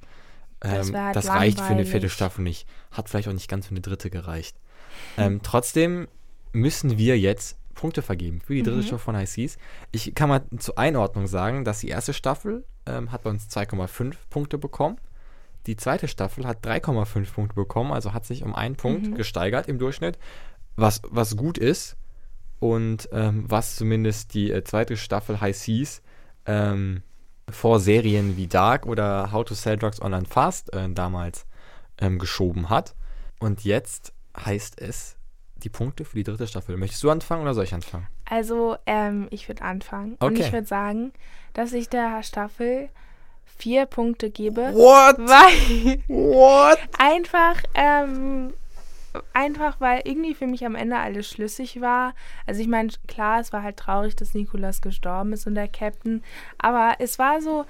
Das 0.60 0.88
Ähm, 0.88 0.96
halt 0.96 1.16
das 1.16 1.28
reicht 1.28 1.60
für 1.60 1.66
eine 1.72 1.84
vierte 1.84 2.08
Staffel 2.08 2.42
nicht. 2.42 2.66
Hat 2.90 3.08
vielleicht 3.08 3.28
auch 3.28 3.32
nicht 3.32 3.48
ganz 3.48 3.66
für 3.66 3.72
eine 3.72 3.80
dritte 3.82 4.08
gereicht. 4.10 4.56
Ähm, 5.18 5.40
trotzdem 5.42 6.08
müssen 6.52 6.96
wir 6.96 7.18
jetzt 7.18 7.58
Punkte 7.74 8.00
vergeben 8.00 8.40
für 8.40 8.54
die 8.54 8.62
dritte 8.62 8.78
Mhm. 8.78 8.82
Staffel 8.82 8.98
von 9.04 9.16
High 9.16 9.28
Seas. 9.28 9.58
Ich 9.92 10.14
kann 10.14 10.30
mal 10.30 10.42
zur 10.58 10.78
Einordnung 10.78 11.26
sagen, 11.26 11.64
dass 11.64 11.80
die 11.80 11.88
erste 11.88 12.14
Staffel 12.14 12.64
ähm, 12.86 13.12
hat 13.12 13.22
bei 13.24 13.30
uns 13.30 13.48
2,5 13.48 14.14
Punkte 14.30 14.56
bekommen. 14.56 14.96
Die 15.66 15.76
zweite 15.76 16.08
Staffel 16.08 16.46
hat 16.46 16.64
3,5 16.66 17.34
Punkte 17.34 17.54
bekommen, 17.54 17.92
also 17.92 18.14
hat 18.14 18.24
sich 18.24 18.42
um 18.44 18.54
einen 18.54 18.76
Punkt 18.76 19.08
Mhm. 19.08 19.14
gesteigert 19.16 19.68
im 19.68 19.78
Durchschnitt, 19.78 20.18
was, 20.76 21.02
was 21.10 21.36
gut 21.36 21.58
ist 21.58 21.96
und 22.72 23.08
ähm, 23.12 23.44
was 23.48 23.76
zumindest 23.76 24.34
die 24.34 24.50
äh, 24.50 24.62
zweite 24.64 24.96
Staffel 24.96 25.40
High 25.40 25.56
Seas 25.56 26.02
ähm, 26.46 27.02
vor 27.48 27.80
Serien 27.80 28.36
wie 28.36 28.46
Dark 28.46 28.86
oder 28.86 29.32
How 29.32 29.44
to 29.44 29.54
Sell 29.54 29.76
Drugs 29.76 30.00
Online 30.02 30.26
Fast 30.26 30.72
äh, 30.74 30.88
damals 30.90 31.46
ähm, 32.00 32.18
geschoben 32.18 32.68
hat. 32.68 32.94
Und 33.38 33.64
jetzt 33.64 34.12
heißt 34.36 34.80
es 34.80 35.16
die 35.56 35.68
Punkte 35.68 36.04
für 36.04 36.16
die 36.16 36.24
dritte 36.24 36.46
Staffel. 36.46 36.76
Möchtest 36.76 37.02
du 37.02 37.10
anfangen 37.10 37.42
oder 37.42 37.54
soll 37.54 37.64
ich 37.64 37.74
anfangen? 37.74 38.06
Also, 38.28 38.76
ähm, 38.86 39.28
ich 39.30 39.48
würde 39.48 39.62
anfangen. 39.62 40.16
Und 40.20 40.32
Okay. 40.32 40.42
ich 40.42 40.52
würde 40.52 40.66
sagen, 40.66 41.12
dass 41.54 41.72
ich 41.72 41.88
der 41.88 42.22
Staffel 42.22 42.88
vier 43.44 43.86
Punkte 43.86 44.30
gebe. 44.30 44.72
What? 44.74 45.18
Weil 45.18 45.98
What? 46.08 46.78
einfach, 46.98 47.62
ähm, 47.74 48.52
einfach 49.32 49.80
weil 49.80 50.02
irgendwie 50.04 50.34
für 50.34 50.46
mich 50.46 50.64
am 50.64 50.74
Ende 50.74 50.96
alles 50.96 51.28
schlüssig 51.28 51.80
war. 51.80 52.14
Also 52.46 52.60
ich 52.60 52.68
meine, 52.68 52.90
klar, 53.06 53.40
es 53.40 53.52
war 53.52 53.62
halt 53.62 53.76
traurig, 53.76 54.16
dass 54.16 54.34
Nikolas 54.34 54.80
gestorben 54.80 55.32
ist 55.32 55.46
und 55.46 55.54
der 55.54 55.68
Captain. 55.68 56.22
Aber 56.58 56.96
es 56.98 57.18
war 57.18 57.40
so, 57.40 57.64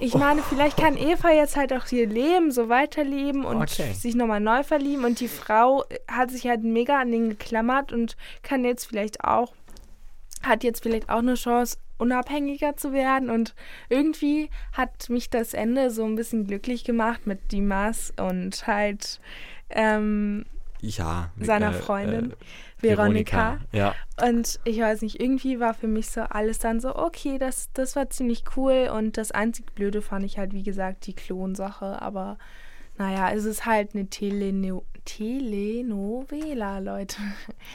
ich 0.00 0.14
meine, 0.14 0.42
vielleicht 0.42 0.76
kann 0.76 0.96
Eva 0.96 1.30
jetzt 1.30 1.56
halt 1.56 1.72
auch 1.72 1.90
ihr 1.90 2.06
Leben 2.06 2.50
so 2.50 2.68
weiterleben 2.68 3.44
und 3.44 3.62
Okay. 3.62 3.92
sich 3.92 4.14
nochmal 4.14 4.40
neu 4.40 4.62
verlieben. 4.62 5.04
Und 5.04 5.20
die 5.20 5.28
Frau 5.28 5.84
hat 6.06 6.30
sich 6.30 6.46
halt 6.46 6.62
mega 6.62 7.00
an 7.00 7.10
den 7.10 7.30
geklammert 7.30 7.92
und 7.92 8.16
kann 8.42 8.64
jetzt 8.64 8.84
vielleicht 8.86 9.24
auch, 9.24 9.54
hat 10.42 10.62
jetzt 10.64 10.82
vielleicht 10.82 11.08
auch 11.08 11.18
eine 11.18 11.34
Chance, 11.34 11.78
unabhängiger 11.98 12.76
zu 12.76 12.92
werden. 12.92 13.28
Und 13.30 13.54
irgendwie 13.88 14.50
hat 14.72 15.08
mich 15.10 15.30
das 15.30 15.52
Ende 15.54 15.90
so 15.90 16.04
ein 16.04 16.14
bisschen 16.16 16.46
glücklich 16.46 16.84
gemacht 16.84 17.26
mit 17.26 17.50
Dimas 17.50 18.12
und 18.16 18.66
halt 18.66 19.20
ähm, 19.70 20.46
Ja. 20.80 21.30
seiner 21.40 21.70
äh, 21.70 21.72
Freundin 21.72 22.32
äh, 22.32 22.34
Veronika. 22.80 23.58
Ja. 23.72 23.94
Und 24.22 24.60
ich 24.64 24.78
weiß 24.80 25.02
nicht, 25.02 25.20
irgendwie 25.20 25.58
war 25.60 25.74
für 25.74 25.88
mich 25.88 26.08
so 26.10 26.20
alles 26.22 26.58
dann 26.58 26.80
so, 26.80 26.94
okay, 26.94 27.38
das, 27.38 27.70
das 27.72 27.96
war 27.96 28.08
ziemlich 28.10 28.44
cool. 28.56 28.90
Und 28.94 29.16
das 29.16 29.32
einzig 29.32 29.74
Blöde 29.74 30.02
fand 30.02 30.24
ich 30.24 30.38
halt, 30.38 30.52
wie 30.52 30.62
gesagt, 30.62 31.06
die 31.06 31.14
Klonsache. 31.14 32.00
Aber 32.00 32.38
Naja, 32.96 33.30
es 33.32 33.44
ist 33.44 33.66
halt 33.66 33.94
eine 33.94 34.08
Teleno 34.08 34.84
Telenovela, 35.04 36.78
Leute. 36.80 37.16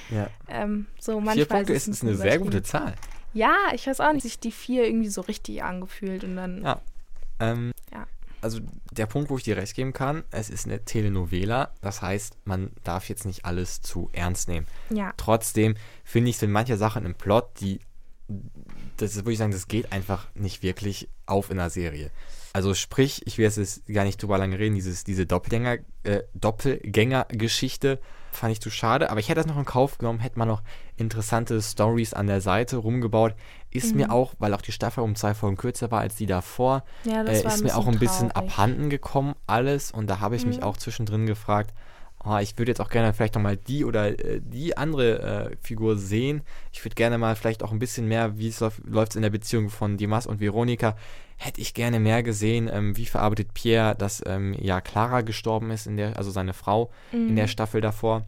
Ja. 0.09 0.27
Ähm, 0.47 0.85
so 0.99 1.13
manchmal 1.13 1.35
Vier 1.35 1.45
Punkte 1.45 1.73
es 1.73 1.87
ist, 1.87 1.95
ist 1.95 2.03
eine 2.03 2.15
sehr 2.15 2.37
gute. 2.39 2.61
Zahl. 2.61 2.93
Ja, 3.33 3.55
ich 3.73 3.87
weiß 3.87 3.99
auch 4.01 4.13
nicht, 4.13 4.21
sich 4.23 4.39
die 4.39 4.51
vier 4.51 4.85
irgendwie 4.85 5.09
so 5.09 5.21
richtig 5.21 5.63
angefühlt 5.63 6.23
und 6.23 6.35
dann. 6.35 6.61
Ja. 6.61 6.81
Ähm, 7.39 7.67
Ja. 7.67 7.72
Also 8.43 8.59
der 8.91 9.05
Punkt, 9.05 9.29
wo 9.29 9.37
ich 9.37 9.43
dir 9.43 9.55
recht 9.55 9.73
geben 9.73 9.93
kann, 9.93 10.25
es 10.29 10.49
ist 10.49 10.65
eine 10.65 10.83
Telenovela. 10.83 11.71
Das 11.81 12.01
heißt, 12.01 12.37
man 12.43 12.71
darf 12.83 13.07
jetzt 13.07 13.25
nicht 13.25 13.45
alles 13.45 13.81
zu 13.81 14.09
ernst 14.11 14.49
nehmen. 14.49 14.67
Ja. 14.89 15.13
Trotzdem 15.15 15.75
finde 16.03 16.29
ich, 16.29 16.37
sind 16.37 16.51
manche 16.51 16.75
Sachen 16.75 17.05
im 17.05 17.15
Plot, 17.15 17.61
die, 17.61 17.79
das 18.97 19.15
würde 19.15 19.31
ich 19.31 19.37
sagen, 19.37 19.53
das 19.53 19.69
geht 19.69 19.93
einfach 19.93 20.27
nicht 20.35 20.61
wirklich 20.61 21.07
auf 21.25 21.51
in 21.51 21.59
einer 21.59 21.69
Serie. 21.69 22.11
Also 22.55 22.75
sprich, 22.75 23.23
ich 23.25 23.37
will 23.39 23.45
jetzt 23.45 23.57
jetzt 23.57 23.87
gar 23.87 24.03
nicht 24.03 24.21
drüber 24.21 24.37
lange 24.37 24.59
reden, 24.59 24.75
dieses, 24.75 25.03
diese 25.03 25.25
Doppelgänger, 25.25 25.77
äh, 26.03 26.21
Doppelgänger-Geschichte 26.35 27.99
fand 28.31 28.51
ich 28.51 28.61
zu 28.61 28.69
schade, 28.71 29.09
aber 29.11 29.19
ich 29.19 29.29
hätte 29.29 29.41
das 29.41 29.45
noch 29.47 29.57
in 29.57 29.65
Kauf 29.65 29.97
genommen, 29.99 30.19
hätte 30.19 30.39
man 30.39 30.47
noch 30.47 30.63
interessante 30.97 31.61
Stories 31.61 32.13
an 32.13 32.25
der 32.27 32.41
Seite 32.41 32.77
rumgebaut. 32.77 33.35
Ist 33.69 33.93
Mhm. 33.93 34.01
mir 34.01 34.11
auch, 34.11 34.33
weil 34.39 34.53
auch 34.53 34.61
die 34.61 34.71
Staffel 34.71 35.03
um 35.03 35.15
zwei 35.15 35.33
Folgen 35.35 35.57
kürzer 35.57 35.91
war 35.91 35.99
als 36.01 36.15
die 36.15 36.25
davor, 36.25 36.83
Ja, 37.05 37.23
äh, 37.23 37.45
ist 37.45 37.63
mir 37.63 37.75
auch 37.77 37.87
ein 37.87 37.99
bisschen 37.99 38.29
traurig. 38.29 38.51
abhanden 38.51 38.89
gekommen, 38.89 39.35
alles. 39.45 39.91
Und 39.91 40.07
da 40.09 40.19
habe 40.19 40.35
ich 40.35 40.45
mich 40.47 40.57
Mhm. 40.57 40.63
auch 40.63 40.77
zwischendrin 40.77 41.25
gefragt, 41.27 41.73
oh, 42.23 42.37
ich 42.37 42.57
würde 42.57 42.71
jetzt 42.71 42.81
auch 42.81 42.89
gerne 42.89 43.13
vielleicht 43.13 43.35
nochmal 43.35 43.57
die 43.57 43.85
oder 43.85 44.07
äh, 44.19 44.41
die 44.41 44.77
andere 44.77 45.51
äh, 45.51 45.55
Figur 45.61 45.97
sehen. 45.97 46.41
Ich 46.71 46.83
würde 46.83 46.95
gerne 46.95 47.17
mal 47.19 47.35
vielleicht 47.35 47.61
auch 47.63 47.71
ein 47.71 47.79
bisschen 47.79 48.07
mehr, 48.07 48.37
wie 48.39 48.47
es 48.47 48.63
läuft 48.85 49.15
in 49.15 49.21
der 49.21 49.29
Beziehung 49.29 49.69
von 49.69 49.97
Dimas 49.97 50.25
und 50.25 50.39
Veronika, 50.39 50.95
hätte 51.37 51.61
ich 51.61 51.73
gerne 51.73 51.99
mehr 51.99 52.23
gesehen, 52.23 52.69
ähm, 52.71 52.95
wie 52.97 53.05
verarbeitet 53.05 53.53
Pierre, 53.53 53.95
dass 53.95 54.21
ähm, 54.25 54.53
ja 54.59 54.81
Clara 54.81 55.21
gestorben 55.21 55.71
ist, 55.71 55.87
in 55.87 55.97
der, 55.97 56.17
also 56.17 56.31
seine 56.31 56.53
Frau 56.53 56.91
in 57.11 57.31
Mhm. 57.31 57.35
der 57.35 57.47
Staffel 57.47 57.81
davor. 57.81 58.25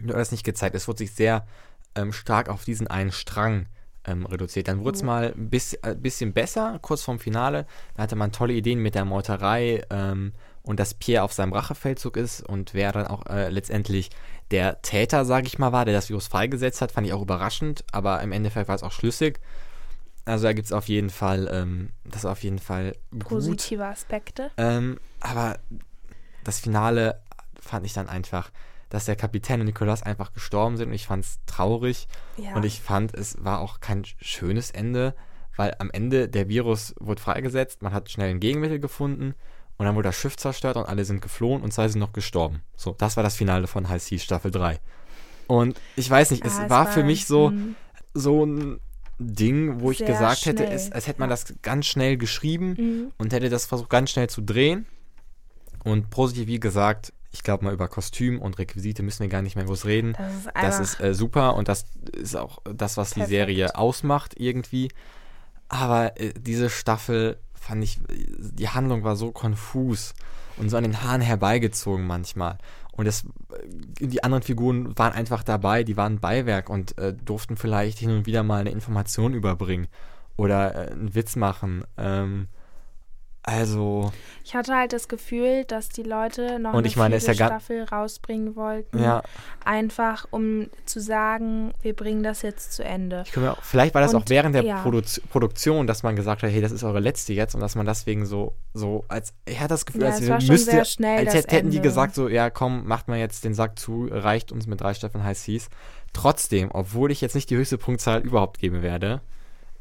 Nur 0.00 0.16
das 0.16 0.32
nicht 0.32 0.44
gezeigt. 0.44 0.74
Es 0.74 0.88
wurde 0.88 0.98
sich 0.98 1.12
sehr 1.12 1.46
ähm, 1.94 2.12
stark 2.12 2.48
auf 2.48 2.64
diesen 2.64 2.88
einen 2.88 3.12
Strang 3.12 3.66
ähm, 4.06 4.26
reduziert. 4.26 4.68
Dann 4.68 4.80
wurde 4.84 4.96
es 4.96 5.00
Ja. 5.02 5.06
mal 5.06 5.32
ein 5.36 5.48
bis, 5.50 5.74
äh, 5.74 5.94
bisschen 5.98 6.32
besser, 6.32 6.78
kurz 6.82 7.02
vorm 7.02 7.18
Finale. 7.18 7.66
Da 7.94 8.02
hatte 8.02 8.16
man 8.16 8.32
tolle 8.32 8.52
Ideen 8.52 8.80
mit 8.80 8.94
der 8.96 9.04
Meuterei 9.04 9.82
ähm, 9.90 10.32
und 10.62 10.80
dass 10.80 10.94
Pierre 10.94 11.22
auf 11.22 11.32
seinem 11.32 11.52
Rachefeldzug 11.52 12.16
ist 12.16 12.42
und 12.42 12.74
wer 12.74 12.90
dann 12.92 13.06
auch 13.06 13.24
äh, 13.26 13.48
letztendlich 13.50 14.10
der 14.50 14.82
Täter, 14.82 15.24
sage 15.24 15.46
ich 15.46 15.58
mal, 15.58 15.72
war, 15.72 15.84
der 15.84 15.94
das 15.94 16.08
Virus 16.10 16.26
freigesetzt 16.26 16.80
hat, 16.82 16.92
fand 16.92 17.06
ich 17.06 17.12
auch 17.12 17.22
überraschend, 17.22 17.84
aber 17.92 18.20
im 18.22 18.32
Endeffekt 18.32 18.68
war 18.68 18.74
es 18.74 18.82
auch 18.82 18.92
schlüssig. 18.92 19.40
Also 20.24 20.44
da 20.44 20.52
gibt 20.52 20.66
es 20.66 20.72
auf 20.72 20.88
jeden 20.88 21.10
Fall, 21.10 21.48
ähm, 21.52 21.90
das 22.04 22.20
ist 22.20 22.24
auf 22.26 22.42
jeden 22.42 22.58
Fall 22.58 22.94
gut. 23.10 23.28
Positive 23.28 23.84
Aspekte. 23.84 24.50
Ähm, 24.56 24.98
aber 25.20 25.58
das 26.44 26.60
Finale 26.60 27.20
fand 27.60 27.84
ich 27.86 27.92
dann 27.92 28.08
einfach, 28.08 28.50
dass 28.88 29.04
der 29.06 29.16
Kapitän 29.16 29.60
und 29.60 29.66
Nicolas 29.66 30.02
einfach 30.02 30.32
gestorben 30.32 30.76
sind 30.76 30.88
und 30.88 30.94
ich 30.94 31.06
fand 31.06 31.24
es 31.24 31.38
traurig 31.46 32.06
Ja. 32.36 32.54
und 32.54 32.64
ich 32.64 32.80
fand, 32.80 33.12
es 33.14 33.42
war 33.44 33.60
auch 33.60 33.80
kein 33.80 34.04
schönes 34.20 34.70
Ende, 34.70 35.14
weil 35.56 35.74
am 35.78 35.90
Ende 35.90 36.28
der 36.28 36.48
Virus 36.48 36.94
wurde 37.00 37.20
freigesetzt, 37.20 37.82
man 37.82 37.92
hat 37.92 38.10
schnell 38.10 38.30
ein 38.30 38.40
Gegenmittel 38.40 38.78
gefunden 38.78 39.34
und 39.76 39.86
dann 39.86 39.94
wurde 39.94 40.08
das 40.08 40.16
Schiff 40.16 40.36
zerstört 40.36 40.76
und 40.76 40.84
alle 40.86 41.04
sind 41.04 41.20
geflohen 41.22 41.62
und 41.62 41.72
zwei 41.72 41.88
sind 41.88 42.00
noch 42.00 42.12
gestorben. 42.12 42.62
So, 42.76 42.92
das 42.96 43.16
war 43.16 43.22
das 43.24 43.36
Finale 43.36 43.66
von 43.66 43.88
High 43.88 44.02
Seas 44.02 44.22
Staffel 44.22 44.50
3. 44.50 44.78
Und 45.48 45.78
ich 45.96 46.08
weiß 46.08 46.30
nicht, 46.30 46.44
es 46.44 46.58
Ah, 46.58 46.70
war 46.70 46.86
für 46.86 47.02
mich 47.04 47.26
so, 47.26 47.52
so 48.14 48.44
ein 48.46 48.80
Ding, 49.18 49.80
wo 49.80 49.90
ich 49.90 49.98
Sehr 49.98 50.08
gesagt 50.08 50.46
hätte, 50.46 50.64
schnell, 50.64 50.76
es, 50.76 50.92
als 50.92 51.06
hätte 51.06 51.20
man 51.20 51.30
das 51.30 51.54
ganz 51.62 51.86
schnell 51.86 52.16
geschrieben 52.16 52.74
mhm. 52.78 53.12
und 53.18 53.32
hätte 53.32 53.48
das 53.48 53.66
versucht 53.66 53.90
ganz 53.90 54.10
schnell 54.10 54.28
zu 54.28 54.40
drehen. 54.40 54.86
Und 55.84 56.10
positiv, 56.10 56.46
wie 56.46 56.60
gesagt, 56.60 57.12
ich 57.30 57.42
glaube 57.42 57.64
mal 57.64 57.74
über 57.74 57.88
Kostüm 57.88 58.40
und 58.40 58.58
Requisite 58.58 59.02
müssen 59.02 59.20
wir 59.20 59.28
gar 59.28 59.42
nicht 59.42 59.56
mehr 59.56 59.64
groß 59.64 59.86
reden. 59.86 60.14
Das 60.16 60.34
ist 60.34 60.50
Das 60.54 60.80
ist 60.80 61.00
äh, 61.00 61.14
super 61.14 61.56
und 61.56 61.68
das 61.68 61.86
ist 62.12 62.36
auch 62.36 62.58
das, 62.64 62.96
was 62.96 63.10
die 63.10 63.20
Perfekt. 63.20 63.30
Serie 63.30 63.76
ausmacht 63.76 64.34
irgendwie. 64.38 64.88
Aber 65.68 66.18
äh, 66.20 66.32
diese 66.38 66.70
Staffel 66.70 67.38
fand 67.54 67.82
ich, 67.82 67.98
die 68.08 68.68
Handlung 68.68 69.04
war 69.04 69.16
so 69.16 69.32
konfus 69.32 70.14
und 70.56 70.70
so 70.70 70.76
an 70.76 70.84
den 70.84 71.02
Haaren 71.02 71.20
herbeigezogen 71.20 72.06
manchmal. 72.06 72.58
Und 72.96 73.06
das, 73.06 73.24
äh, 73.24 74.06
die 74.06 74.22
anderen 74.22 74.42
Figuren 74.42 74.96
waren 74.98 75.12
einfach 75.12 75.42
dabei, 75.42 75.84
die 75.84 75.96
waren 75.96 76.20
Beiwerk 76.20 76.70
und 76.70 76.96
äh, 76.98 77.12
durften 77.12 77.56
vielleicht 77.56 77.98
hin 77.98 78.10
und 78.10 78.26
wieder 78.26 78.42
mal 78.42 78.60
eine 78.60 78.70
Information 78.70 79.34
überbringen 79.34 79.88
oder 80.36 80.74
äh, 80.74 80.92
einen 80.92 81.14
Witz 81.14 81.36
machen. 81.36 81.84
Ähm, 81.96 82.48
also, 83.46 84.10
ich 84.42 84.54
hatte 84.54 84.74
halt 84.74 84.92
das 84.94 85.06
Gefühl, 85.06 85.64
dass 85.64 85.90
die 85.90 86.02
Leute 86.02 86.58
noch 86.58 86.70
Und 86.72 86.78
eine 86.78 86.86
ich 86.88 86.96
meine, 86.96 87.16
ja 87.16 87.34
Staffel 87.34 87.84
rausbringen 87.84 88.56
wollten. 88.56 89.02
ja, 89.02 89.22
Einfach, 89.66 90.26
um 90.30 90.68
zu 90.86 90.98
sagen, 91.00 91.72
wir 91.82 91.94
bringen 91.94 92.22
das 92.22 92.40
jetzt 92.42 92.72
zu 92.72 92.82
Ende. 92.82 93.24
auch, 93.52 93.62
vielleicht 93.62 93.94
war 93.94 94.00
das 94.00 94.14
auch 94.14 94.20
Und, 94.20 94.30
während 94.30 94.54
der 94.54 94.64
ja. 94.64 94.80
Produ 94.82 95.02
Produktion, 95.30 95.86
dass 95.86 96.02
man 96.02 96.16
gesagt 96.16 96.42
hat, 96.42 96.50
hey, 96.50 96.62
das 96.62 96.72
ist 96.72 96.84
eure 96.84 97.00
letzte 97.00 97.34
jetzt 97.34 97.54
und 97.54 97.60
dass 97.60 97.74
man 97.74 97.84
deswegen 97.84 98.24
so, 98.24 98.54
so 98.72 99.04
als, 99.08 99.34
ich 99.44 99.58
hatte 99.60 99.68
das 99.68 99.84
Gefühl, 99.84 100.02
Ja, 100.04 100.08
als 100.08 100.24
schon 100.26 100.46
müsste, 100.46 100.78
als 100.78 100.96
das 100.96 101.34
hätt- 101.34 101.52
hätten 101.52 101.70
die 101.70 101.76
Ende. 101.76 101.88
gesagt 101.88 102.14
so, 102.14 102.28
ja 102.28 102.48
komm, 102.50 102.86
macht 102.86 103.08
mal 103.08 103.18
jetzt 103.18 103.44
den 103.44 103.52
Sack 103.54 103.78
zu, 103.78 104.08
reicht 104.10 104.52
uns 104.52 104.66
mit 104.66 104.80
drei 104.80 104.94
Staffeln 104.94 105.22
High 105.22 105.36
Seas. 105.38 105.68
Trotzdem, 106.14 106.70
obwohl 106.72 107.10
ich 107.10 107.20
jetzt 107.20 107.34
nicht 107.34 107.50
die 107.50 107.56
höchste 107.56 107.76
Punktzahl 107.76 108.20
überhaupt 108.20 108.58
geben 108.58 108.82
werde, 108.82 109.20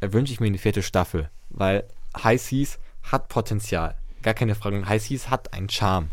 äh, 0.01 0.11
wünsche 0.11 0.33
ich 0.33 0.39
mir 0.39 0.47
eine 0.47 0.57
vierte 0.57 0.81
Staffel, 0.83 1.29
weil 1.49 1.85
High 2.21 2.41
Seas 2.41 2.79
hat 3.03 3.27
Potenzial, 3.29 3.95
gar 4.21 4.33
keine 4.33 4.55
Frage. 4.55 4.85
High 4.85 5.01
Seas 5.01 5.29
hat 5.29 5.53
einen 5.53 5.69
Charme 5.69 6.09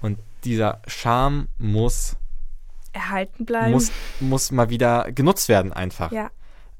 und 0.00 0.18
dieser 0.44 0.80
Charme 0.86 1.48
muss, 1.58 2.16
Erhalten 2.92 3.44
bleiben. 3.44 3.72
muss, 3.72 3.90
muss 4.20 4.50
mal 4.50 4.70
wieder 4.70 5.10
genutzt 5.12 5.48
werden 5.48 5.72
einfach 5.72 6.10
ja, 6.12 6.30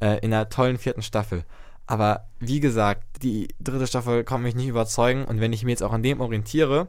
äh, 0.00 0.18
in 0.20 0.32
einer 0.32 0.48
tollen 0.48 0.78
vierten 0.78 1.02
Staffel. 1.02 1.44
Aber 1.86 2.28
wie 2.38 2.60
gesagt, 2.60 3.22
die 3.22 3.48
dritte 3.60 3.86
Staffel 3.86 4.22
kann 4.24 4.42
mich 4.42 4.54
nicht 4.54 4.68
überzeugen 4.68 5.24
und 5.24 5.40
wenn 5.40 5.52
ich 5.52 5.64
mir 5.64 5.70
jetzt 5.70 5.82
auch 5.82 5.92
an 5.92 6.02
dem 6.02 6.20
orientiere, 6.20 6.88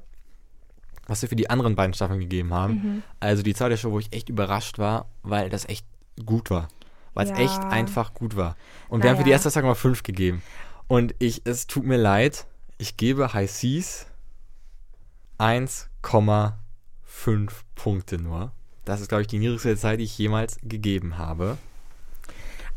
was 1.08 1.22
wir 1.22 1.30
für 1.30 1.36
die 1.36 1.50
anderen 1.50 1.76
beiden 1.76 1.94
Staffeln 1.94 2.20
gegeben 2.20 2.54
haben, 2.54 2.74
mhm. 2.74 3.04
also 3.20 3.42
die 3.42 3.54
zweite 3.56 3.78
Show, 3.78 3.92
wo 3.92 4.00
ich 4.00 4.14
echt 4.14 4.30
überrascht 4.30 4.78
war, 4.78 5.08
weil 5.24 5.50
das 5.50 5.68
echt 5.68 5.86
gut 6.26 6.50
war. 6.52 6.68
Weil 7.16 7.26
es 7.26 7.32
Ja. 7.32 7.44
echt 7.44 7.60
einfach 7.64 8.14
gut 8.14 8.36
war. 8.36 8.56
Und 8.90 9.02
wir 9.04 9.10
haben 9.10 9.18
für 9.18 9.24
die 9.24 9.32
erste 9.32 9.50
Staffel 9.50 9.68
mal 9.68 9.76
fünf 9.76 10.04
gegeben. 10.04 10.44
Und 10.88 11.16
ich, 11.20 11.42
es 11.46 11.66
tut 11.66 11.84
mir 11.86 11.98
leid, 11.98 12.46
ich 12.80 12.98
gebe 12.98 13.34
High 13.34 13.52
Seas 13.52 14.08
1,5 15.38 16.54
Punkte 17.76 18.18
nur. 18.18 18.52
Das 18.86 19.02
ist, 19.02 19.10
glaube 19.10 19.22
ich, 19.22 19.28
die 19.28 19.38
niedrigste 19.38 19.78
Zeit, 19.78 20.00
die 20.00 20.06
ich 20.06 20.18
jemals 20.18 20.58
gegeben 20.64 21.20
habe. 21.20 21.58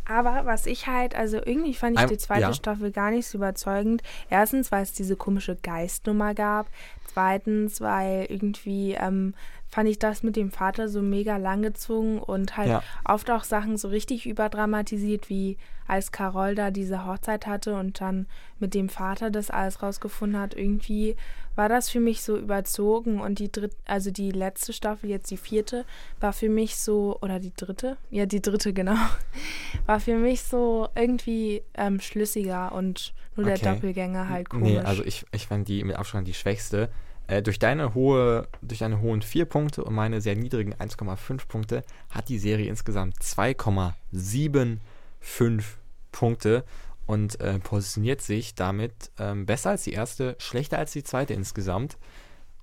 Aber 0.05 0.44
was 0.44 0.66
ich 0.66 0.88
halt, 0.88 1.14
also 1.14 1.36
irgendwie 1.38 1.74
fand 1.74 1.98
ich 1.98 2.07
die 2.07 2.18
zweite 2.18 2.40
ja. 2.42 2.53
Staffel 2.53 2.90
gar 2.90 3.12
nicht 3.12 3.26
so 3.26 3.38
überzeugend. 3.38 4.03
Erstens, 4.28 4.72
weil 4.72 4.82
es 4.82 4.92
diese 4.92 5.14
komische 5.16 5.57
Geistnummer 5.57 6.34
gab. 6.34 6.66
Zweitens, 7.07 7.80
weil 7.80 8.26
irgendwie 8.28 8.92
ähm, 8.94 9.34
fand 9.73 9.89
ich 9.89 9.99
das 9.99 10.23
mit 10.23 10.37
dem 10.37 10.51
Vater 10.51 10.87
so 10.91 11.01
mega 11.01 11.39
langgezogen 11.39 12.18
und 12.18 12.59
halt 12.59 12.68
Ja. 12.68 12.83
oft 13.07 13.31
auch 13.31 13.43
Sachen 13.43 13.79
so 13.79 13.89
richtig 13.89 14.27
überdramatisiert, 14.27 15.31
wie 15.31 15.57
als 15.89 16.12
Carol 16.12 16.55
da 16.55 16.70
diese 16.70 17.07
Hochzeit 17.07 17.47
hatte 17.47 17.75
und 17.75 18.01
dann 18.03 18.27
mit 18.59 18.75
dem 18.75 18.91
Vater 18.91 19.31
das 19.31 19.51
alles 19.51 19.83
rausgefunden 19.83 20.39
hat. 20.39 20.55
Irgendwie 20.55 21.16
war 21.57 21.70
das 21.70 21.89
für 21.89 22.01
mich 22.01 22.23
so 22.23 22.37
überzogen 22.37 23.18
und 23.20 23.39
die 23.39 23.51
dritte, 23.51 23.75
also 23.87 24.11
die 24.11 24.31
letzte 24.31 24.75
Staffel, 24.75 25.09
jetzt 25.09 25.31
die 25.31 25.37
vierte, 25.39 25.87
war 26.20 26.33
für 26.35 26.49
mich 26.51 26.77
so, 26.77 27.18
oder 27.23 27.41
die 27.41 27.53
dritte? 27.57 27.97
Ja, 28.11 28.27
die 28.27 28.41
dritte, 28.43 28.73
genau. 28.75 28.95
War 29.87 30.01
für 30.01 30.16
mich 30.16 30.43
so 30.43 30.89
irgendwie 30.95 31.62
ähm, 31.75 31.99
schlüssiger 32.01 32.73
und 32.73 33.14
nur 33.37 33.47
Okay. 33.47 33.59
der 33.59 33.75
Doppelgänger 33.75 34.29
halt 34.29 34.51
komisch. 34.51 34.68
Nee, 34.70 34.79
also 34.81 35.03
ich, 35.05 35.25
ich 35.33 35.47
fand 35.47 35.66
die 35.68 35.83
mit 35.85 35.97
Abstand 35.97 36.29
die 36.29 36.35
schwächste. 36.35 36.91
Äh, 37.33 37.41
durch 37.41 37.59
deine 37.59 37.95
hohe, 37.95 38.47
durch 38.61 38.80
deine 38.80 39.01
hohen 39.01 39.22
4 39.22 39.47
Punkte 39.47 39.85
und 39.85 39.95
meine 39.95 40.20
sehr 40.20 40.37
niedrigen 40.37 40.74
1,5 40.74 41.49
Punkte 41.49 41.83
hat 42.11 42.28
die 42.28 42.39
Serie 42.39 42.68
insgesamt 42.68 43.16
2,75 43.22 45.62
Punkte 46.11 46.64
und 47.07 47.41
äh, 47.41 47.59
positioniert 47.59 48.20
sich 48.20 48.55
damit 48.55 49.11
ähm, 49.18 49.47
besser 49.47 49.70
als 49.70 49.85
die 49.85 49.95
erste, 49.95 50.37
schlechter 50.39 50.76
als 50.76 50.93
die 50.93 51.05
zweite 51.05 51.33
insgesamt. 51.33 51.97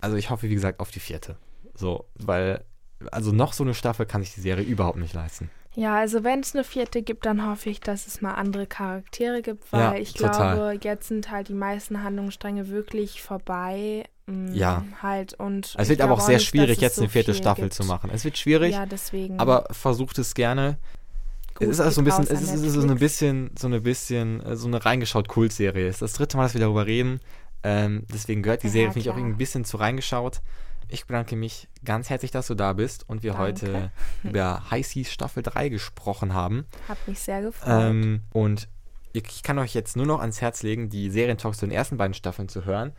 Also 0.01 0.17
ich 0.17 0.29
hoffe, 0.29 0.47
wie 0.49 0.53
gesagt, 0.53 0.79
auf 0.79 0.91
die 0.91 0.99
vierte. 0.99 1.35
So, 1.73 2.05
weil, 2.13 2.63
also 3.11 3.31
noch 3.31 3.53
so 3.53 3.63
eine 3.63 3.73
Staffel 3.73 4.05
kann 4.05 4.21
sich 4.21 4.35
die 4.35 4.41
Serie 4.41 4.65
überhaupt 4.65 4.99
nicht 4.99 5.15
leisten. 5.15 5.49
Ja, 5.73 5.95
also 5.95 6.23
wenn 6.23 6.41
es 6.41 6.53
eine 6.53 6.63
vierte 6.63 7.01
gibt, 7.01 7.25
dann 7.25 7.47
hoffe 7.47 7.69
ich, 7.69 7.79
dass 7.79 8.05
es 8.05 8.21
mal 8.21 8.33
andere 8.33 8.67
Charaktere 8.67 9.41
gibt, 9.41 9.71
weil 9.71 9.79
Ja, 9.79 9.95
ich 9.95 10.13
total. 10.13 10.55
glaube, 10.55 10.79
jetzt 10.83 11.07
sind 11.07 11.31
halt 11.31 11.47
die 11.47 11.53
meisten 11.53 12.03
Handlungsstränge 12.03 12.69
wirklich 12.69 13.21
vorbei. 13.21 14.03
Mm, 14.29 14.53
Ja. 14.53 14.83
Halt 15.01 15.33
und 15.35 15.73
Es 15.77 15.89
wird 15.89 16.01
aber 16.01 16.13
auch 16.13 16.19
sehr 16.21 16.37
nicht, 16.37 16.47
schwierig, 16.47 16.79
jetzt 16.81 16.95
so 16.95 17.01
eine 17.01 17.09
vierte 17.09 17.33
Staffel 17.33 17.65
gibt. 17.65 17.73
zu 17.73 17.83
machen. 17.85 18.09
Es 18.13 18.23
wird 18.25 18.37
schwierig, 18.37 18.73
Ja, 18.73 18.85
deswegen. 18.85 19.39
aber 19.39 19.65
versucht 19.71 20.17
es 20.19 20.33
gerne. 20.33 20.77
Gut, 21.55 21.67
es 21.67 21.75
ist 21.75 21.79
also 21.81 21.95
so 21.95 22.01
ein 22.01 22.05
bisschen, 22.05 22.23
es 22.23 22.41
ist, 22.41 22.53
es 22.53 22.61
ist 22.61 22.73
so 22.73 22.81
ein 22.87 22.97
bisschen, 22.99 23.51
so 23.59 23.67
eine 23.67 23.81
bisschen, 23.81 24.41
äh, 24.45 24.55
so 24.55 24.67
eine 24.67 24.83
reingeschaut 24.85 25.27
Kultserie. 25.27 25.87
Es 25.87 25.95
ist 25.95 26.01
das 26.01 26.13
dritte 26.13 26.37
Mal, 26.37 26.43
dass 26.43 26.53
wir 26.53 26.61
darüber 26.61 26.85
reden. 26.85 27.19
Ähm, 27.63 28.05
deswegen 28.13 28.41
gehört 28.43 28.63
die 28.63 28.67
Ja, 28.67 28.71
Serie, 28.73 28.87
finde 28.93 28.99
ich, 29.01 29.09
auch 29.09 29.17
ein 29.17 29.35
bisschen 29.37 29.65
zu 29.65 29.75
reingeschaut. 29.77 30.39
Ich 30.87 31.05
bedanke 31.05 31.35
mich 31.35 31.67
ganz 31.83 32.09
herzlich, 32.09 32.31
dass 32.31 32.47
du 32.47 32.55
da 32.55 32.73
bist 32.73 33.07
und 33.09 33.21
wir 33.21 33.33
Danke. 33.33 33.43
heute 33.45 33.91
über 34.23 34.71
High 34.71 34.87
Seas 34.87 35.11
Staffel 35.11 35.43
3 35.43 35.69
gesprochen 35.69 36.33
haben. 36.33 36.65
Hat 36.87 36.97
mich 37.07 37.19
sehr 37.19 37.41
gefreut. 37.41 37.69
Ähm, 37.69 38.21
und 38.31 38.69
ich 39.11 39.43
kann 39.43 39.59
euch 39.59 39.73
jetzt 39.73 39.97
nur 39.97 40.05
noch 40.05 40.19
ans 40.21 40.39
Herz 40.41 40.63
legen, 40.63 40.89
die 40.89 41.09
Serientalks 41.09 41.57
zu 41.59 41.65
den 41.67 41.71
ersten 41.75 41.97
beiden 41.97 42.13
Staffeln 42.13 42.47
zu 42.47 42.63
hören. 42.65 42.93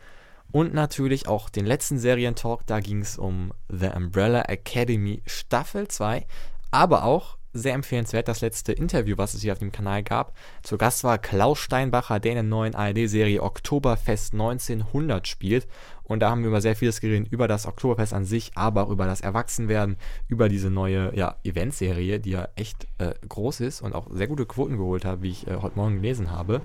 Und 0.51 0.73
natürlich 0.73 1.27
auch 1.27 1.49
den 1.49 1.65
letzten 1.65 1.97
Serientalk, 1.97 2.65
da 2.65 2.79
ging 2.79 3.01
es 3.01 3.17
um 3.17 3.53
The 3.69 3.89
Umbrella 3.95 4.43
Academy 4.43 5.21
Staffel 5.25 5.87
2. 5.87 6.25
Aber 6.71 7.03
auch 7.03 7.37
sehr 7.53 7.73
empfehlenswert 7.73 8.27
das 8.27 8.41
letzte 8.41 8.71
Interview, 8.71 9.17
was 9.17 9.33
es 9.33 9.41
hier 9.41 9.51
auf 9.51 9.59
dem 9.59 9.71
Kanal 9.71 10.03
gab. 10.03 10.33
Zu 10.63 10.77
Gast 10.77 11.03
war 11.03 11.17
Klaus 11.17 11.59
Steinbacher, 11.59 12.19
der 12.19 12.31
in 12.31 12.35
der 12.35 12.43
neuen 12.43 12.75
ARD-Serie 12.75 13.43
Oktoberfest 13.43 14.33
1900 14.33 15.27
spielt. 15.27 15.67
Und 16.03 16.21
da 16.21 16.29
haben 16.29 16.41
wir 16.41 16.49
über 16.49 16.61
sehr 16.61 16.75
vieles 16.75 17.01
geredet, 17.01 17.31
über 17.31 17.47
das 17.47 17.65
Oktoberfest 17.65 18.13
an 18.13 18.25
sich, 18.25 18.51
aber 18.55 18.83
auch 18.83 18.89
über 18.89 19.05
das 19.05 19.21
Erwachsenwerden, 19.21 19.97
über 20.27 20.49
diese 20.49 20.69
neue 20.69 21.15
ja, 21.15 21.35
Eventserie, 21.43 22.19
die 22.19 22.31
ja 22.31 22.47
echt 22.55 22.87
äh, 22.99 23.13
groß 23.27 23.61
ist 23.61 23.81
und 23.81 23.93
auch 23.93 24.07
sehr 24.11 24.27
gute 24.27 24.45
Quoten 24.45 24.77
geholt 24.77 25.05
hat, 25.05 25.21
wie 25.21 25.31
ich 25.31 25.47
äh, 25.47 25.57
heute 25.61 25.75
Morgen 25.75 25.95
gelesen 25.95 26.31
habe. 26.31 26.61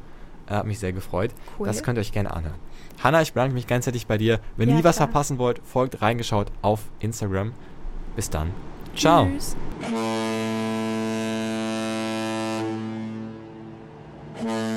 Äh, 0.46 0.54
hat 0.54 0.66
mich 0.66 0.78
sehr 0.78 0.92
gefreut. 0.92 1.32
Cool. 1.58 1.66
Das 1.66 1.82
könnt 1.82 1.98
ihr 1.98 2.02
euch 2.02 2.12
gerne 2.12 2.32
anhören. 2.32 2.58
Hanna, 3.02 3.22
ich 3.22 3.32
bedanke 3.32 3.54
mich 3.54 3.66
ganz 3.66 3.86
herzlich 3.86 4.06
bei 4.06 4.18
dir. 4.18 4.40
Wenn 4.56 4.68
ihr 4.68 4.72
Ja, 4.74 4.78
nie 4.78 4.84
was 4.84 4.96
klar. 4.96 5.08
verpassen 5.08 5.38
wollt, 5.38 5.60
folgt 5.64 6.02
reingeschaut 6.02 6.48
auf 6.62 6.80
Instagram. 7.00 7.52
Bis 8.16 8.30
dann. 8.30 8.50
Ciao. 8.94 9.26
Tschüss. 9.26 9.56
Thank 14.38 14.75